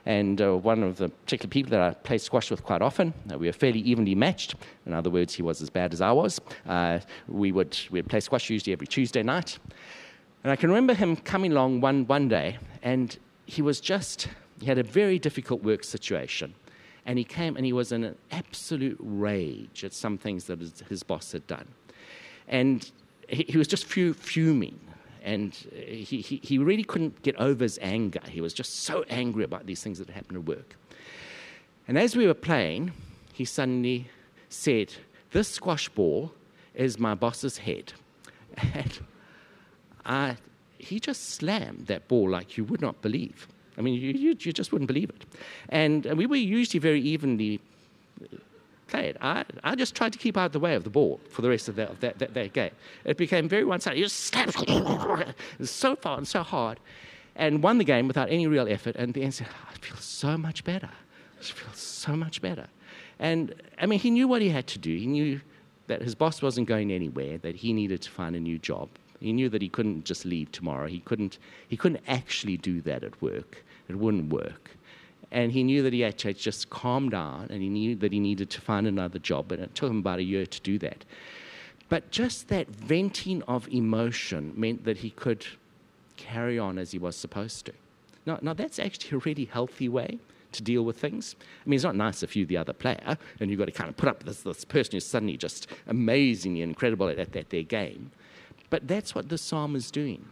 And 0.06 0.42
uh, 0.42 0.56
one 0.56 0.84
of 0.84 0.98
the 0.98 1.10
particular 1.10 1.50
people 1.50 1.72
that 1.72 1.82
I 1.82 1.94
played 1.94 2.22
squash 2.22 2.50
with 2.50 2.64
quite 2.64 2.82
often, 2.82 3.14
uh, 3.30 3.38
we 3.38 3.48
were 3.48 3.54
fairly 3.54 3.80
evenly 3.80 4.16
matched. 4.16 4.56
In 4.86 4.94
other 4.94 5.10
words, 5.10 5.34
he 5.34 5.42
was 5.42 5.62
as 5.62 5.70
bad 5.70 5.92
as 5.92 6.00
I 6.00 6.14
was. 6.14 6.40
Uh, 6.66 7.00
we 7.28 7.52
would 7.52 7.78
we'd 7.92 8.08
play 8.08 8.22
squash 8.22 8.50
usually 8.50 8.72
every 8.72 8.88
Tuesday 8.88 9.22
night. 9.22 9.60
And 10.44 10.52
I 10.52 10.56
can 10.56 10.70
remember 10.70 10.94
him 10.94 11.18
coming 11.18 11.52
along 11.52 11.82
one, 11.82 12.08
one 12.08 12.30
day, 12.30 12.58
and 12.84 13.18
he 13.46 13.62
was 13.62 13.82
just, 13.82 14.30
he 14.60 14.66
had 14.66 14.78
a 14.78 14.84
very 14.84 15.20
difficult 15.20 15.64
work 15.64 15.84
situation. 15.84 16.54
And 17.06 17.18
he 17.18 17.24
came 17.24 17.56
and 17.56 17.66
he 17.66 17.74
was 17.74 17.92
in 17.92 18.04
an 18.04 18.18
absolute 18.32 18.98
rage 19.00 19.84
at 19.84 19.94
some 19.94 20.18
things 20.18 20.46
that 20.46 20.60
his, 20.60 20.84
his 20.90 21.04
boss 21.04 21.32
had 21.32 21.48
done. 21.48 21.68
And 22.48 22.90
he, 23.30 23.46
he 23.48 23.58
was 23.58 23.68
just 23.68 23.86
fuming 23.86 24.80
and 25.24 25.54
he, 25.74 26.22
he, 26.22 26.40
he 26.42 26.58
really 26.58 26.84
couldn't 26.86 27.22
get 27.22 27.36
over 27.36 27.64
his 27.64 27.78
anger. 27.82 28.22
He 28.30 28.40
was 28.40 28.54
just 28.54 28.84
so 28.84 29.04
angry 29.10 29.44
about 29.44 29.66
these 29.66 29.84
things 29.84 30.00
that 30.00 30.10
happened 30.10 30.38
at 30.38 30.46
work. 30.46 30.78
And 31.88 31.98
as 31.98 32.16
we 32.16 32.28
were 32.28 32.34
playing, 32.34 32.94
he 33.34 33.44
suddenly 33.44 34.10
said, 34.48 34.94
This 35.32 35.50
squash 35.50 35.90
ball 35.90 36.32
is 36.74 36.98
my 36.98 37.14
boss's 37.14 37.58
head. 37.58 37.94
And 38.74 39.00
I, 40.04 40.38
he 40.78 41.00
just 41.00 41.32
slammed 41.32 41.88
that 41.88 42.08
ball 42.08 42.30
like 42.30 42.58
you 42.58 42.64
would 42.64 42.82
not 42.82 43.02
believe. 43.02 43.48
I 43.78 43.82
mean, 43.82 43.94
you, 43.94 44.12
you, 44.12 44.36
you 44.40 44.54
just 44.54 44.72
wouldn't 44.72 44.88
believe 44.88 45.10
it. 45.10 45.26
And, 45.70 46.06
and 46.06 46.18
we 46.18 46.26
were 46.26 46.36
usually 46.36 46.80
very 46.80 47.02
evenly 47.02 47.60
uh, 48.22 48.38
play 48.88 49.08
it. 49.08 49.18
I, 49.22 49.46
I 49.64 49.76
just 49.76 49.96
tried 49.96 50.14
to 50.14 50.20
keep 50.20 50.38
out 50.38 50.48
of 50.48 50.52
the 50.54 50.60
way 50.60 50.76
of 50.76 50.84
the 50.84 50.90
ball 50.90 51.20
for 51.30 51.42
the 51.42 51.50
rest 51.50 51.70
of 51.70 51.76
that, 51.76 51.90
of 51.92 52.00
that, 52.00 52.20
that, 52.20 52.34
that 52.34 52.54
game. 52.54 52.72
It 53.06 53.18
became 53.18 53.48
very 53.48 53.66
one 53.66 53.80
sided. 53.80 54.00
You 54.00 54.06
just 54.06 54.20
slapped 54.26 54.58
so 55.64 55.96
far 55.96 56.18
and 56.18 56.28
so 56.28 56.44
hard 56.44 56.80
and 57.36 57.62
won 57.62 57.78
the 57.78 57.84
game 57.84 58.08
without 58.08 58.30
any 58.32 58.48
real 58.48 58.68
effort. 58.68 58.96
And 58.96 59.14
the 59.14 59.24
end 59.24 59.36
said, 59.36 59.48
I 59.70 59.78
feel 59.78 59.98
so 59.98 60.38
much 60.38 60.64
better. 60.64 60.90
I 61.40 61.44
feel 61.44 61.74
so 61.74 62.16
much 62.16 62.42
better. 62.42 62.68
And 63.20 63.54
I 63.80 63.86
mean, 63.86 64.00
he 64.00 64.10
knew 64.10 64.28
what 64.28 64.42
he 64.42 64.50
had 64.50 64.68
to 64.68 64.80
do. 64.80 64.96
He 64.96 65.06
knew 65.06 65.42
that 65.88 66.02
his 66.02 66.16
boss 66.16 66.42
wasn't 66.42 66.68
going 66.68 66.92
anywhere, 66.92 67.38
that 67.40 67.56
he 67.56 67.74
needed 67.74 68.02
to 68.02 68.10
find 68.10 68.36
a 68.36 68.40
new 68.40 68.58
job. 68.58 68.90
He 69.20 69.34
knew 69.34 69.50
that 69.50 69.62
he 69.62 69.70
couldn't 69.70 70.06
just 70.06 70.26
leave 70.26 70.52
tomorrow. 70.52 70.88
He 70.88 71.00
couldn't, 71.00 71.40
he 71.68 71.78
couldn't 71.78 72.02
actually 72.08 72.58
do 72.58 72.82
that 72.82 73.04
at 73.04 73.20
work. 73.22 73.64
It 73.90 73.96
wouldn't 73.98 74.32
work. 74.32 74.72
And 75.32 75.52
he 75.52 75.64
knew 75.64 75.84
that 75.84 75.94
he 75.94 76.02
had 76.02 76.18
to 76.20 76.34
just 76.34 76.70
calm 76.70 77.10
down 77.10 77.48
and 77.50 77.62
he 77.62 77.70
knew 77.70 77.96
that 77.96 78.14
he 78.14 78.20
needed 78.20 78.50
to 78.52 78.62
find 78.62 78.88
another 78.88 79.20
job. 79.20 79.52
And 79.52 79.62
it 79.62 79.76
took 79.76 79.90
him 79.90 80.00
about 80.00 80.20
a 80.20 80.24
year 80.24 80.46
to 80.46 80.62
do 80.62 80.80
that. 80.80 81.04
But 81.90 82.12
just 82.12 82.48
that 82.50 82.70
venting 82.70 83.44
of 83.44 83.68
emotion 83.70 84.54
meant 84.56 84.86
that 84.86 84.98
he 84.98 85.10
could 85.10 85.46
carry 86.16 86.58
on 86.58 86.78
as 86.78 86.92
he 86.92 86.98
was 86.98 87.16
supposed 87.16 87.66
to. 87.66 87.74
Now, 88.26 88.40
now 88.42 88.54
that's 88.54 88.80
actually 88.80 89.18
a 89.18 89.20
really 89.20 89.46
healthy 89.46 89.88
way 89.88 90.20
to 90.54 90.64
deal 90.64 90.84
with 90.84 90.98
things. 90.98 91.36
I 91.66 91.70
mean, 91.70 91.76
it's 91.76 91.84
not 91.84 91.96
nice 91.96 92.24
if 92.24 92.36
you're 92.36 92.46
the 92.46 92.58
other 92.58 92.74
player 92.74 93.18
and 93.40 93.50
you've 93.50 93.60
got 93.60 93.66
to 93.66 93.72
kind 93.72 93.90
of 93.90 93.98
put 93.98 94.10
up 94.10 94.24
this, 94.24 94.42
this 94.42 94.66
person 94.66 94.94
who's 94.94 95.06
suddenly 95.06 95.38
just 95.38 95.68
amazingly 95.88 96.62
incredible 96.62 97.08
at, 97.10 97.20
at, 97.20 97.36
at 97.36 97.50
their 97.50 97.64
game. 97.64 98.12
But 98.70 98.88
that's 98.88 99.16
what 99.16 99.30
the 99.30 99.38
psalm 99.38 99.76
is 99.76 99.92
doing. 99.92 100.26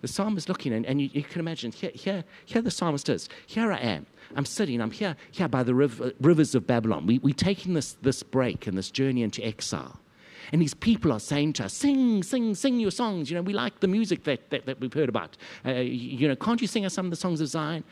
The 0.00 0.08
psalmist 0.08 0.48
looking, 0.48 0.72
and, 0.72 0.86
and 0.86 1.00
you, 1.00 1.10
you, 1.12 1.22
can 1.22 1.40
imagine, 1.40 1.72
here, 1.72 1.92
here, 1.94 2.24
here 2.46 2.62
the 2.62 2.70
psalmist 2.70 3.08
is. 3.08 3.28
Here 3.46 3.70
I 3.72 3.78
am. 3.78 4.06
I'm 4.36 4.46
sitting, 4.46 4.80
I'm 4.80 4.90
here, 4.90 5.16
here 5.30 5.48
by 5.48 5.62
the 5.62 5.74
river, 5.74 6.12
rivers 6.20 6.54
of 6.54 6.66
Babylon. 6.66 7.06
We, 7.06 7.18
we're 7.18 7.34
taking 7.34 7.74
this, 7.74 7.94
this 8.00 8.22
break 8.22 8.66
and 8.66 8.78
this 8.78 8.90
journey 8.90 9.22
into 9.22 9.44
exile. 9.44 10.00
And 10.52 10.60
these 10.60 10.74
people 10.74 11.12
are 11.12 11.20
saying 11.20 11.54
to 11.54 11.64
us, 11.64 11.72
sing, 11.72 12.22
sing, 12.22 12.54
sing 12.54 12.80
your 12.80 12.90
songs. 12.90 13.30
You 13.30 13.36
know, 13.36 13.42
we 13.42 13.52
like 13.52 13.80
the 13.80 13.88
music 13.88 14.24
that, 14.24 14.50
that, 14.50 14.66
that 14.66 14.80
we've 14.80 14.92
heard 14.92 15.08
about. 15.08 15.36
Uh, 15.64 15.72
you 15.72 16.28
know, 16.28 16.36
can't 16.36 16.60
you 16.60 16.66
sing 16.66 16.84
us 16.84 16.94
some 16.94 17.06
of 17.06 17.10
the 17.10 17.16
songs 17.16 17.40
of 17.40 17.48
Zion? 17.48 17.84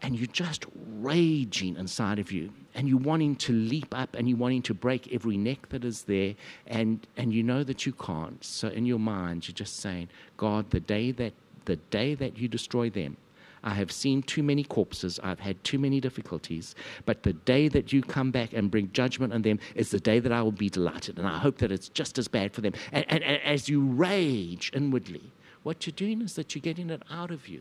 And 0.00 0.18
you're 0.18 0.26
just 0.26 0.66
raging 0.74 1.76
inside 1.76 2.18
of 2.18 2.32
you. 2.32 2.52
And 2.74 2.88
you're 2.88 2.98
wanting 2.98 3.36
to 3.36 3.52
leap 3.52 3.94
up 3.96 4.16
and 4.16 4.28
you're 4.28 4.38
wanting 4.38 4.62
to 4.62 4.74
break 4.74 5.12
every 5.12 5.36
neck 5.36 5.68
that 5.68 5.84
is 5.84 6.02
there. 6.04 6.34
And, 6.66 7.06
and 7.16 7.32
you 7.32 7.42
know 7.42 7.62
that 7.62 7.86
you 7.86 7.92
can't. 7.92 8.42
So 8.42 8.68
in 8.68 8.86
your 8.86 8.98
mind, 8.98 9.46
you're 9.46 9.54
just 9.54 9.80
saying, 9.80 10.08
God, 10.36 10.70
the 10.70 10.80
day 10.80 11.12
that, 11.12 11.34
the 11.64 11.76
day 11.76 12.14
that 12.14 12.38
you 12.38 12.48
destroy 12.48 12.90
them, 12.90 13.16
I 13.64 13.74
have 13.74 13.92
seen 13.92 14.22
too 14.22 14.42
many 14.42 14.64
corpses. 14.64 15.20
I've 15.22 15.38
had 15.38 15.62
too 15.62 15.78
many 15.78 16.00
difficulties. 16.00 16.74
But 17.04 17.22
the 17.22 17.32
day 17.32 17.68
that 17.68 17.92
you 17.92 18.02
come 18.02 18.30
back 18.30 18.52
and 18.52 18.70
bring 18.70 18.90
judgment 18.92 19.32
on 19.32 19.42
them 19.42 19.60
is 19.74 19.90
the 19.90 20.00
day 20.00 20.18
that 20.18 20.32
I 20.32 20.42
will 20.42 20.52
be 20.52 20.68
delighted. 20.68 21.18
And 21.18 21.28
I 21.28 21.38
hope 21.38 21.58
that 21.58 21.70
it's 21.70 21.88
just 21.88 22.18
as 22.18 22.26
bad 22.26 22.52
for 22.52 22.60
them. 22.60 22.72
And, 22.90 23.04
and, 23.08 23.22
and 23.22 23.40
as 23.42 23.68
you 23.68 23.84
rage 23.84 24.72
inwardly, 24.74 25.32
what 25.62 25.86
you're 25.86 25.94
doing 25.94 26.22
is 26.22 26.34
that 26.34 26.54
you're 26.54 26.62
getting 26.62 26.90
it 26.90 27.02
out 27.10 27.30
of 27.30 27.46
you. 27.46 27.60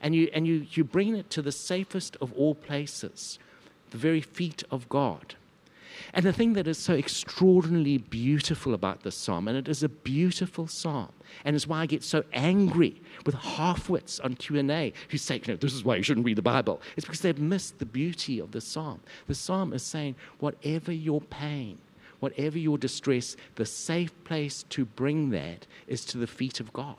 And, 0.00 0.14
you, 0.14 0.30
and 0.32 0.46
you, 0.46 0.66
you 0.70 0.82
bring 0.82 1.14
it 1.14 1.30
to 1.30 1.42
the 1.42 1.52
safest 1.52 2.16
of 2.20 2.32
all 2.32 2.54
places, 2.54 3.38
the 3.90 3.98
very 3.98 4.20
feet 4.20 4.62
of 4.70 4.88
God. 4.88 5.34
And 6.12 6.24
the 6.24 6.32
thing 6.32 6.54
that 6.54 6.66
is 6.66 6.78
so 6.78 6.94
extraordinarily 6.94 7.98
beautiful 7.98 8.74
about 8.74 9.02
this 9.02 9.14
psalm, 9.14 9.48
and 9.48 9.56
it 9.56 9.68
is 9.68 9.82
a 9.82 9.88
beautiful 9.88 10.66
psalm, 10.66 11.12
and 11.44 11.54
it's 11.56 11.66
why 11.66 11.80
I 11.80 11.86
get 11.86 12.02
so 12.02 12.24
angry 12.32 13.00
with 13.26 13.34
half-wits 13.34 14.20
on 14.20 14.34
Q&A 14.34 14.92
who 15.08 15.18
say, 15.18 15.36
you 15.36 15.52
know, 15.52 15.56
this 15.56 15.74
is 15.74 15.84
why 15.84 15.96
you 15.96 16.02
shouldn't 16.02 16.26
read 16.26 16.38
the 16.38 16.42
Bible. 16.42 16.80
It's 16.96 17.06
because 17.06 17.20
they've 17.20 17.38
missed 17.38 17.78
the 17.78 17.86
beauty 17.86 18.38
of 18.38 18.52
the 18.52 18.60
psalm. 18.60 19.00
The 19.26 19.34
psalm 19.34 19.72
is 19.72 19.82
saying, 19.82 20.16
whatever 20.38 20.92
your 20.92 21.20
pain, 21.20 21.78
whatever 22.20 22.58
your 22.58 22.78
distress, 22.78 23.36
the 23.56 23.66
safe 23.66 24.12
place 24.24 24.64
to 24.70 24.84
bring 24.84 25.30
that 25.30 25.66
is 25.86 26.04
to 26.06 26.18
the 26.18 26.26
feet 26.26 26.60
of 26.60 26.72
God. 26.72 26.96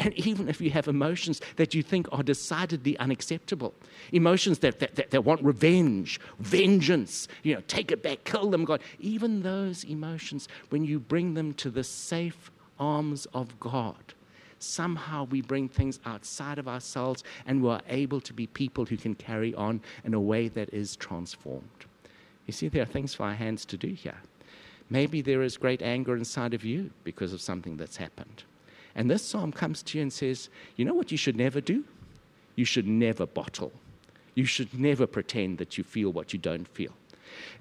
And 0.00 0.14
even 0.14 0.48
if 0.48 0.62
you 0.62 0.70
have 0.70 0.88
emotions 0.88 1.42
that 1.56 1.74
you 1.74 1.82
think 1.82 2.08
are 2.10 2.22
decidedly 2.22 2.96
unacceptable, 2.96 3.74
emotions 4.12 4.60
that, 4.60 4.78
that, 4.78 4.94
that, 4.94 5.10
that, 5.10 5.24
want 5.26 5.44
revenge, 5.44 6.18
vengeance, 6.38 7.28
you 7.42 7.54
know, 7.54 7.62
take 7.68 7.92
it 7.92 8.02
back, 8.02 8.24
kill 8.24 8.50
them, 8.50 8.64
God, 8.64 8.80
even 8.98 9.42
those 9.42 9.84
emotions, 9.84 10.48
when 10.70 10.84
you 10.84 10.98
bring 10.98 11.34
them 11.34 11.52
to 11.54 11.70
the 11.70 11.84
safe 11.84 12.50
arms 12.78 13.26
of 13.34 13.60
God, 13.60 14.14
somehow 14.58 15.24
we 15.24 15.42
bring 15.42 15.68
things 15.68 16.00
outside 16.06 16.58
of 16.58 16.66
ourselves 16.66 17.22
and 17.46 17.62
we're 17.62 17.80
able 17.90 18.22
to 18.22 18.32
be 18.32 18.46
people 18.46 18.86
who 18.86 18.96
can 18.96 19.14
carry 19.14 19.54
on 19.54 19.82
in 20.04 20.14
a 20.14 20.20
way 20.20 20.48
that 20.48 20.72
is 20.72 20.96
transformed. 20.96 21.84
You 22.46 22.54
see, 22.54 22.68
there 22.68 22.82
are 22.82 22.86
things 22.86 23.12
for 23.12 23.24
our 23.24 23.34
hands 23.34 23.66
to 23.66 23.76
do 23.76 23.88
here. 23.88 24.16
Maybe 24.88 25.20
there 25.20 25.42
is 25.42 25.58
great 25.58 25.82
anger 25.82 26.16
inside 26.16 26.54
of 26.54 26.64
you 26.64 26.90
because 27.04 27.34
of 27.34 27.42
something 27.42 27.76
that's 27.76 27.98
happened. 27.98 28.44
And 29.00 29.10
this 29.10 29.24
psalm 29.24 29.50
comes 29.50 29.82
to 29.84 29.96
you 29.96 30.02
and 30.02 30.12
says, 30.12 30.50
You 30.76 30.84
know 30.84 30.92
what 30.92 31.10
you 31.10 31.16
should 31.16 31.34
never 31.34 31.62
do? 31.62 31.84
You 32.54 32.66
should 32.66 32.86
never 32.86 33.24
bottle. 33.24 33.72
You 34.34 34.44
should 34.44 34.78
never 34.78 35.06
pretend 35.06 35.56
that 35.56 35.78
you 35.78 35.84
feel 35.84 36.12
what 36.12 36.34
you 36.34 36.38
don't 36.38 36.68
feel. 36.68 36.92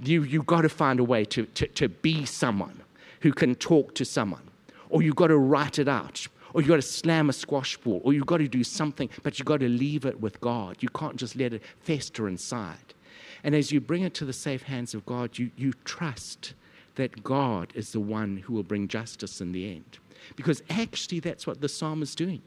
You, 0.04 0.24
you've 0.24 0.46
got 0.46 0.64
to 0.64 0.70
find 0.70 1.00
a 1.00 1.04
way 1.06 1.24
to, 1.24 1.46
to, 1.46 1.68
to 1.68 1.88
be 1.88 2.26
someone 2.26 2.82
who 3.22 3.32
can 3.32 3.56
talk 3.56 3.96
to 3.96 4.04
someone, 4.04 4.42
or 4.90 5.02
you've 5.02 5.16
got 5.16 5.28
to 5.28 5.38
write 5.38 5.80
it 5.80 5.88
out, 5.88 6.28
or 6.54 6.60
you've 6.60 6.68
got 6.68 6.76
to 6.76 6.82
slam 6.82 7.30
a 7.30 7.34
squash 7.34 7.78
ball, 7.78 8.02
or 8.04 8.12
you've 8.12 8.26
got 8.26 8.40
to 8.40 8.50
do 8.50 8.66
something, 8.66 9.10
but 9.24 9.40
you've 9.40 9.46
got 9.46 9.62
to 9.62 9.70
leave 9.70 10.06
it 10.06 10.20
with 10.20 10.42
God. 10.42 10.76
You 10.82 10.90
can't 10.90 11.16
just 11.16 11.38
let 11.38 11.54
it 11.54 11.64
fester 11.80 12.28
inside. 12.28 12.94
And 13.46 13.56
as 13.56 13.72
you 13.72 13.80
bring 13.80 14.04
it 14.04 14.14
to 14.16 14.26
the 14.26 14.34
safe 14.34 14.64
hands 14.64 14.94
of 14.94 15.06
God, 15.06 15.38
you, 15.38 15.52
you 15.56 15.72
trust 15.86 16.54
that 16.96 17.24
God 17.24 17.72
is 17.76 17.94
the 17.94 18.02
one 18.02 18.36
who 18.36 18.52
will 18.52 18.64
bring 18.64 18.90
justice 18.90 19.40
in 19.40 19.54
the 19.54 19.72
end. 19.72 20.00
Because 20.36 20.62
actually, 20.70 21.20
that's 21.20 21.48
what 21.48 21.62
the 21.62 21.70
psalm 21.70 22.02
is 22.02 22.16
doing. 22.16 22.42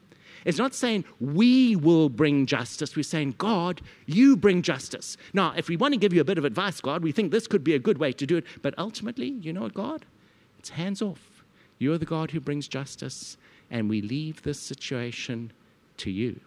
It's 0.44 0.58
not 0.58 0.74
saying 0.74 1.04
we 1.20 1.76
will 1.76 2.08
bring 2.08 2.46
justice. 2.46 2.96
We're 2.96 3.02
saying, 3.02 3.36
God, 3.38 3.80
you 4.06 4.36
bring 4.36 4.62
justice. 4.62 5.16
Now, 5.32 5.52
if 5.56 5.68
we 5.68 5.76
want 5.76 5.94
to 5.94 6.00
give 6.00 6.12
you 6.12 6.20
a 6.20 6.24
bit 6.24 6.38
of 6.38 6.44
advice, 6.44 6.80
God, 6.80 7.02
we 7.02 7.12
think 7.12 7.30
this 7.30 7.46
could 7.46 7.62
be 7.62 7.74
a 7.74 7.78
good 7.78 7.98
way 7.98 8.12
to 8.12 8.26
do 8.26 8.36
it. 8.36 8.44
But 8.60 8.74
ultimately, 8.78 9.28
you 9.28 9.52
know 9.52 9.62
what, 9.62 9.74
God? 9.74 10.04
It's 10.58 10.70
hands 10.70 11.02
off. 11.02 11.44
You're 11.78 11.98
the 11.98 12.06
God 12.06 12.30
who 12.30 12.40
brings 12.40 12.68
justice, 12.68 13.36
and 13.70 13.88
we 13.88 14.02
leave 14.02 14.42
this 14.42 14.60
situation 14.60 15.52
to 15.98 16.10
you. 16.10 16.40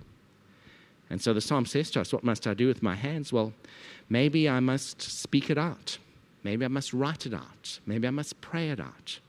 And 1.09 1.21
so 1.21 1.33
the 1.33 1.41
psalm 1.41 1.65
says 1.65 1.91
to 1.91 2.01
us, 2.01 2.11
What 2.11 2.23
must 2.23 2.47
I 2.47 2.53
do 2.53 2.67
with 2.67 2.81
my 2.81 2.95
hands? 2.95 3.31
Well, 3.31 3.53
maybe 4.09 4.49
I 4.49 4.59
must 4.59 5.01
speak 5.01 5.49
it 5.49 5.57
out. 5.57 5.97
Maybe 6.43 6.65
I 6.65 6.67
must 6.67 6.93
write 6.93 7.25
it 7.25 7.33
out. 7.33 7.79
Maybe 7.85 8.07
I 8.07 8.11
must 8.11 8.39
pray 8.41 8.69
it 8.69 8.79
out. 8.79 9.19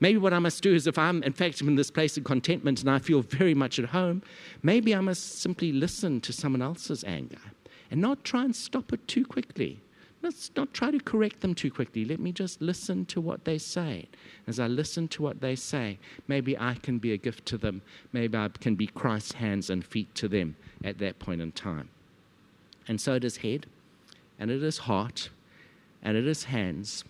Maybe 0.00 0.18
what 0.18 0.32
I 0.32 0.38
must 0.38 0.62
do 0.62 0.74
is 0.74 0.86
if 0.86 0.98
I'm, 0.98 1.22
in 1.22 1.32
fact, 1.32 1.60
in 1.60 1.76
this 1.76 1.90
place 1.90 2.16
of 2.16 2.24
contentment 2.24 2.80
and 2.80 2.90
I 2.90 2.98
feel 2.98 3.22
very 3.22 3.54
much 3.54 3.78
at 3.78 3.86
home, 3.86 4.22
maybe 4.62 4.94
I 4.94 5.00
must 5.00 5.40
simply 5.40 5.72
listen 5.72 6.20
to 6.22 6.32
someone 6.32 6.62
else's 6.62 7.04
anger 7.04 7.38
and 7.90 8.00
not 8.00 8.24
try 8.24 8.44
and 8.44 8.54
stop 8.54 8.92
it 8.92 9.06
too 9.06 9.24
quickly. 9.24 9.80
Let's 10.24 10.50
not 10.56 10.72
try 10.72 10.90
to 10.90 10.98
correct 10.98 11.42
them 11.42 11.54
too 11.54 11.70
quickly. 11.70 12.06
Let 12.06 12.18
me 12.18 12.32
just 12.32 12.62
listen 12.62 13.04
to 13.06 13.20
what 13.20 13.44
they 13.44 13.58
say. 13.58 14.08
As 14.46 14.58
I 14.58 14.68
listen 14.68 15.06
to 15.08 15.22
what 15.22 15.42
they 15.42 15.54
say, 15.54 15.98
maybe 16.26 16.58
I 16.58 16.74
can 16.74 16.98
be 16.98 17.12
a 17.12 17.18
gift 17.18 17.44
to 17.46 17.58
them. 17.58 17.82
Maybe 18.10 18.38
I 18.38 18.48
can 18.48 18.74
be 18.74 18.86
Christ's 18.86 19.32
hands 19.32 19.68
and 19.68 19.84
feet 19.84 20.14
to 20.14 20.28
them 20.28 20.56
at 20.82 20.96
that 20.98 21.18
point 21.18 21.42
in 21.42 21.52
time. 21.52 21.90
And 22.88 23.00
so 23.00 23.14
it 23.14 23.24
is 23.24 23.38
head 23.38 23.66
and 24.38 24.50
it 24.50 24.62
is 24.62 24.78
heart 24.78 25.28
and 26.02 26.16
it 26.16 26.26
is 26.26 26.44
hands. 26.44 27.04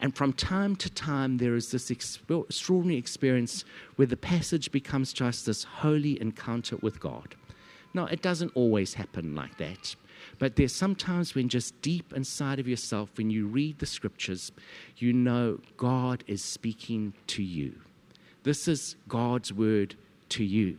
And 0.00 0.14
from 0.14 0.32
time 0.32 0.76
to 0.76 0.90
time, 0.90 1.38
there 1.38 1.54
is 1.54 1.70
this 1.70 1.90
extraordinary 1.90 2.98
experience 2.98 3.64
where 3.96 4.06
the 4.06 4.16
passage 4.16 4.70
becomes 4.70 5.12
just 5.12 5.46
this 5.46 5.64
holy 5.64 6.20
encounter 6.20 6.76
with 6.82 7.00
God. 7.00 7.34
Now, 7.94 8.06
it 8.06 8.20
doesn't 8.20 8.52
always 8.54 8.94
happen 8.94 9.34
like 9.34 9.56
that, 9.56 9.96
but 10.38 10.56
there's 10.56 10.74
sometimes 10.74 11.34
when 11.34 11.48
just 11.48 11.80
deep 11.80 12.12
inside 12.12 12.58
of 12.58 12.68
yourself, 12.68 13.08
when 13.16 13.30
you 13.30 13.46
read 13.46 13.78
the 13.78 13.86
scriptures, 13.86 14.52
you 14.98 15.14
know 15.14 15.60
God 15.78 16.22
is 16.26 16.44
speaking 16.44 17.14
to 17.28 17.42
you. 17.42 17.74
This 18.42 18.68
is 18.68 18.96
God's 19.08 19.52
word 19.52 19.94
to 20.30 20.44
you. 20.44 20.78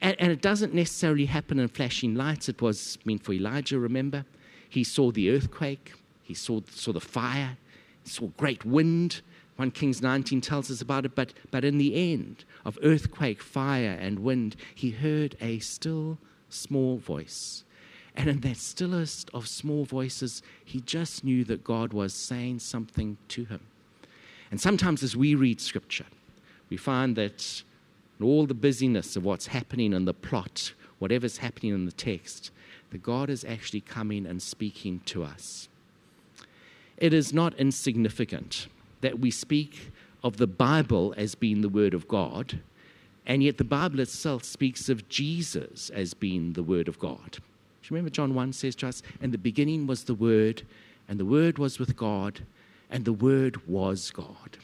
And, 0.00 0.16
and 0.20 0.32
it 0.32 0.40
doesn't 0.40 0.72
necessarily 0.72 1.26
happen 1.26 1.58
in 1.58 1.68
flashing 1.68 2.14
lights. 2.14 2.48
It 2.48 2.62
was 2.62 2.96
meant 3.04 3.24
for 3.24 3.32
Elijah, 3.32 3.78
remember? 3.78 4.24
He 4.68 4.84
saw 4.84 5.10
the 5.10 5.30
earthquake, 5.30 5.92
he 6.22 6.32
saw, 6.32 6.60
saw 6.70 6.92
the 6.92 7.00
fire, 7.00 7.56
saw 8.04 8.28
great 8.36 8.64
wind. 8.64 9.22
1 9.56 9.70
Kings 9.72 10.00
19 10.00 10.40
tells 10.40 10.70
us 10.70 10.80
about 10.80 11.04
it. 11.04 11.14
But, 11.14 11.32
but 11.50 11.64
in 11.64 11.78
the 11.78 12.12
end 12.12 12.44
of 12.64 12.78
earthquake, 12.82 13.42
fire, 13.42 13.96
and 14.00 14.20
wind, 14.20 14.56
he 14.74 14.90
heard 14.90 15.36
a 15.40 15.58
still 15.58 16.18
small 16.48 16.96
voice. 16.98 17.64
And 18.16 18.28
in 18.28 18.40
that 18.40 18.56
stillest 18.56 19.30
of 19.32 19.46
small 19.46 19.84
voices, 19.84 20.42
he 20.64 20.80
just 20.80 21.24
knew 21.24 21.44
that 21.44 21.64
God 21.64 21.92
was 21.92 22.12
saying 22.12 22.58
something 22.58 23.16
to 23.28 23.44
him. 23.44 23.60
And 24.50 24.60
sometimes 24.60 25.02
as 25.02 25.16
we 25.16 25.34
read 25.34 25.60
scripture, 25.60 26.06
we 26.68 26.76
find 26.76 27.16
that 27.16 27.62
all 28.20 28.46
the 28.46 28.54
busyness 28.54 29.16
of 29.16 29.24
what's 29.24 29.46
happening 29.46 29.92
in 29.92 30.04
the 30.04 30.12
plot, 30.12 30.74
whatever's 30.98 31.38
happening 31.38 31.72
in 31.72 31.86
the 31.86 31.92
text, 31.92 32.50
that 32.90 33.02
God 33.02 33.30
is 33.30 33.44
actually 33.44 33.80
coming 33.80 34.26
and 34.26 34.42
speaking 34.42 35.00
to 35.06 35.22
us 35.24 35.69
it 37.00 37.14
is 37.14 37.32
not 37.32 37.54
insignificant 37.54 38.68
that 39.00 39.18
we 39.18 39.30
speak 39.30 39.90
of 40.22 40.36
the 40.36 40.46
Bible 40.46 41.14
as 41.16 41.34
being 41.34 41.62
the 41.62 41.68
Word 41.68 41.94
of 41.94 42.06
God, 42.06 42.60
and 43.26 43.42
yet 43.42 43.56
the 43.56 43.64
Bible 43.64 44.00
itself 44.00 44.44
speaks 44.44 44.88
of 44.88 45.08
Jesus 45.08 45.90
as 45.90 46.14
being 46.14 46.52
the 46.52 46.62
Word 46.62 46.88
of 46.88 46.98
God. 46.98 47.32
Do 47.32 47.38
you 47.84 47.96
remember 47.96 48.10
John 48.10 48.34
1 48.34 48.52
says 48.52 48.76
to 48.76 48.88
us, 48.88 49.02
In 49.22 49.30
the 49.30 49.38
beginning 49.38 49.86
was 49.86 50.04
the 50.04 50.14
Word, 50.14 50.62
and 51.08 51.18
the 51.18 51.24
Word 51.24 51.58
was 51.58 51.78
with 51.78 51.96
God, 51.96 52.40
and 52.90 53.04
the 53.04 53.12
Word 53.12 53.66
was 53.66 54.10
God. 54.10 54.58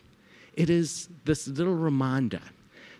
It 0.54 0.68
is 0.68 1.08
this 1.24 1.48
little 1.48 1.74
reminder 1.74 2.40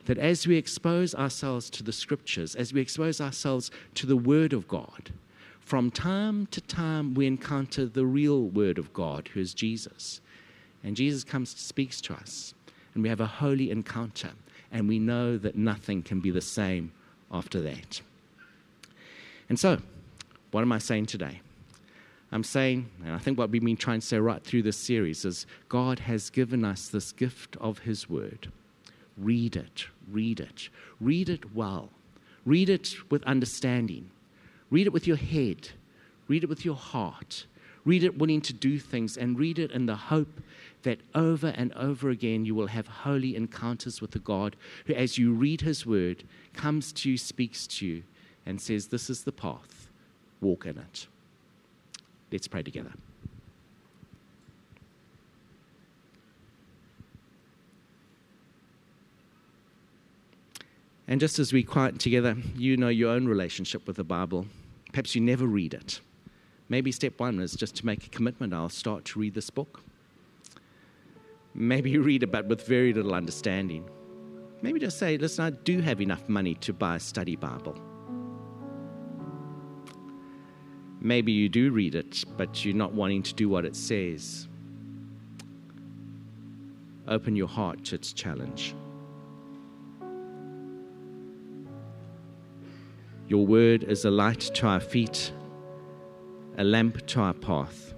that 0.06 0.18
as 0.18 0.46
we 0.46 0.56
expose 0.56 1.14
ourselves 1.14 1.68
to 1.70 1.82
the 1.82 1.92
Scriptures, 1.92 2.54
as 2.54 2.72
we 2.72 2.80
expose 2.80 3.20
ourselves 3.20 3.70
to 3.94 4.06
the 4.06 4.16
Word 4.16 4.52
of 4.52 4.66
God, 4.68 5.10
from 5.66 5.90
time 5.90 6.46
to 6.46 6.60
time, 6.60 7.12
we 7.14 7.26
encounter 7.26 7.86
the 7.86 8.06
real 8.06 8.44
Word 8.44 8.78
of 8.78 8.92
God, 8.92 9.28
who 9.34 9.40
is 9.40 9.52
Jesus. 9.52 10.20
And 10.84 10.94
Jesus 10.94 11.24
comes 11.24 11.52
to 11.54 11.60
speaks 11.60 12.00
to 12.02 12.14
us, 12.14 12.54
and 12.94 13.02
we 13.02 13.08
have 13.08 13.18
a 13.18 13.26
holy 13.26 13.72
encounter, 13.72 14.30
and 14.70 14.86
we 14.86 15.00
know 15.00 15.36
that 15.36 15.56
nothing 15.56 16.04
can 16.04 16.20
be 16.20 16.30
the 16.30 16.40
same 16.40 16.92
after 17.32 17.60
that. 17.62 18.00
And 19.48 19.58
so, 19.58 19.78
what 20.52 20.60
am 20.62 20.70
I 20.70 20.78
saying 20.78 21.06
today? 21.06 21.40
I'm 22.30 22.44
saying, 22.44 22.88
and 23.04 23.12
I 23.12 23.18
think 23.18 23.36
what 23.36 23.50
we've 23.50 23.64
been 23.64 23.76
trying 23.76 24.00
to 24.00 24.06
say 24.06 24.18
right 24.18 24.44
through 24.44 24.62
this 24.62 24.76
series 24.76 25.24
is 25.24 25.46
God 25.68 25.98
has 25.98 26.30
given 26.30 26.64
us 26.64 26.86
this 26.86 27.10
gift 27.10 27.56
of 27.56 27.80
His 27.80 28.08
Word. 28.08 28.52
Read 29.16 29.56
it, 29.56 29.86
read 30.08 30.38
it, 30.38 30.68
read 31.00 31.28
it 31.28 31.56
well, 31.56 31.90
read 32.44 32.68
it 32.68 32.94
with 33.10 33.24
understanding 33.24 34.12
Read 34.70 34.86
it 34.86 34.92
with 34.92 35.06
your 35.06 35.16
head, 35.16 35.70
read 36.28 36.42
it 36.42 36.48
with 36.48 36.64
your 36.64 36.74
heart, 36.74 37.46
read 37.84 38.02
it 38.02 38.18
willing 38.18 38.40
to 38.42 38.52
do 38.52 38.78
things, 38.78 39.16
and 39.16 39.38
read 39.38 39.58
it 39.58 39.70
in 39.70 39.86
the 39.86 39.94
hope 39.94 40.40
that 40.82 40.98
over 41.14 41.48
and 41.48 41.72
over 41.74 42.10
again 42.10 42.44
you 42.44 42.54
will 42.54 42.66
have 42.66 42.86
holy 42.86 43.36
encounters 43.36 44.00
with 44.00 44.10
the 44.10 44.18
God 44.18 44.56
who, 44.86 44.94
as 44.94 45.18
you 45.18 45.32
read 45.32 45.60
his 45.60 45.86
word, 45.86 46.24
comes 46.54 46.92
to 46.92 47.10
you, 47.10 47.18
speaks 47.18 47.66
to 47.66 47.86
you, 47.86 48.02
and 48.44 48.60
says, 48.60 48.88
This 48.88 49.08
is 49.08 49.24
the 49.24 49.32
path, 49.32 49.88
walk 50.40 50.66
in 50.66 50.78
it. 50.78 51.06
Let's 52.30 52.48
pray 52.48 52.62
together. 52.62 52.92
And 61.08 61.20
just 61.20 61.38
as 61.38 61.52
we 61.52 61.62
quiet 61.62 62.00
together, 62.00 62.36
you 62.56 62.76
know 62.76 62.88
your 62.88 63.10
own 63.10 63.28
relationship 63.28 63.86
with 63.86 63.96
the 63.96 64.04
Bible. 64.04 64.46
Perhaps 64.96 65.14
you 65.14 65.20
never 65.20 65.44
read 65.44 65.74
it. 65.74 66.00
Maybe 66.70 66.90
step 66.90 67.20
one 67.20 67.38
is 67.38 67.54
just 67.54 67.76
to 67.76 67.84
make 67.84 68.06
a 68.06 68.08
commitment 68.08 68.54
I'll 68.54 68.70
start 68.70 69.04
to 69.04 69.18
read 69.18 69.34
this 69.34 69.50
book. 69.50 69.82
Maybe 71.52 71.90
you 71.90 72.00
read 72.10 72.22
it, 72.22 72.32
but 72.32 72.46
with 72.46 72.66
very 72.66 72.94
little 72.94 73.12
understanding. 73.12 73.90
Maybe 74.62 74.80
just 74.80 74.98
say, 74.98 75.18
listen, 75.18 75.44
I 75.44 75.50
do 75.50 75.82
have 75.82 76.00
enough 76.00 76.26
money 76.30 76.54
to 76.54 76.72
buy 76.72 76.96
a 76.96 76.98
study 76.98 77.36
Bible. 77.36 77.78
Maybe 81.02 81.30
you 81.30 81.50
do 81.50 81.72
read 81.72 81.94
it, 81.94 82.24
but 82.38 82.64
you're 82.64 82.74
not 82.74 82.94
wanting 82.94 83.22
to 83.24 83.34
do 83.34 83.50
what 83.50 83.66
it 83.66 83.76
says. 83.76 84.48
open 87.06 87.36
your 87.36 87.48
heart 87.48 87.84
to 87.84 87.96
its 87.96 88.14
challenge. 88.14 88.74
Your 93.28 93.44
word 93.44 93.82
is 93.84 94.04
a 94.04 94.10
light 94.10 94.40
to 94.40 94.66
our 94.66 94.80
feet, 94.80 95.32
a 96.58 96.64
lamp 96.64 97.04
to 97.06 97.20
our 97.20 97.34
path. 97.34 97.94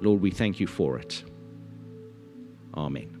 Lord, 0.00 0.20
we 0.20 0.30
thank 0.30 0.60
you 0.60 0.68
for 0.68 0.98
it. 0.98 1.24
Amen. 2.74 3.17